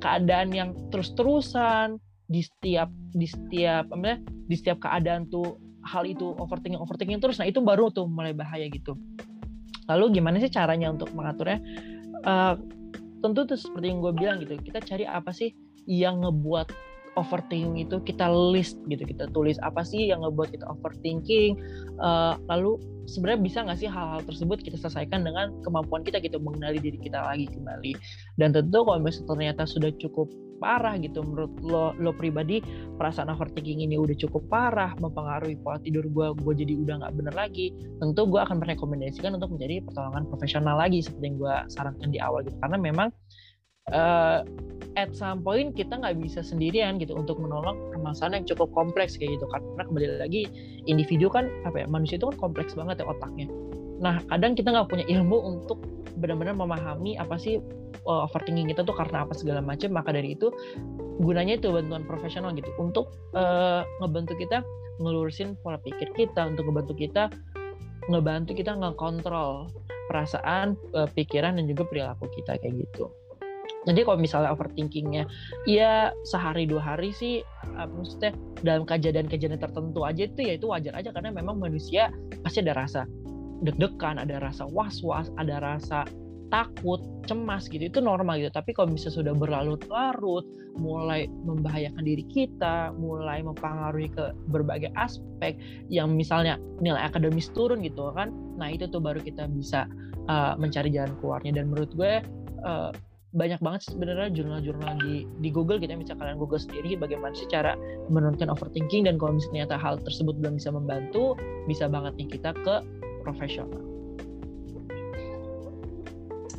keadaan 0.00 0.50
yang 0.52 0.70
terus-terusan 0.88 2.00
di 2.28 2.40
setiap 2.40 2.88
di 3.12 3.28
setiap 3.28 3.84
apa 3.92 4.16
di 4.48 4.56
setiap 4.56 4.80
keadaan 4.80 5.28
tuh 5.28 5.60
hal 5.84 6.08
itu 6.08 6.32
overthinking 6.40 6.80
overthinking 6.80 7.20
terus 7.20 7.36
nah 7.36 7.44
itu 7.44 7.60
baru 7.60 7.92
tuh 7.92 8.08
mulai 8.08 8.32
bahaya 8.32 8.64
gitu. 8.72 8.96
Lalu 9.84 10.16
gimana 10.20 10.40
sih 10.40 10.48
caranya 10.48 10.88
untuk 10.88 11.12
mengaturnya? 11.12 11.60
Uh, 12.24 12.56
tentu 13.24 13.48
tuh 13.48 13.56
seperti 13.56 13.88
yang 13.88 14.04
gue 14.04 14.12
bilang 14.12 14.36
gitu, 14.44 14.60
kita 14.60 14.84
cari 14.84 15.08
apa 15.08 15.32
sih 15.32 15.56
yang 15.88 16.20
ngebuat 16.20 16.68
overthinking 17.16 17.78
itu 17.78 18.02
kita 18.02 18.26
list 18.26 18.76
gitu 18.90 19.06
kita 19.06 19.30
tulis 19.30 19.54
apa 19.62 19.86
sih 19.86 20.10
yang 20.10 20.26
ngebuat 20.26 20.50
kita 20.50 20.66
overthinking 20.66 21.54
uh, 22.02 22.34
lalu 22.50 22.74
sebenarnya 23.06 23.40
bisa 23.40 23.58
nggak 23.64 23.78
sih 23.80 23.88
hal-hal 23.88 24.20
tersebut 24.24 24.64
kita 24.64 24.76
selesaikan 24.80 25.24
dengan 25.24 25.52
kemampuan 25.62 26.02
kita 26.02 26.20
gitu 26.20 26.40
mengenali 26.40 26.80
diri 26.80 26.98
kita 27.00 27.20
lagi 27.20 27.46
kembali. 27.52 27.92
Dan 28.40 28.56
tentu 28.56 28.84
kalau 28.84 29.00
misalnya 29.00 29.28
ternyata 29.28 29.62
sudah 29.68 29.90
cukup 30.00 30.28
parah 30.58 30.94
gitu 30.98 31.22
menurut 31.22 31.52
lo 31.62 31.84
lo 31.98 32.10
pribadi 32.14 32.62
perasaan 32.98 33.30
overthinking 33.32 33.84
ini 33.84 33.98
udah 33.98 34.16
cukup 34.16 34.46
parah 34.48 34.94
mempengaruhi 34.98 35.58
pola 35.60 35.78
tidur 35.82 36.06
gue 36.06 36.26
gue 36.40 36.54
jadi 36.64 36.74
udah 36.78 36.94
nggak 37.04 37.12
bener 37.18 37.34
lagi 37.34 37.74
tentu 37.98 38.26
gue 38.28 38.40
akan 38.40 38.62
merekomendasikan 38.62 39.36
untuk 39.36 39.54
menjadi 39.54 39.82
pertolongan 39.84 40.24
profesional 40.30 40.76
lagi 40.78 41.02
seperti 41.02 41.24
yang 41.30 41.38
gue 41.38 41.54
sarankan 41.70 42.10
di 42.10 42.18
awal 42.22 42.40
gitu. 42.44 42.56
Karena 42.60 42.78
memang 42.80 43.08
uh, 43.92 44.40
at 44.94 45.10
some 45.14 45.42
point 45.42 45.74
kita 45.74 45.98
nggak 45.98 46.18
bisa 46.18 46.40
sendirian 46.40 46.96
gitu 47.02 47.14
untuk 47.14 47.38
menolong 47.42 47.76
permasalahan 47.90 48.42
yang 48.42 48.46
cukup 48.54 48.70
kompleks 48.72 49.18
kayak 49.18 49.38
gitu. 49.38 49.46
Karena 49.50 49.82
kembali 49.84 50.06
lagi 50.22 50.42
individu 50.86 51.30
kan 51.30 51.50
apa 51.68 51.84
ya 51.84 51.86
manusia 51.90 52.16
itu 52.16 52.30
kan 52.30 52.38
kompleks 52.38 52.72
banget 52.78 53.02
ya 53.02 53.06
otaknya. 53.08 53.46
Nah 54.00 54.20
kadang 54.30 54.54
kita 54.58 54.70
nggak 54.70 54.88
punya 54.90 55.06
ilmu 55.08 55.36
untuk 55.38 55.78
benar-benar 56.18 56.54
memahami 56.54 57.18
apa 57.18 57.34
sih 57.38 57.58
uh, 58.06 58.26
overthinking 58.26 58.70
kita 58.70 58.86
tuh 58.86 58.94
karena 58.94 59.26
apa 59.26 59.34
segala 59.34 59.60
macam 59.60 59.90
maka 59.90 60.14
dari 60.14 60.34
itu 60.34 60.50
gunanya 61.22 61.58
itu 61.58 61.70
bantuan 61.70 62.06
profesional 62.06 62.54
gitu 62.54 62.70
untuk 62.78 63.10
uh, 63.34 63.86
ngebantu 64.02 64.38
kita 64.38 64.62
ngelurusin 65.02 65.58
pola 65.62 65.78
pikir 65.82 66.10
kita 66.14 66.46
untuk 66.46 66.70
ngebantu 66.70 66.94
kita 66.94 67.30
ngebantu 68.08 68.52
kita 68.52 68.76
ngekontrol 68.76 69.72
perasaan, 70.08 70.76
uh, 70.92 71.08
pikiran 71.08 71.56
dan 71.56 71.64
juga 71.64 71.88
perilaku 71.88 72.28
kita 72.32 72.60
kayak 72.60 72.84
gitu. 72.84 73.08
Jadi 73.84 74.00
kalau 74.00 74.16
misalnya 74.16 74.48
overthinkingnya, 74.52 75.28
ya 75.68 76.08
sehari 76.24 76.64
dua 76.64 76.80
hari 76.80 77.12
sih, 77.12 77.44
uh, 77.76 77.88
maksudnya 77.88 78.32
dalam 78.64 78.88
kejadian-kejadian 78.88 79.60
tertentu 79.60 80.04
aja 80.04 80.24
itu 80.24 80.40
ya 80.40 80.56
itu 80.56 80.68
wajar 80.68 80.96
aja 80.96 81.12
karena 81.12 81.32
memang 81.32 81.60
manusia 81.60 82.08
pasti 82.44 82.64
ada 82.64 82.76
rasa 82.76 83.04
deg-degan, 83.62 84.18
ada 84.18 84.42
rasa 84.42 84.66
was-was, 84.66 85.30
ada 85.38 85.62
rasa 85.62 86.08
takut, 86.52 87.02
cemas 87.26 87.66
gitu 87.66 87.90
itu 87.90 87.98
normal 87.98 88.38
gitu. 88.38 88.52
Tapi 88.54 88.70
kalau 88.76 88.94
misalnya 88.94 89.26
sudah 89.26 89.34
berlarut-larut, 89.34 90.46
mulai 90.78 91.26
membahayakan 91.46 92.02
diri 92.02 92.22
kita, 92.30 92.94
mulai 92.94 93.42
mempengaruhi 93.42 94.10
ke 94.10 94.34
berbagai 94.50 94.90
aspek 94.94 95.58
yang 95.90 96.14
misalnya 96.14 96.58
nilai 96.78 97.02
akademis 97.02 97.50
turun 97.54 97.82
gitu 97.82 98.10
kan, 98.14 98.30
nah 98.58 98.70
itu 98.70 98.86
tuh 98.90 99.02
baru 99.02 99.18
kita 99.22 99.50
bisa 99.50 99.90
uh, 100.30 100.54
mencari 100.54 100.94
jalan 100.94 101.14
keluarnya. 101.18 101.58
Dan 101.58 101.74
menurut 101.74 101.90
gue 101.94 102.22
uh, 102.62 102.90
banyak 103.34 103.58
banget 103.58 103.90
sebenarnya 103.90 104.30
jurnal-jurnal 104.30 104.94
di 105.02 105.26
di 105.42 105.50
Google 105.50 105.82
kita 105.82 105.98
gitu 105.98 105.98
ya, 105.98 106.02
bisa 106.06 106.14
kalian 106.14 106.38
Google 106.38 106.62
sendiri 106.62 106.94
bagaimana 106.94 107.34
sih 107.34 107.50
cara 107.50 107.74
menurunkan 108.06 108.46
overthinking 108.46 109.10
dan 109.10 109.18
kalau 109.18 109.34
misalnya 109.34 109.66
ternyata 109.66 109.76
hal 109.82 109.94
tersebut 110.06 110.38
belum 110.38 110.54
bisa 110.62 110.70
membantu 110.70 111.34
bisa 111.66 111.90
banget 111.90 112.14
nih 112.14 112.30
kita 112.30 112.54
ke 112.62 112.78
profesional. 113.24 113.80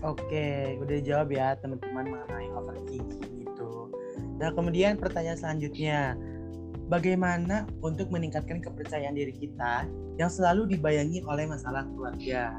Oke, 0.01 0.78
udah 0.82 0.97
jawab 1.01 1.34
ya 1.34 1.58
teman-teman 1.62 2.10
mengenai 2.13 2.49
overthinking 2.54 3.45
itu. 3.45 3.71
Nah 4.38 4.54
kemudian 4.54 5.01
pertanyaan 5.01 5.38
selanjutnya, 5.38 6.13
bagaimana 6.89 7.65
untuk 7.82 8.13
meningkatkan 8.13 8.62
kepercayaan 8.62 9.17
diri 9.17 9.34
kita 9.34 9.89
yang 10.21 10.30
selalu 10.30 10.78
dibayangi 10.78 11.25
oleh 11.25 11.49
masalah 11.49 11.89
keluarga? 11.89 12.54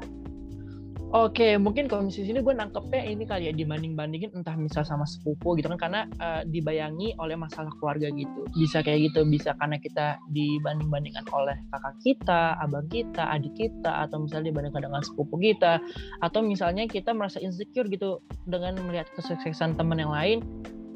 Oke, 1.15 1.55
mungkin 1.55 1.87
kalau 1.87 2.03
misalnya 2.03 2.35
sini 2.35 2.39
gue 2.43 2.51
nangkepnya 2.51 2.99
ini 3.07 3.23
kali 3.23 3.47
ya 3.47 3.55
dibanding-bandingin 3.55 4.35
entah 4.35 4.59
misal 4.59 4.83
sama 4.83 5.07
sepupu 5.07 5.55
gitu 5.55 5.71
kan 5.71 5.79
karena 5.79 6.01
uh, 6.19 6.43
dibayangi 6.43 7.15
oleh 7.23 7.39
masalah 7.39 7.71
keluarga 7.79 8.11
gitu. 8.11 8.43
Bisa 8.51 8.83
kayak 8.83 9.11
gitu, 9.11 9.23
bisa 9.23 9.55
karena 9.55 9.79
kita 9.79 10.19
dibanding-bandingkan 10.35 11.23
oleh 11.31 11.55
kakak 11.71 11.95
kita, 12.03 12.59
abang 12.59 12.91
kita, 12.91 13.23
adik 13.23 13.55
kita 13.55 14.03
atau 14.03 14.19
misalnya 14.19 14.51
dibandingkan 14.51 14.83
dengan 14.91 14.99
sepupu 14.99 15.39
kita 15.39 15.79
atau 16.19 16.39
misalnya 16.43 16.83
kita 16.91 17.15
merasa 17.15 17.39
insecure 17.39 17.87
gitu 17.87 18.19
dengan 18.43 18.75
melihat 18.83 19.07
kesuksesan 19.15 19.79
teman 19.79 20.03
yang 20.03 20.11
lain 20.11 20.43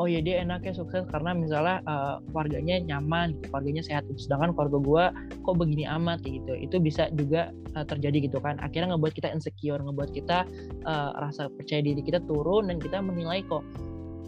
oh 0.01 0.09
ya 0.09 0.17
dia 0.17 0.41
enaknya 0.41 0.73
sukses 0.73 1.05
karena 1.13 1.37
misalnya 1.37 1.85
uh, 1.85 2.17
keluarganya 2.33 2.81
nyaman 2.81 3.37
gitu, 3.37 3.53
keluarganya 3.53 3.83
sehat 3.85 4.09
gitu. 4.09 4.25
sedangkan 4.25 4.57
keluarga 4.57 4.77
gue 4.81 5.03
kok 5.45 5.55
begini 5.61 5.85
amat 5.85 6.25
gitu. 6.25 6.57
Itu 6.57 6.81
bisa 6.81 7.13
juga 7.13 7.53
uh, 7.77 7.85
terjadi 7.85 8.25
gitu 8.25 8.41
kan. 8.41 8.57
Akhirnya 8.65 8.97
ngebuat 8.97 9.13
kita 9.13 9.29
insecure 9.29 9.77
ngebuat 9.77 10.09
kita 10.09 10.49
uh, 10.89 11.09
rasa 11.21 11.53
percaya 11.53 11.85
diri 11.85 12.01
kita 12.01 12.17
turun 12.25 12.73
dan 12.73 12.81
kita 12.81 12.97
menilai 12.97 13.45
kok 13.45 13.61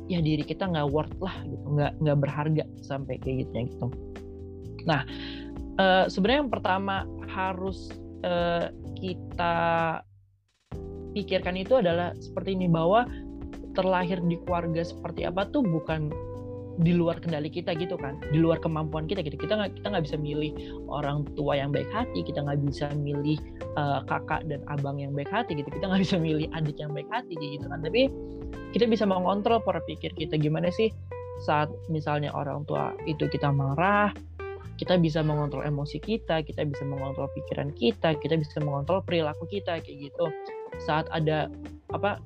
ya 0.06 0.22
diri 0.22 0.46
kita 0.46 0.70
nggak 0.70 0.94
worth 0.94 1.18
lah 1.18 1.34
gitu. 1.50 1.66
Nggak 1.74 1.92
nggak 1.98 2.18
berharga 2.22 2.64
sampai 2.86 3.18
kayak 3.18 3.50
gitu 3.50 3.74
gitu. 3.74 3.88
Nah 4.86 5.02
uh, 5.82 6.06
sebenarnya 6.06 6.46
yang 6.46 6.54
pertama 6.54 7.10
harus 7.34 7.90
uh, 8.22 8.70
kita 9.02 9.58
pikirkan 11.14 11.58
itu 11.58 11.78
adalah 11.78 12.14
seperti 12.18 12.58
ini 12.58 12.70
bahwa 12.70 13.06
terlahir 13.74 14.22
di 14.24 14.38
keluarga 14.46 14.86
seperti 14.86 15.26
apa 15.28 15.50
tuh 15.50 15.66
bukan 15.66 16.14
di 16.82 16.90
luar 16.98 17.22
kendali 17.22 17.54
kita 17.54 17.78
gitu 17.78 17.94
kan. 18.00 18.18
Di 18.34 18.42
luar 18.42 18.58
kemampuan 18.58 19.06
kita 19.06 19.22
gitu. 19.22 19.38
Kita 19.38 19.54
nggak 19.60 19.78
kita 19.78 19.94
nggak 19.94 20.06
bisa 20.10 20.18
milih 20.18 20.52
orang 20.90 21.28
tua 21.38 21.62
yang 21.62 21.70
baik 21.70 21.90
hati. 21.94 22.26
Kita 22.26 22.42
nggak 22.42 22.66
bisa 22.66 22.90
milih 22.98 23.38
uh, 23.78 24.02
kakak 24.10 24.50
dan 24.50 24.66
abang 24.66 24.98
yang 24.98 25.14
baik 25.14 25.30
hati 25.30 25.54
gitu. 25.54 25.70
Kita 25.70 25.86
nggak 25.86 26.02
bisa 26.02 26.18
milih 26.18 26.50
adik 26.58 26.78
yang 26.82 26.90
baik 26.96 27.10
hati 27.14 27.38
gitu 27.38 27.66
kan. 27.70 27.86
Tapi 27.86 28.10
kita 28.74 28.90
bisa 28.90 29.06
mengontrol 29.06 29.62
pola 29.62 29.82
pikir 29.86 30.18
kita. 30.18 30.34
Gimana 30.42 30.74
sih 30.74 30.90
saat 31.46 31.70
misalnya 31.90 32.34
orang 32.34 32.66
tua 32.66 32.94
itu 33.06 33.26
kita 33.30 33.50
marah 33.54 34.14
kita 34.78 34.98
bisa 34.98 35.22
mengontrol 35.22 35.62
emosi 35.62 36.02
kita 36.02 36.42
kita 36.42 36.66
bisa 36.66 36.82
mengontrol 36.86 37.30
pikiran 37.38 37.70
kita 37.78 38.18
kita 38.18 38.38
bisa 38.38 38.58
mengontrol 38.62 39.06
perilaku 39.06 39.46
kita 39.46 39.78
kayak 39.82 40.10
gitu. 40.10 40.26
Saat 40.82 41.06
ada 41.14 41.54
apa 41.94 42.18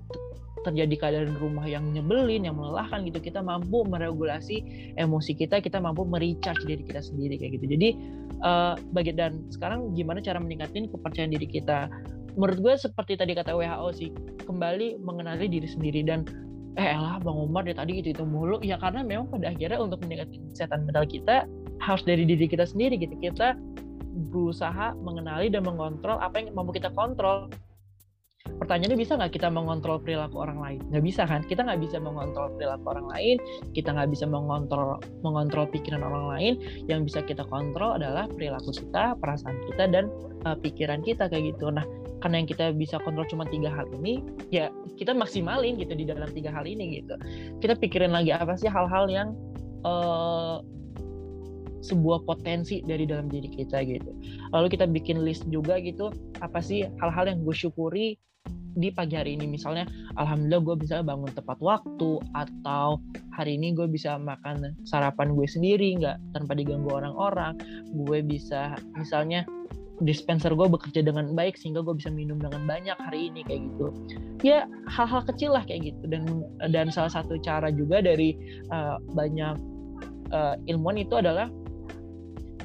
terjadi 0.65 0.95
keadaan 0.97 1.37
rumah 1.37 1.65
yang 1.65 1.93
nyebelin, 1.93 2.45
yang 2.47 2.57
melelahkan 2.57 3.05
gitu, 3.05 3.21
kita 3.21 3.43
mampu 3.43 3.85
meregulasi 3.85 4.65
emosi 4.97 5.37
kita, 5.37 5.61
kita 5.61 5.77
mampu 5.77 6.07
merecharge 6.07 6.63
diri 6.65 6.81
kita 6.85 7.01
sendiri 7.01 7.37
kayak 7.37 7.61
gitu. 7.61 7.65
Jadi 7.77 7.89
uh, 8.41 8.73
bagi 8.93 9.13
dan 9.13 9.43
sekarang 9.53 9.93
gimana 9.93 10.23
cara 10.23 10.41
meningkatin 10.41 10.89
kepercayaan 10.89 11.33
diri 11.33 11.47
kita? 11.47 11.91
Menurut 12.37 12.57
gue 12.61 12.73
seperti 12.77 13.17
tadi 13.17 13.33
kata 13.33 13.53
WHO 13.53 13.89
sih, 13.97 14.09
kembali 14.45 15.01
mengenali 15.01 15.49
diri 15.49 15.67
sendiri 15.69 16.05
dan 16.05 16.25
eh 16.77 16.93
lah 16.93 17.17
Bang 17.17 17.41
Umar 17.41 17.65
dari 17.65 17.73
tadi 17.73 17.93
itu 17.97 18.13
itu 18.13 18.21
mulu 18.21 18.61
ya 18.61 18.77
karena 18.77 19.01
memang 19.01 19.33
pada 19.33 19.49
akhirnya 19.49 19.81
untuk 19.81 19.97
meningkatkan 20.05 20.45
kesehatan 20.53 20.85
mental 20.85 21.05
kita 21.09 21.35
harus 21.81 22.05
dari 22.05 22.21
diri 22.21 22.45
kita 22.45 22.69
sendiri 22.69 23.01
gitu 23.01 23.17
kita 23.17 23.57
berusaha 24.29 24.93
mengenali 25.01 25.49
dan 25.49 25.65
mengontrol 25.65 26.21
apa 26.21 26.37
yang 26.37 26.53
mampu 26.53 26.77
kita 26.77 26.93
kontrol 26.93 27.49
pertanyaannya 28.57 28.99
bisa 28.99 29.19
nggak 29.19 29.33
kita 29.35 29.51
mengontrol 29.51 29.99
perilaku 29.99 30.39
orang 30.39 30.59
lain? 30.59 30.79
Nggak 30.89 31.03
bisa 31.03 31.21
kan? 31.27 31.41
Kita 31.43 31.67
nggak 31.67 31.81
bisa 31.83 31.97
mengontrol 31.99 32.47
perilaku 32.55 32.85
orang 32.95 33.07
lain. 33.11 33.35
Kita 33.75 33.89
nggak 33.91 34.09
bisa 34.11 34.25
mengontrol 34.25 34.97
mengontrol 35.21 35.67
pikiran 35.67 36.01
orang 36.01 36.25
lain. 36.37 36.53
Yang 36.87 36.99
bisa 37.13 37.19
kita 37.27 37.43
kontrol 37.47 37.99
adalah 37.99 38.25
perilaku 38.31 38.71
kita 38.71 39.19
perasaan 39.19 39.57
kita 39.71 39.83
dan 39.91 40.07
uh, 40.47 40.55
pikiran 40.55 41.03
kita 41.03 41.27
kayak 41.27 41.55
gitu. 41.55 41.69
Nah 41.71 41.83
karena 42.23 42.41
yang 42.41 42.49
kita 42.49 42.65
bisa 42.73 42.97
kontrol 43.05 43.29
cuma 43.29 43.45
tiga 43.45 43.69
hal 43.69 43.85
ini 44.01 44.25
ya 44.49 44.73
kita 44.97 45.13
maksimalin 45.13 45.77
gitu 45.77 45.93
di 45.93 46.05
dalam 46.09 46.29
tiga 46.33 46.49
hal 46.49 46.65
ini 46.65 47.03
gitu. 47.03 47.15
Kita 47.61 47.77
pikirin 47.77 48.15
lagi 48.15 48.33
apa 48.33 48.57
sih 48.57 48.69
hal-hal 48.69 49.05
yang 49.11 49.37
uh, 49.85 50.65
sebuah 51.87 52.25
potensi 52.25 52.81
dari 52.83 53.05
dalam 53.05 53.29
diri 53.29 53.47
kita 53.47 53.85
gitu. 53.85 54.11
Lalu 54.51 54.67
kita 54.73 54.85
bikin 54.89 55.21
list 55.21 55.45
juga 55.47 55.77
gitu, 55.79 56.09
apa 56.41 56.59
sih 56.59 56.83
hal-hal 56.99 57.29
yang 57.29 57.39
gue 57.45 57.55
syukuri 57.55 58.17
di 58.77 58.93
pagi 58.93 59.17
hari 59.17 59.35
ini. 59.35 59.49
Misalnya 59.49 59.89
alhamdulillah 60.15 60.61
gue 60.63 60.75
bisa 60.85 61.01
bangun 61.01 61.33
tepat 61.33 61.57
waktu 61.59 62.21
atau 62.37 63.01
hari 63.33 63.57
ini 63.57 63.73
gue 63.73 63.89
bisa 63.89 64.15
makan 64.21 64.77
sarapan 64.85 65.33
gue 65.33 65.47
sendiri 65.49 65.97
nggak 65.97 66.17
tanpa 66.37 66.53
diganggu 66.53 66.93
orang-orang. 66.93 67.57
Gue 67.91 68.21
bisa 68.21 68.77
misalnya 68.93 69.43
dispenser 69.97 70.53
gue 70.53 70.69
bekerja 70.69 71.01
dengan 71.01 71.33
baik 71.33 71.57
sehingga 71.57 71.81
gue 71.81 71.97
bisa 71.97 72.13
minum 72.13 72.37
dengan 72.37 72.69
banyak 72.69 72.97
hari 73.01 73.33
ini 73.33 73.41
kayak 73.41 73.61
gitu. 73.73 73.87
Ya 74.45 74.69
hal-hal 74.85 75.25
kecil 75.25 75.57
lah 75.57 75.65
kayak 75.65 75.93
gitu. 75.93 76.03
Dan 76.05 76.45
dan 76.69 76.93
salah 76.93 77.09
satu 77.09 77.41
cara 77.41 77.73
juga 77.73 78.05
dari 78.05 78.37
uh, 78.69 79.01
banyak 79.17 79.57
uh, 80.29 80.55
ilmuwan 80.69 81.01
itu 81.01 81.17
adalah 81.17 81.49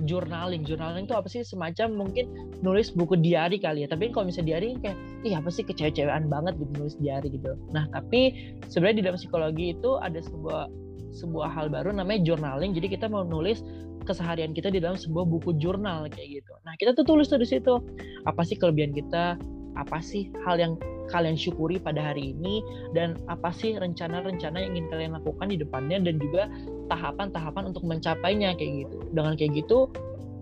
journaling. 0.04 0.62
Journaling 0.66 1.06
itu 1.06 1.14
apa 1.14 1.28
sih? 1.30 1.42
Semacam 1.42 2.06
mungkin 2.06 2.30
nulis 2.60 2.92
buku 2.92 3.18
diary 3.18 3.58
kali 3.58 3.84
ya. 3.84 3.88
Tapi 3.90 4.10
kalau 4.10 4.28
misalnya 4.28 4.58
diary 4.58 4.78
kayak, 4.80 4.98
iya 5.26 5.38
apa 5.38 5.48
sih 5.48 5.62
kecewa-cewaan 5.66 6.26
banget 6.30 6.58
gitu 6.58 6.72
nulis 6.78 6.96
diary 6.98 7.28
gitu. 7.32 7.54
Nah 7.70 7.86
tapi 7.90 8.54
sebenarnya 8.68 8.96
di 9.00 9.04
dalam 9.06 9.18
psikologi 9.18 9.66
itu 9.74 9.98
ada 9.98 10.18
sebuah 10.18 10.70
sebuah 11.12 11.48
hal 11.52 11.68
baru 11.68 11.92
namanya 11.92 12.24
journaling. 12.24 12.72
Jadi 12.72 12.96
kita 12.98 13.06
mau 13.06 13.22
nulis 13.22 13.60
keseharian 14.02 14.50
kita 14.50 14.68
di 14.68 14.82
dalam 14.82 14.98
sebuah 14.98 15.24
buku 15.28 15.54
jurnal 15.62 16.10
kayak 16.10 16.42
gitu. 16.42 16.52
Nah 16.66 16.74
kita 16.76 16.92
tuh 16.96 17.06
tulis 17.06 17.30
tuh 17.30 17.38
di 17.38 17.46
situ 17.46 17.78
apa 18.26 18.42
sih 18.42 18.58
kelebihan 18.58 18.90
kita, 18.90 19.38
apa 19.78 19.98
sih 20.02 20.28
hal 20.42 20.58
yang 20.58 20.74
kalian 21.10 21.34
syukuri 21.34 21.80
pada 21.80 22.12
hari 22.12 22.36
ini 22.36 22.62
dan 22.94 23.18
apa 23.26 23.50
sih 23.50 23.74
rencana-rencana 23.74 24.62
yang 24.62 24.76
ingin 24.76 24.86
kalian 24.92 25.12
lakukan 25.18 25.46
di 25.50 25.58
depannya 25.58 25.98
dan 26.02 26.20
juga 26.22 26.46
tahapan-tahapan 26.92 27.72
untuk 27.74 27.82
mencapainya 27.82 28.54
kayak 28.54 28.86
gitu. 28.86 28.96
Dengan 29.10 29.34
kayak 29.34 29.52
gitu 29.58 29.90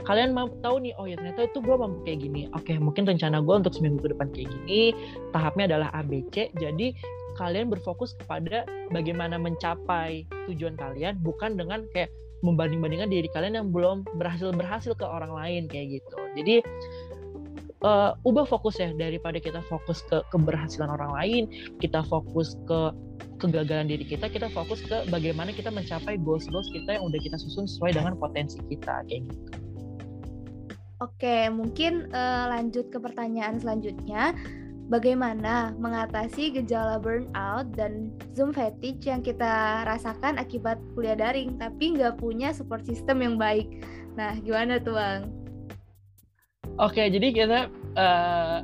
kalian 0.01 0.33
mau 0.33 0.49
tahu 0.65 0.81
nih 0.81 0.97
oh 0.97 1.05
ya 1.05 1.21
ternyata 1.21 1.45
itu 1.53 1.61
gue 1.61 1.77
mampu 1.77 1.99
kayak 2.09 2.21
gini. 2.25 2.43
Oke 2.57 2.77
mungkin 2.77 3.05
rencana 3.05 3.41
gue 3.45 3.55
untuk 3.55 3.73
seminggu 3.77 4.01
ke 4.01 4.09
depan 4.17 4.29
kayak 4.33 4.49
gini 4.49 4.97
tahapnya 5.33 5.77
adalah 5.77 5.89
ABC 5.93 6.53
jadi 6.57 6.97
kalian 7.39 7.73
berfokus 7.73 8.17
kepada 8.21 8.69
bagaimana 8.93 9.41
mencapai 9.41 10.29
tujuan 10.51 10.77
kalian 10.77 11.17
bukan 11.25 11.57
dengan 11.57 11.87
kayak 11.97 12.13
membanding-bandingkan 12.41 13.13
diri 13.13 13.29
kalian 13.33 13.61
yang 13.61 13.69
belum 13.69 14.05
berhasil 14.17 14.53
berhasil 14.57 14.97
ke 14.97 15.05
orang 15.05 15.33
lain 15.33 15.63
kayak 15.69 16.01
gitu. 16.01 16.19
Jadi 16.37 16.65
uh, 17.85 18.17
ubah 18.25 18.47
fokus 18.49 18.81
ya 18.81 18.93
daripada 18.97 19.41
kita 19.41 19.61
fokus 19.69 20.05
ke 20.09 20.21
keberhasilan 20.33 20.89
orang 20.89 21.13
lain, 21.17 21.43
kita 21.81 22.05
fokus 22.07 22.57
ke 22.69 22.93
kegagalan 23.41 23.89
diri 23.89 24.05
kita, 24.05 24.29
kita 24.29 24.53
fokus 24.53 24.85
ke 24.85 25.09
bagaimana 25.09 25.53
kita 25.53 25.73
mencapai 25.73 26.21
goals-goals 26.21 26.69
kita 26.73 27.01
yang 27.01 27.05
udah 27.09 27.21
kita 27.21 27.37
susun 27.41 27.65
sesuai 27.65 27.97
dengan 27.97 28.17
potensi 28.17 28.61
kita 28.69 29.05
kayak 29.09 29.25
gitu. 29.29 29.51
Oke, 31.01 31.49
mungkin 31.49 32.13
uh, 32.13 32.53
lanjut 32.53 32.93
ke 32.93 33.01
pertanyaan 33.01 33.57
selanjutnya. 33.57 34.37
Bagaimana 34.91 35.71
mengatasi 35.79 36.51
gejala 36.51 36.99
burnout 36.99 37.73
dan 37.79 38.11
Zoom 38.35 38.51
fatigue 38.51 38.99
yang 39.07 39.23
kita 39.23 39.87
rasakan 39.87 40.35
akibat 40.37 40.83
kuliah 40.99 41.15
daring, 41.15 41.57
tapi 41.63 41.95
nggak 41.95 42.19
punya 42.19 42.51
support 42.51 42.83
system 42.83 43.23
yang 43.23 43.39
baik? 43.39 43.71
Nah, 44.19 44.35
gimana 44.43 44.83
tuh, 44.83 44.99
Bang? 44.99 45.40
Oke, 46.79 47.11
jadi 47.11 47.27
kita 47.35 47.61
uh, 47.99 48.63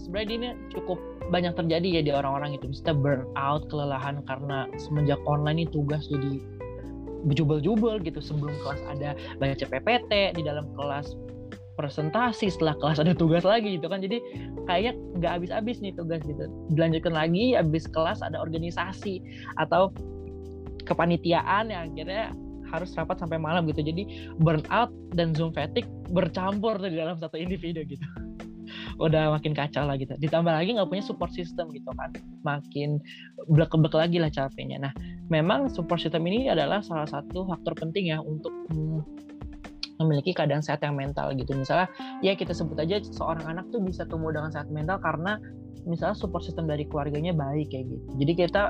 sebenarnya 0.00 0.34
ini 0.34 0.48
cukup 0.72 0.98
banyak 1.30 1.54
terjadi 1.54 1.88
ya 2.00 2.02
di 2.02 2.12
orang-orang 2.12 2.56
itu. 2.56 2.68
Kita 2.68 2.96
burn 2.96 3.28
out, 3.36 3.68
kelelahan 3.68 4.24
karena 4.24 4.68
semenjak 4.80 5.20
online 5.28 5.64
ini 5.64 5.66
tugas 5.70 6.08
jadi 6.08 6.40
bejubel-jubel 7.28 8.02
gitu. 8.02 8.18
Sebelum 8.18 8.52
kelas 8.64 8.80
ada 8.88 9.14
baca 9.38 9.64
PPT, 9.66 10.36
di 10.36 10.42
dalam 10.42 10.66
kelas 10.74 11.14
presentasi, 11.76 12.52
setelah 12.52 12.76
kelas 12.76 13.00
ada 13.00 13.16
tugas 13.16 13.46
lagi 13.46 13.80
gitu 13.80 13.88
kan. 13.88 14.04
Jadi 14.04 14.20
kayaknya 14.68 14.92
nggak 15.20 15.32
habis-habis 15.40 15.80
nih 15.80 15.92
tugas 15.94 16.20
gitu. 16.26 16.44
Dilanjutkan 16.74 17.14
lagi, 17.14 17.56
habis 17.56 17.88
kelas 17.88 18.20
ada 18.20 18.36
organisasi 18.42 19.22
atau 19.56 19.88
kepanitiaan 20.82 21.70
yang 21.70 21.88
akhirnya 21.88 22.34
harus 22.72 22.90
rapat 22.96 23.20
sampai 23.20 23.36
malam 23.36 23.68
gitu. 23.68 23.84
Jadi 23.84 24.32
burnout 24.40 24.90
dan 25.12 25.36
zoom 25.36 25.52
fatigue 25.52 25.88
bercampur 26.10 26.80
di 26.80 26.96
dalam 26.96 27.20
satu 27.20 27.36
individu 27.36 27.84
gitu. 27.84 28.02
Udah 29.04 29.36
makin 29.36 29.52
kacau 29.52 29.84
lah 29.84 30.00
gitu. 30.00 30.16
Ditambah 30.16 30.50
lagi 30.50 30.72
nggak 30.74 30.88
punya 30.88 31.04
support 31.04 31.30
system 31.36 31.68
gitu 31.70 31.92
kan. 31.94 32.10
Makin 32.42 32.98
blek-blek 33.52 33.94
lagi 33.94 34.16
lah 34.18 34.32
capeknya. 34.32 34.88
Nah 34.88 34.92
memang 35.28 35.68
support 35.68 36.00
system 36.00 36.24
ini 36.26 36.48
adalah 36.48 36.80
salah 36.80 37.06
satu 37.06 37.44
faktor 37.46 37.76
penting 37.76 38.10
ya 38.10 38.18
untuk 38.18 38.52
hmm, 38.72 39.04
memiliki 40.02 40.34
keadaan 40.34 40.64
sehat 40.64 40.82
yang 40.82 40.98
mental 40.98 41.30
gitu. 41.36 41.54
Misalnya 41.54 41.86
ya 42.24 42.34
kita 42.34 42.56
sebut 42.56 42.80
aja 42.80 42.98
seorang 43.04 43.44
anak 43.46 43.70
tuh 43.70 43.78
bisa 43.84 44.08
tumbuh 44.08 44.34
dengan 44.34 44.50
sehat 44.50 44.72
mental 44.72 44.98
karena 44.98 45.38
misalnya 45.86 46.14
support 46.14 46.46
system 46.46 46.70
dari 46.70 46.86
keluarganya 46.86 47.34
baik 47.34 47.70
kayak 47.70 47.86
gitu. 47.90 48.06
Jadi 48.18 48.32
kita 48.34 48.62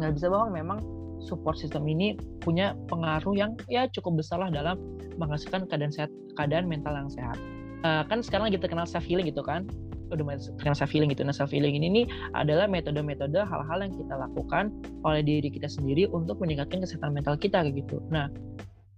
nggak 0.00 0.12
bisa 0.16 0.26
bohong 0.32 0.52
memang 0.52 0.78
support 1.24 1.56
system 1.56 1.88
ini 1.88 2.14
punya 2.44 2.76
pengaruh 2.92 3.34
yang 3.34 3.56
ya 3.66 3.88
cukup 3.90 4.20
besar 4.20 4.44
lah 4.44 4.52
dalam 4.52 4.76
menghasilkan 5.16 5.64
keadaan 5.66 5.90
sehat, 5.90 6.10
keadaan 6.36 6.68
mental 6.68 6.94
yang 6.94 7.10
sehat. 7.10 7.40
Uh, 7.84 8.04
kan 8.08 8.24
sekarang 8.24 8.48
lagi 8.48 8.60
terkenal 8.60 8.88
self 8.88 9.04
healing 9.04 9.28
gitu 9.28 9.44
kan, 9.44 9.68
udah 10.12 10.36
terkenal 10.56 10.76
self 10.76 10.92
healing 10.92 11.10
gitu. 11.12 11.24
Nah 11.24 11.34
self 11.36 11.52
healing 11.52 11.76
ini 11.76 11.88
nih 11.88 12.06
adalah 12.36 12.68
metode-metode 12.68 13.40
hal-hal 13.44 13.78
yang 13.80 13.92
kita 13.92 14.14
lakukan 14.14 14.72
oleh 15.04 15.20
diri 15.24 15.48
kita 15.48 15.68
sendiri 15.68 16.08
untuk 16.12 16.40
meningkatkan 16.40 16.84
kesehatan 16.84 17.12
mental 17.12 17.36
kita 17.40 17.64
gitu. 17.72 18.00
Nah 18.08 18.28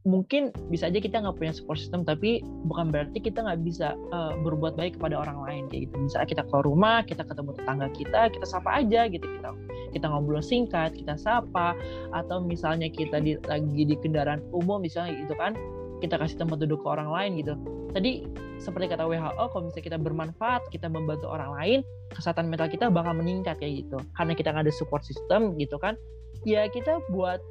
mungkin 0.06 0.54
bisa 0.70 0.86
aja 0.86 1.02
kita 1.02 1.18
nggak 1.18 1.34
punya 1.34 1.50
support 1.50 1.82
system 1.82 2.06
tapi 2.06 2.38
bukan 2.70 2.94
berarti 2.94 3.18
kita 3.18 3.42
nggak 3.42 3.60
bisa 3.66 3.98
uh, 4.14 4.38
berbuat 4.46 4.78
baik 4.78 4.96
kepada 4.96 5.18
orang 5.18 5.42
lain 5.42 5.62
kayak 5.66 5.90
gitu. 5.90 5.94
Misalnya 5.98 6.28
kita 6.30 6.42
keluar 6.46 6.64
rumah 6.64 6.96
kita 7.02 7.26
ketemu 7.26 7.50
tetangga 7.58 7.88
kita 7.90 8.20
kita 8.30 8.46
sapa 8.46 8.70
aja 8.78 9.10
gitu 9.10 9.26
kita 9.26 9.50
kita 9.90 10.06
ngobrol 10.06 10.38
singkat 10.38 10.94
kita 10.94 11.18
sapa 11.18 11.74
atau 12.14 12.38
misalnya 12.38 12.86
kita 12.86 13.18
di, 13.18 13.34
lagi 13.50 13.82
di 13.82 13.96
kendaraan 13.98 14.46
umum 14.54 14.78
misalnya 14.78 15.18
gitu 15.18 15.34
kan 15.34 15.58
kita 15.98 16.20
kasih 16.20 16.38
tempat 16.38 16.62
duduk 16.62 16.86
ke 16.86 16.88
orang 16.88 17.10
lain 17.10 17.30
gitu. 17.42 17.54
Tadi 17.90 18.22
seperti 18.62 18.94
kata 18.94 19.04
WHO 19.10 19.44
kalau 19.50 19.62
misalnya 19.68 19.86
kita 19.90 19.98
bermanfaat 19.98 20.62
kita 20.70 20.86
membantu 20.86 21.26
orang 21.28 21.50
lain 21.58 21.78
kesehatan 22.14 22.46
mental 22.46 22.70
kita 22.70 22.86
bakal 22.94 23.10
meningkat 23.18 23.58
kayak 23.58 23.82
gitu. 23.82 23.98
Karena 24.14 24.32
kita 24.38 24.54
nggak 24.54 24.70
ada 24.70 24.74
support 24.78 25.02
system 25.02 25.58
gitu 25.58 25.76
kan 25.82 25.98
ya 26.46 26.70
kita 26.70 27.02
buat 27.10 27.42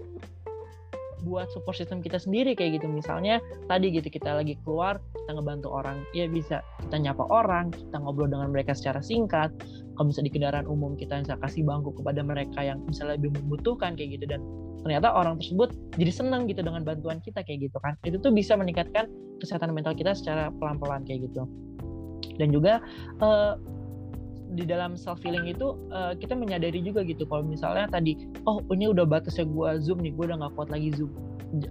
buat 1.24 1.48
support 1.54 1.80
system 1.80 2.04
kita 2.04 2.20
sendiri 2.20 2.58
kayak 2.58 2.82
gitu. 2.82 2.88
Misalnya 2.92 3.40
tadi 3.72 3.94
gitu 3.94 4.08
kita 4.12 4.36
lagi 4.36 4.60
keluar 4.66 5.00
kita 5.14 5.32
ngebantu 5.38 5.72
orang. 5.72 6.04
Ya 6.12 6.28
bisa 6.28 6.60
kita 6.84 6.98
nyapa 7.00 7.24
orang 7.32 7.72
kita 7.72 7.96
ngobrol 8.02 8.28
dengan 8.28 8.52
mereka 8.52 8.76
secara 8.76 9.00
singkat. 9.00 9.54
Kalau 9.96 10.08
bisa 10.12 10.20
di 10.20 10.32
kendaraan 10.34 10.68
umum 10.68 11.00
kita 11.00 11.24
bisa 11.24 11.40
kasih 11.40 11.64
bangku 11.64 11.96
kepada 11.96 12.20
mereka 12.26 12.60
yang 12.66 12.84
misalnya 12.84 13.16
lebih 13.16 13.38
membutuhkan 13.40 13.96
kayak 13.96 14.20
gitu. 14.20 14.26
Dan 14.28 14.44
ternyata 14.84 15.14
orang 15.16 15.40
tersebut 15.42 15.74
jadi 15.98 16.12
senang 16.14 16.46
gitu 16.52 16.62
dengan 16.62 16.84
bantuan 16.84 17.24
kita 17.24 17.42
kayak 17.42 17.72
gitu 17.72 17.78
kan. 17.80 17.96
Itu 18.04 18.20
tuh 18.20 18.36
bisa 18.36 18.60
meningkatkan 18.60 19.08
kesehatan 19.40 19.72
mental 19.72 19.96
kita 19.96 20.14
secara 20.14 20.52
pelan-pelan 20.60 21.08
kayak 21.08 21.32
gitu. 21.32 21.48
Dan 22.36 22.52
juga 22.52 22.84
uh, 23.24 23.56
di 24.56 24.64
dalam 24.64 24.96
self 24.96 25.20
healing 25.22 25.52
itu 25.52 25.76
uh, 25.92 26.16
kita 26.16 26.34
menyadari 26.34 26.80
juga 26.80 27.04
gitu 27.04 27.28
kalau 27.28 27.44
misalnya 27.44 27.86
tadi 27.92 28.16
oh 28.48 28.64
ini 28.72 28.90
udah 28.90 29.04
batasnya 29.04 29.46
gue 29.46 29.70
zoom 29.84 30.00
nih 30.02 30.16
gue 30.16 30.26
udah 30.32 30.38
nggak 30.40 30.54
kuat 30.56 30.70
lagi 30.72 30.96
zoom. 30.96 31.12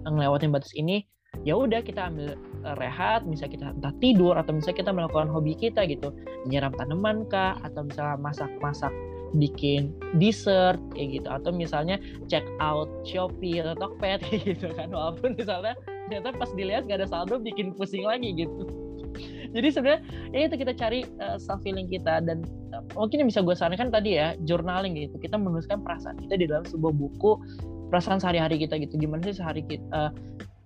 Ngelewatin 0.05 0.53
batas 0.53 0.71
ini 0.77 1.03
ya 1.43 1.57
udah 1.57 1.83
kita 1.83 2.07
ambil 2.07 2.37
uh, 2.63 2.75
rehat 2.79 3.27
misalnya 3.27 3.53
kita 3.59 3.65
entah 3.75 3.93
tidur 3.99 4.33
atau 4.39 4.55
misalnya 4.55 4.77
kita 4.85 4.91
melakukan 4.93 5.29
hobi 5.33 5.57
kita 5.57 5.83
gitu. 5.89 6.13
Menyiram 6.47 6.73
tanaman 6.77 7.25
kah 7.27 7.57
atau 7.65 7.83
misalnya 7.83 8.21
masak-masak 8.21 8.93
bikin 9.35 9.91
dessert 10.21 10.79
kayak 10.93 11.21
gitu. 11.21 11.27
Atau 11.27 11.51
misalnya 11.51 11.97
check 12.29 12.45
out 12.61 12.87
Shopee 13.03 13.59
atau 13.59 13.75
Tokped 13.75 14.21
gitu 14.47 14.69
kan. 14.77 14.93
Walaupun 14.93 15.35
misalnya 15.35 15.73
ternyata 16.05 16.37
pas 16.37 16.49
dilihat 16.53 16.85
gak 16.85 17.01
ada 17.01 17.09
saldo 17.09 17.41
bikin 17.41 17.73
pusing 17.73 18.05
lagi 18.05 18.29
gitu 18.37 18.84
jadi 19.55 19.67
sebenarnya 19.71 20.01
ya 20.35 20.51
itu 20.51 20.55
kita 20.59 20.73
cari 20.75 21.07
uh, 21.23 21.39
self 21.39 21.63
feeling 21.63 21.87
kita 21.87 22.19
dan 22.19 22.43
uh, 22.75 22.83
mungkin 22.99 23.23
yang 23.23 23.29
bisa 23.31 23.39
gue 23.39 23.55
sarankan 23.55 23.87
tadi 23.87 24.19
ya 24.19 24.35
journaling 24.43 24.99
gitu. 24.99 25.15
Kita 25.15 25.39
menuliskan 25.39 25.79
perasaan 25.79 26.19
kita 26.19 26.35
di 26.35 26.45
dalam 26.51 26.67
sebuah 26.67 26.91
buku 26.91 27.39
perasaan 27.87 28.19
sehari-hari 28.19 28.59
kita 28.59 28.75
gitu. 28.83 28.99
Gimana 28.99 29.23
sih 29.31 29.39
sehari 29.39 29.63
kita 29.63 29.87
uh, 29.95 30.11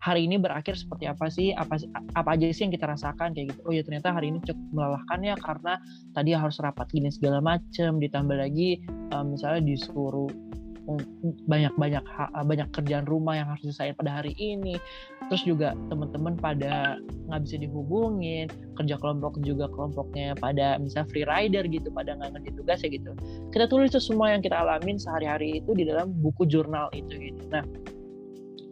hari 0.02 0.26
ini 0.26 0.42
berakhir 0.42 0.74
seperti 0.74 1.06
apa 1.06 1.30
sih? 1.30 1.54
Apa 1.54 1.78
apa 2.18 2.30
aja 2.34 2.50
sih 2.50 2.66
yang 2.66 2.74
kita 2.74 2.90
rasakan? 2.90 3.38
Kayak 3.38 3.54
gitu. 3.54 3.60
Oh 3.70 3.74
ya 3.78 3.86
ternyata 3.86 4.10
hari 4.10 4.34
ini 4.34 4.42
cukup 4.42 4.66
melelahkan 4.74 5.20
ya 5.22 5.36
karena 5.38 5.74
tadi 6.18 6.30
harus 6.34 6.58
rapat 6.58 6.90
gini 6.90 7.14
segala 7.14 7.46
macem. 7.46 8.02
Ditambah 8.02 8.42
lagi 8.42 8.82
um, 9.14 9.38
misalnya 9.38 9.70
disuruh 9.70 10.34
banyak-banyak 11.46 12.02
banyak 12.48 12.68
kerjaan 12.74 13.06
rumah 13.06 13.38
yang 13.38 13.48
harus 13.52 13.62
diselesaikan 13.68 13.98
pada 14.00 14.22
hari 14.24 14.34
ini. 14.40 14.80
Terus 15.30 15.46
juga 15.46 15.78
teman-teman 15.94 16.34
pada 16.40 16.98
nggak 17.30 17.42
bisa 17.46 17.56
dihubungin 17.62 18.50
kerja 18.74 18.96
kelompok 18.98 19.38
juga 19.46 19.70
kelompoknya 19.70 20.34
pada 20.40 20.82
misalnya 20.82 21.08
free 21.12 21.28
rider 21.28 21.68
gitu 21.70 21.94
pada 21.94 22.18
nggak 22.18 22.40
ngerti 22.40 22.50
tugas 22.58 22.80
ya 22.82 22.90
gitu. 22.90 23.12
Kita 23.54 23.70
tulis 23.70 23.94
itu 23.94 24.02
semua 24.02 24.34
yang 24.34 24.42
kita 24.42 24.58
alamin 24.58 24.98
sehari-hari 24.98 25.62
itu 25.62 25.72
di 25.78 25.86
dalam 25.86 26.10
buku 26.24 26.50
jurnal 26.50 26.90
itu 26.98 27.14
gitu. 27.14 27.44
Nah 27.54 27.62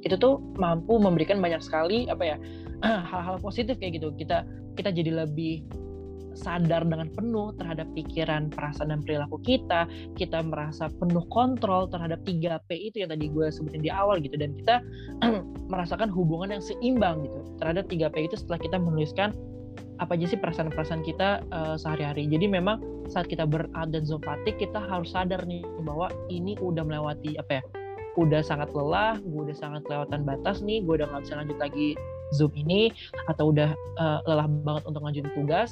itu 0.02 0.16
tuh 0.16 0.40
mampu 0.56 0.98
memberikan 0.98 1.44
banyak 1.44 1.60
sekali 1.60 2.08
apa 2.08 2.24
ya 2.24 2.38
hal-hal 3.12 3.38
positif 3.38 3.78
kayak 3.78 4.02
gitu. 4.02 4.10
Kita 4.18 4.48
kita 4.74 4.90
jadi 4.94 5.26
lebih 5.26 5.66
sadar 6.38 6.86
dengan 6.86 7.10
penuh 7.10 7.52
terhadap 7.58 7.90
pikiran, 7.98 8.54
perasaan 8.54 8.94
dan 8.94 9.02
perilaku 9.02 9.42
kita, 9.42 9.90
kita 10.14 10.46
merasa 10.46 10.88
penuh 11.02 11.26
kontrol 11.34 11.90
terhadap 11.90 12.22
3P 12.24 12.70
itu 12.94 13.02
yang 13.02 13.10
tadi 13.10 13.26
gue 13.28 13.50
sebutin 13.50 13.82
di 13.82 13.90
awal 13.90 14.22
gitu 14.22 14.38
dan 14.38 14.54
kita 14.54 14.86
merasakan 15.74 16.14
hubungan 16.14 16.54
yang 16.54 16.64
seimbang 16.64 17.26
gitu 17.26 17.40
terhadap 17.58 17.90
3P 17.90 18.30
itu 18.30 18.36
setelah 18.38 18.60
kita 18.62 18.78
menuliskan 18.78 19.34
apa 19.98 20.14
aja 20.14 20.30
sih 20.30 20.38
perasaan-perasaan 20.38 21.02
kita 21.02 21.42
uh, 21.50 21.74
sehari-hari. 21.74 22.30
Jadi 22.30 22.46
memang 22.46 22.78
saat 23.10 23.26
kita 23.26 23.50
zone 24.06 24.22
fatigue 24.22 24.70
kita 24.70 24.78
harus 24.78 25.10
sadar 25.10 25.42
nih 25.50 25.66
bahwa 25.82 26.14
ini 26.30 26.54
udah 26.62 26.86
melewati 26.86 27.34
apa 27.42 27.62
ya? 27.62 27.64
Udah 28.18 28.42
sangat 28.42 28.74
lelah, 28.74 29.18
gue 29.22 29.50
udah 29.50 29.58
sangat 29.58 29.86
kelewatan 29.86 30.26
batas 30.26 30.62
nih, 30.62 30.82
gue 30.86 31.02
udah 31.02 31.08
nggak 31.10 31.22
bisa 31.26 31.34
lanjut 31.38 31.58
lagi 31.58 31.88
Zoom 32.34 32.52
ini 32.60 32.92
atau 33.32 33.56
udah 33.56 33.72
uh, 33.98 34.20
lelah 34.28 34.48
banget 34.66 34.84
untuk 34.90 35.02
lanjutin 35.06 35.32
tugas 35.32 35.72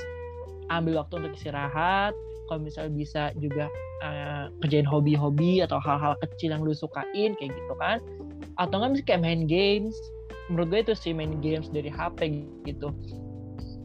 ambil 0.74 1.04
waktu 1.04 1.22
untuk 1.22 1.34
istirahat 1.38 2.14
kalau 2.48 2.62
misalnya 2.62 2.94
bisa 2.94 3.24
juga 3.42 3.66
uh, 4.06 4.54
kerjain 4.62 4.86
hobi-hobi 4.86 5.66
atau 5.66 5.82
hal-hal 5.82 6.14
kecil 6.22 6.54
yang 6.54 6.62
lu 6.62 6.74
sukain 6.74 7.34
kayak 7.38 7.52
gitu 7.52 7.74
kan. 7.78 7.98
Atau 8.62 8.80
misalnya 8.80 9.06
kayak 9.06 9.22
main 9.26 9.42
games. 9.50 9.98
Menurut 10.50 10.68
gue 10.70 10.80
itu 10.86 10.94
sih 10.94 11.12
main 11.12 11.42
games 11.42 11.74
dari 11.74 11.90
HP 11.90 12.46
gitu. 12.70 12.94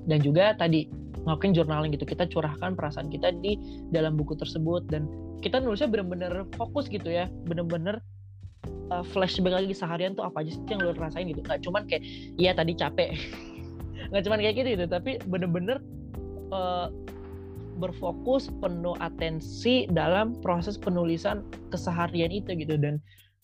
Dan 0.04 0.20
juga 0.20 0.52
tadi 0.56 0.88
ngelakuin 1.24 1.56
journaling 1.56 1.90
gitu. 1.96 2.04
Kita 2.04 2.28
curahkan 2.28 2.76
perasaan 2.76 3.08
kita 3.08 3.32
di 3.40 3.56
dalam 3.90 4.20
buku 4.20 4.36
tersebut. 4.36 4.84
Dan 4.92 5.08
kita 5.40 5.60
nulisnya 5.60 5.88
bener-bener 5.88 6.44
fokus 6.60 6.86
gitu 6.92 7.08
ya. 7.08 7.32
Bener-bener 7.48 8.04
uh, 8.92 9.04
flashback 9.16 9.56
lagi 9.56 9.72
seharian 9.72 10.12
tuh 10.12 10.28
apa 10.28 10.44
aja 10.44 10.52
sih 10.52 10.68
yang 10.68 10.84
lu 10.84 10.92
rasain 10.92 11.24
gitu. 11.32 11.40
Nggak 11.40 11.64
cuman 11.64 11.88
kayak 11.88 12.04
iya 12.36 12.52
tadi 12.52 12.76
capek. 12.76 13.16
Nggak 14.12 14.22
cuman 14.28 14.38
kayak 14.44 14.54
gitu 14.60 14.68
gitu. 14.76 14.84
Tapi 14.84 15.10
bener-bener 15.24 15.80
uh, 16.50 16.88
berfokus 17.80 18.52
penuh 18.60 18.92
atensi 19.00 19.88
dalam 19.88 20.36
proses 20.44 20.76
penulisan 20.76 21.42
keseharian 21.72 22.28
itu 22.30 22.52
gitu. 22.54 22.76
Dan 22.76 23.00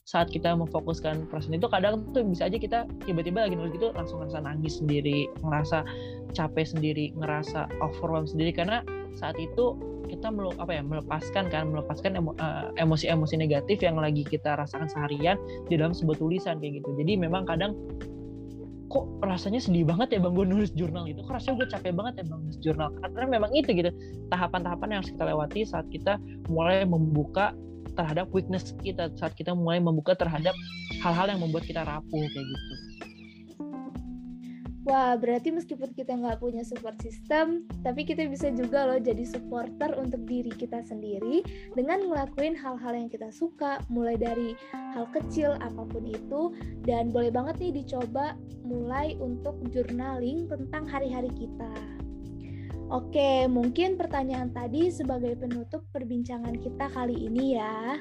saat 0.06 0.30
kita 0.30 0.54
memfokuskan 0.54 1.26
proses 1.26 1.50
itu 1.50 1.66
kadang 1.66 2.06
tuh 2.14 2.22
bisa 2.22 2.46
aja 2.46 2.54
kita 2.60 2.86
tiba-tiba 3.02 3.42
lagi 3.48 3.58
nulis 3.58 3.74
gitu 3.74 3.90
langsung 3.90 4.22
ngerasa 4.22 4.38
nangis 4.38 4.78
sendiri 4.78 5.26
ngerasa 5.42 5.82
capek 6.30 6.66
sendiri 6.68 7.10
ngerasa 7.16 7.66
overwhelmed 7.82 8.30
sendiri. 8.30 8.54
Karena 8.54 8.84
saat 9.16 9.34
itu 9.40 9.74
kita 10.06 10.30
meluk 10.30 10.54
apa 10.62 10.70
ya 10.78 10.82
melepaskan 10.86 11.50
kan 11.50 11.74
melepaskan 11.74 12.14
eh, 12.14 12.64
emosi-emosi 12.78 13.34
negatif 13.42 13.82
yang 13.82 13.98
lagi 13.98 14.22
kita 14.22 14.54
rasakan 14.54 14.86
seharian 14.86 15.34
di 15.66 15.74
dalam 15.74 15.90
sebuah 15.90 16.22
tulisan 16.22 16.62
kayak 16.62 16.84
gitu. 16.84 16.90
Jadi 16.94 17.18
memang 17.18 17.42
kadang 17.48 17.74
kok 18.96 19.28
rasanya 19.28 19.60
sedih 19.60 19.84
banget 19.84 20.16
ya 20.16 20.18
bang 20.24 20.32
gue 20.32 20.46
nulis 20.48 20.72
jurnal 20.72 21.04
itu. 21.04 21.20
Kok 21.20 21.36
rasanya 21.36 21.54
gue 21.60 21.68
capek 21.68 21.92
banget 21.92 22.14
ya 22.16 22.24
bang 22.32 22.40
nulis 22.40 22.58
jurnal? 22.64 22.88
Karena 23.04 23.28
memang 23.28 23.50
itu 23.52 23.70
gitu 23.76 23.90
tahapan-tahapan 24.32 24.86
yang 24.88 24.98
harus 25.04 25.12
kita 25.12 25.24
lewati 25.28 25.60
saat 25.68 25.86
kita 25.92 26.16
mulai 26.48 26.88
membuka 26.88 27.52
terhadap 27.96 28.28
weakness 28.32 28.76
kita 28.84 29.08
saat 29.16 29.32
kita 29.36 29.56
mulai 29.56 29.80
membuka 29.80 30.12
terhadap 30.12 30.52
hal-hal 31.00 31.32
yang 31.32 31.40
membuat 31.40 31.64
kita 31.64 31.80
rapuh 31.80 32.24
kayak 32.28 32.44
gitu 32.44 32.74
Wah, 34.86 35.18
berarti 35.18 35.50
meskipun 35.50 35.90
kita 35.98 36.14
nggak 36.14 36.38
punya 36.38 36.62
support 36.62 36.94
system, 37.02 37.66
tapi 37.82 38.06
kita 38.06 38.22
bisa 38.30 38.54
juga 38.54 38.86
loh 38.86 39.02
jadi 39.02 39.26
supporter 39.26 39.98
untuk 39.98 40.22
diri 40.30 40.54
kita 40.54 40.78
sendiri 40.86 41.42
dengan 41.74 42.06
ngelakuin 42.06 42.54
hal-hal 42.54 42.94
yang 42.94 43.10
kita 43.10 43.34
suka, 43.34 43.82
mulai 43.90 44.14
dari 44.14 44.54
hal 44.94 45.10
kecil 45.10 45.58
apa 45.58 45.82
pun 45.90 46.06
itu, 46.06 46.54
dan 46.86 47.10
boleh 47.10 47.34
banget 47.34 47.58
nih 47.58 47.82
dicoba 47.82 48.38
mulai 48.62 49.18
untuk 49.18 49.58
journaling 49.74 50.46
tentang 50.46 50.86
hari-hari 50.86 51.34
kita. 51.34 51.74
Oke, 52.86 53.50
mungkin 53.50 53.98
pertanyaan 53.98 54.54
tadi 54.54 54.94
sebagai 54.94 55.34
penutup 55.34 55.82
perbincangan 55.90 56.62
kita 56.62 56.86
kali 56.94 57.26
ini 57.26 57.58
ya. 57.58 57.98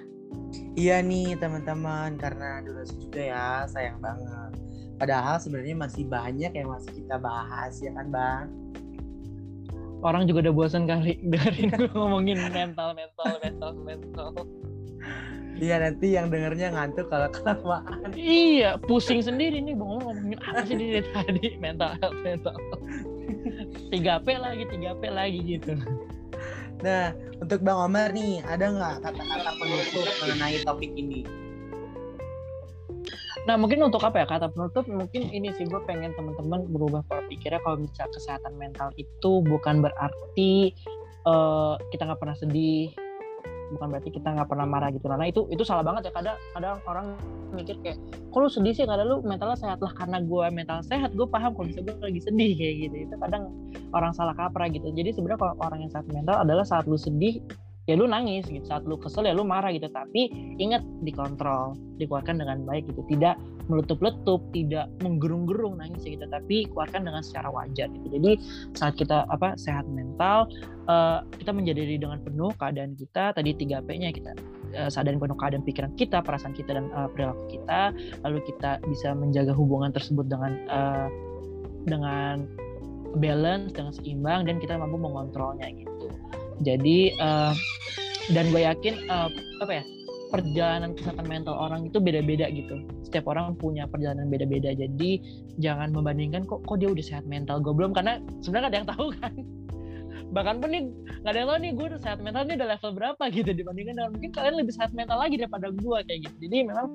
Iya 0.78 1.02
nih 1.02 1.34
teman-teman, 1.42 2.22
karena 2.22 2.62
durasi 2.62 2.94
juga 3.02 3.22
ya, 3.26 3.50
sayang 3.66 3.98
banget. 3.98 4.64
Padahal 4.96 5.36
sebenarnya 5.43 5.76
masih 5.76 6.08
banyak 6.08 6.52
yang 6.56 6.72
masih 6.72 6.91
kita 6.96 7.20
bahas 7.20 7.76
ya 7.84 7.91
kan 7.91 8.08
bang? 8.12 8.48
Orang 10.00 10.30
juga 10.30 10.48
udah 10.48 10.56
bosan 10.56 10.88
kali 10.88 11.20
dengerin 11.32 11.74
gue 11.76 11.89
ngomongin 11.91 12.39
mental, 12.54 12.96
mental, 12.96 13.32
mental, 13.43 13.72
mental. 13.84 14.30
Iya 15.56 15.80
nanti 15.80 16.20
yang 16.20 16.28
dengernya 16.28 16.76
ngantuk 16.76 17.08
kalau 17.08 17.32
kelamaan. 17.36 18.12
Iya, 18.16 18.76
pusing 18.80 19.24
sendiri 19.24 19.60
nih 19.60 19.76
bang 19.76 19.89
ngomongin 20.00 20.39
apa 20.43 20.62
sih 20.68 20.76
dari 20.76 21.02
tadi 21.12 21.48
mental 21.60 21.96
health, 22.00 22.20
mental. 22.24 22.56
3P 23.91 24.28
lagi, 24.39 24.64
3P 24.68 25.04
lagi 25.12 25.39
gitu. 25.43 25.74
Nah, 26.84 27.16
untuk 27.39 27.64
Bang 27.64 27.80
Omar 27.88 28.12
nih, 28.12 28.43
ada 28.46 28.68
nggak 28.68 28.96
kata-kata 29.02 29.52
penutup 29.58 30.08
mengenai 30.22 30.58
topik 30.62 30.91
ini? 30.93 31.24
Nah 33.46 33.56
mungkin 33.62 33.78
untuk 33.86 34.02
apa 34.02 34.22
ya 34.22 34.26
kata 34.26 34.50
penutup 34.50 34.89
mungkin 34.89 35.30
ini 35.30 35.54
sih 35.54 35.70
gue 35.70 35.78
pengen 35.86 36.18
teman-teman 36.18 36.66
berubah 36.66 37.06
pola 37.06 37.22
pikirnya 37.30 37.62
kalau 37.62 37.78
misalnya 37.78 38.10
kesehatan 38.18 38.54
mental 38.58 38.89
itu 38.98 39.32
bukan 39.46 39.86
berarti 39.86 40.74
uh, 41.30 41.78
kita 41.93 42.10
nggak 42.10 42.20
pernah 42.22 42.38
sedih 42.38 42.89
bukan 43.74 43.88
berarti 43.98 44.10
kita 44.14 44.30
nggak 44.34 44.50
pernah 44.50 44.68
marah 44.70 44.89
gitu. 44.93 45.10
Nah 45.10 45.26
itu 45.26 45.50
itu 45.50 45.62
salah 45.66 45.82
banget 45.82 46.10
ya 46.10 46.12
kadang 46.14 46.38
kadang 46.54 46.78
orang 46.86 47.08
mikir 47.54 47.78
kayak 47.82 47.98
kalau 48.30 48.50
sedih 48.50 48.74
sih? 48.76 48.86
Kadang 48.86 49.08
lu 49.08 49.18
mentalnya 49.26 49.58
sehat 49.58 49.80
lah. 49.82 49.93
Karena 49.93 50.22
gue 50.22 50.46
mental 50.54 50.84
sehat 50.86 51.14
gue 51.14 51.28
paham 51.30 51.56
kalau 51.56 51.66
misalnya 51.70 51.96
gue 51.98 52.06
lagi 52.14 52.22
sedih 52.22 52.52
kayak 52.54 52.76
gitu. 52.89 52.96
Itu 53.10 53.16
kadang 53.22 53.43
orang 53.93 54.12
salah 54.14 54.36
kaprah 54.38 54.70
gitu. 54.70 54.89
Jadi 54.91 55.16
sebenarnya 55.16 55.39
kalau 55.39 55.54
orang 55.62 55.80
yang 55.86 55.91
sehat 55.93 56.08
mental 56.10 56.36
adalah 56.41 56.66
saat 56.68 56.86
lu 56.86 56.98
sedih 56.98 57.41
ya 57.86 57.94
lu 57.98 58.06
nangis 58.10 58.46
gitu. 58.50 58.66
Saat 58.66 58.86
lu 58.86 58.98
kesel 58.98 59.30
ya 59.30 59.34
lu 59.34 59.46
marah 59.46 59.70
gitu. 59.74 59.90
Tapi 59.90 60.30
ingat 60.58 60.82
dikontrol 61.06 61.78
dikeluarkan 62.02 62.42
dengan 62.42 62.66
baik 62.66 62.90
gitu. 62.90 63.06
Tidak 63.06 63.36
meletup-letup 63.66 64.46
tidak 64.54 64.86
menggerung-gerung 65.02 65.82
nangis 65.82 66.06
ya 66.06 66.18
gitu. 66.18 66.26
Tapi 66.30 66.70
keluarkan 66.70 67.06
dengan 67.06 67.22
secara 67.22 67.50
wajar 67.50 67.88
gitu. 67.90 68.08
Jadi 68.10 68.32
saat 68.78 68.94
kita 68.98 69.26
apa 69.30 69.58
sehat 69.58 69.86
mental 69.90 70.50
uh, 70.90 71.22
kita 71.38 71.52
menjadi 71.54 71.86
diri 71.86 71.98
dengan 72.02 72.22
penuh 72.22 72.54
keadaan 72.58 72.98
kita 72.98 73.34
tadi 73.34 73.52
3 73.54 73.86
P-nya 73.86 74.10
kita 74.14 74.32
uh, 74.78 74.90
sadarin 74.90 75.22
penuh 75.22 75.38
keadaan 75.38 75.64
pikiran 75.66 75.92
kita 75.98 76.22
perasaan 76.22 76.54
kita 76.54 76.78
dan 76.78 76.90
uh, 76.94 77.10
perilaku 77.10 77.60
kita 77.60 77.94
lalu 78.26 78.40
kita 78.46 78.82
bisa 78.88 79.14
menjaga 79.14 79.54
hubungan 79.54 79.92
tersebut 79.94 80.26
dengan 80.30 80.52
uh, 80.70 81.08
dengan 81.86 82.50
balance 83.18 83.72
dengan 83.72 83.94
seimbang 83.96 84.44
dan 84.44 84.60
kita 84.60 84.76
mampu 84.76 84.98
mengontrolnya 85.00 85.70
gitu 85.72 85.95
jadi 86.64 87.12
uh, 87.20 87.53
dan 88.32 88.49
gue 88.49 88.62
yakin 88.64 88.95
uh, 89.12 89.30
apa 89.60 89.82
ya 89.82 89.84
perjalanan 90.34 90.91
kesehatan 90.97 91.28
mental 91.30 91.56
orang 91.56 91.88
itu 91.88 92.01
beda-beda 92.01 92.49
gitu. 92.51 92.82
Setiap 93.06 93.32
orang 93.32 93.56
punya 93.56 93.86
perjalanan 93.86 94.28
beda-beda. 94.28 94.74
Jadi 94.74 95.22
jangan 95.62 95.93
membandingkan 95.93 96.43
kok 96.43 96.66
kok 96.66 96.78
dia 96.82 96.89
udah 96.91 97.06
sehat 97.06 97.26
mental. 97.30 97.62
Gue 97.62 97.72
belum 97.72 97.95
karena 97.95 98.20
sebenarnya 98.41 98.68
ada 98.74 98.78
yang 98.84 98.89
tahu 98.89 99.08
kan. 99.22 99.34
Bahkan 100.36 100.56
pun 100.60 100.70
nih 100.74 100.84
nggak 101.24 101.32
ada 101.32 101.39
yang 101.39 101.49
tahu 101.49 101.60
nih 101.62 101.72
gue 101.72 101.86
udah 101.95 102.01
sehat 102.01 102.20
mental 102.20 102.41
nih 102.43 102.56
udah 102.60 102.68
level 102.76 102.91
berapa 102.97 103.24
gitu 103.32 103.51
dibandingkan 103.53 103.93
dengan 103.95 104.12
mungkin 104.12 104.32
kalian 104.34 104.56
lebih 104.60 104.74
sehat 104.74 104.91
mental 104.91 105.18
lagi 105.22 105.36
daripada 105.39 105.68
gue 105.72 105.97
kayak 106.03 106.20
gitu. 106.28 106.38
Jadi 106.49 106.58
memang 106.68 106.88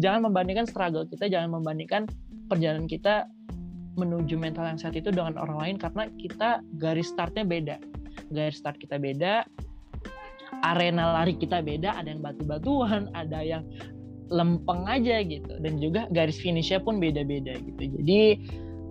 jangan 0.00 0.20
membandingkan 0.26 0.66
struggle 0.66 1.04
kita 1.06 1.30
jangan 1.30 1.60
membandingkan 1.60 2.08
perjalanan 2.50 2.90
kita 2.90 3.28
menuju 3.94 4.34
mental 4.40 4.64
yang 4.64 4.78
sehat 4.80 4.96
itu 4.96 5.12
dengan 5.12 5.36
orang 5.36 5.58
lain 5.60 5.76
karena 5.76 6.08
kita 6.16 6.64
garis 6.80 7.10
startnya 7.12 7.44
beda 7.44 7.76
garis 8.30 8.58
start 8.62 8.78
kita 8.78 8.96
beda 8.96 9.44
arena 10.66 11.14
lari 11.14 11.38
kita 11.38 11.62
beda 11.62 11.94
ada 11.94 12.10
yang 12.10 12.22
batu-batuan 12.22 13.10
ada 13.14 13.38
yang 13.42 13.62
lempeng 14.30 14.86
aja 14.86 15.20
gitu. 15.26 15.58
Dan 15.60 15.82
juga 15.82 16.06
garis 16.14 16.38
finishnya 16.38 16.78
pun 16.80 17.02
beda-beda 17.02 17.58
gitu. 17.58 17.82
Jadi 18.00 18.22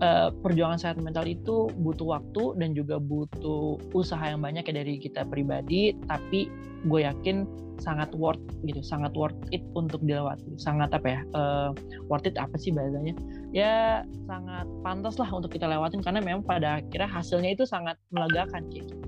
uh, 0.04 0.30
perjuangan 0.44 0.78
sehat 0.78 1.00
mental 1.00 1.26
itu 1.26 1.72
butuh 1.80 2.20
waktu 2.20 2.60
dan 2.60 2.76
juga 2.76 3.00
butuh 3.00 3.80
usaha 3.96 4.22
yang 4.22 4.44
banyak 4.44 4.68
ya 4.68 4.74
dari 4.84 5.00
kita 5.00 5.24
pribadi 5.26 5.96
tapi 6.06 6.52
gue 6.88 7.04
yakin 7.04 7.44
sangat 7.80 8.12
worth 8.12 8.44
gitu 8.68 8.84
sangat 8.84 9.16
worth 9.16 9.36
it 9.56 9.64
untuk 9.74 10.04
dilewati. 10.04 10.60
Sangat 10.60 10.92
apa 10.92 11.08
ya 11.08 11.22
uh, 11.32 11.72
worth 12.12 12.28
it 12.28 12.36
apa 12.36 12.60
sih 12.60 12.76
bahasanya? 12.76 13.16
Ya 13.56 14.04
sangat 14.28 14.68
pantas 14.84 15.16
lah 15.16 15.32
untuk 15.32 15.56
kita 15.56 15.66
lewatin 15.66 16.04
karena 16.04 16.20
memang 16.20 16.44
pada 16.44 16.84
akhirnya 16.84 17.08
hasilnya 17.08 17.56
itu 17.56 17.64
sangat 17.64 17.96
melegakan 18.12 18.68
gitu. 18.76 19.00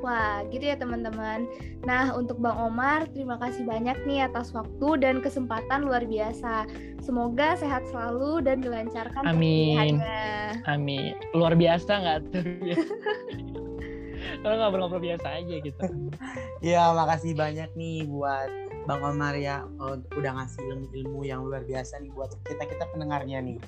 Wah, 0.00 0.40
gitu 0.48 0.64
ya 0.64 0.76
teman-teman. 0.80 1.44
Nah, 1.84 2.16
untuk 2.16 2.40
Bang 2.40 2.56
Omar, 2.56 3.04
terima 3.12 3.36
kasih 3.36 3.68
banyak 3.68 4.00
nih 4.08 4.24
atas 4.24 4.56
waktu 4.56 4.96
dan 4.96 5.20
kesempatan 5.20 5.84
luar 5.84 6.08
biasa. 6.08 6.64
Semoga 7.04 7.56
sehat 7.60 7.84
selalu 7.92 8.40
dan 8.44 8.64
dilancarkan 8.64 9.28
Amin. 9.28 10.00
Amin. 10.64 11.12
Luar 11.36 11.52
biasa 11.52 11.90
nggak 12.00 12.18
tuh? 12.32 12.44
Kalau 14.40 14.56
ngobrol-ngobrol 14.56 15.04
biasa 15.04 15.36
aja 15.36 15.56
gitu. 15.60 15.84
Iya, 16.64 16.96
makasih 16.96 17.36
banyak 17.36 17.72
nih 17.76 18.08
buat 18.08 18.48
Bang 18.88 19.04
Omar 19.04 19.36
ya 19.36 19.68
udah 20.16 20.32
ngasih 20.40 20.64
ilmu-ilmu 20.64 21.28
yang 21.28 21.44
luar 21.44 21.60
biasa 21.68 22.00
nih 22.00 22.08
buat 22.16 22.32
kita 22.48 22.64
kita 22.64 22.84
pendengarnya 22.88 23.44
nih. 23.44 23.60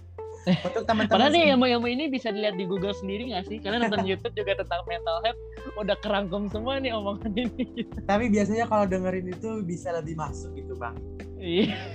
Untuk 0.43 0.82
teman-teman. 0.82 1.14
Padahal 1.14 1.30
nih 1.30 1.55
ilmu-ilmu 1.55 1.86
ini 1.86 2.05
bisa 2.11 2.34
dilihat 2.34 2.59
di 2.59 2.66
Google 2.66 2.95
sendiri 2.99 3.30
nggak 3.30 3.47
sih? 3.47 3.62
Karena 3.62 3.86
nonton 3.86 4.03
YouTube 4.03 4.34
juga 4.34 4.59
tentang 4.59 4.82
mental 4.90 5.22
health 5.22 5.40
udah 5.78 5.97
kerangkum 6.03 6.51
semua 6.51 6.82
nih 6.82 6.90
omongan 6.90 7.32
ini. 7.38 7.86
Tapi 8.11 8.26
biasanya 8.26 8.66
kalau 8.66 8.84
dengerin 8.90 9.30
itu 9.30 9.62
bisa 9.62 9.95
lebih 9.95 10.18
masuk 10.18 10.51
gitu 10.59 10.74
bang. 10.74 10.97
Iya. 11.38 11.78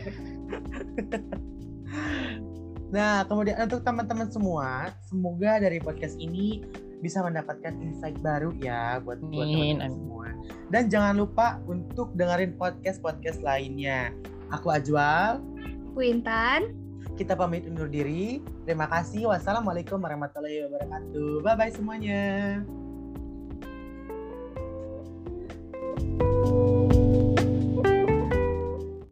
nah 2.95 3.27
kemudian 3.27 3.59
untuk 3.67 3.83
teman-teman 3.83 4.31
semua, 4.31 4.95
semoga 5.03 5.59
dari 5.59 5.83
podcast 5.83 6.15
ini 6.15 6.63
bisa 7.03 7.19
mendapatkan 7.19 7.75
insight 7.83 8.15
baru 8.23 8.55
ya 8.63 9.03
buat 9.03 9.19
buat 9.19 9.43
teman-teman 9.43 9.91
semua. 9.91 10.27
Dan 10.71 10.87
jangan 10.87 11.19
lupa 11.19 11.59
untuk 11.67 12.15
dengerin 12.15 12.55
podcast-podcast 12.55 13.43
lainnya. 13.43 14.15
Aku 14.55 14.71
Ajwal. 14.71 15.43
Wintan 15.91 16.86
kita 17.17 17.33
pamit 17.33 17.65
undur 17.65 17.89
diri. 17.89 18.39
Terima 18.63 18.85
kasih. 18.85 19.33
Wassalamualaikum 19.33 19.97
warahmatullahi 19.97 20.69
wabarakatuh. 20.69 21.41
Bye 21.41 21.55
bye 21.57 21.73
semuanya. 21.73 22.61
thank 26.17 26.69
you 26.69 26.76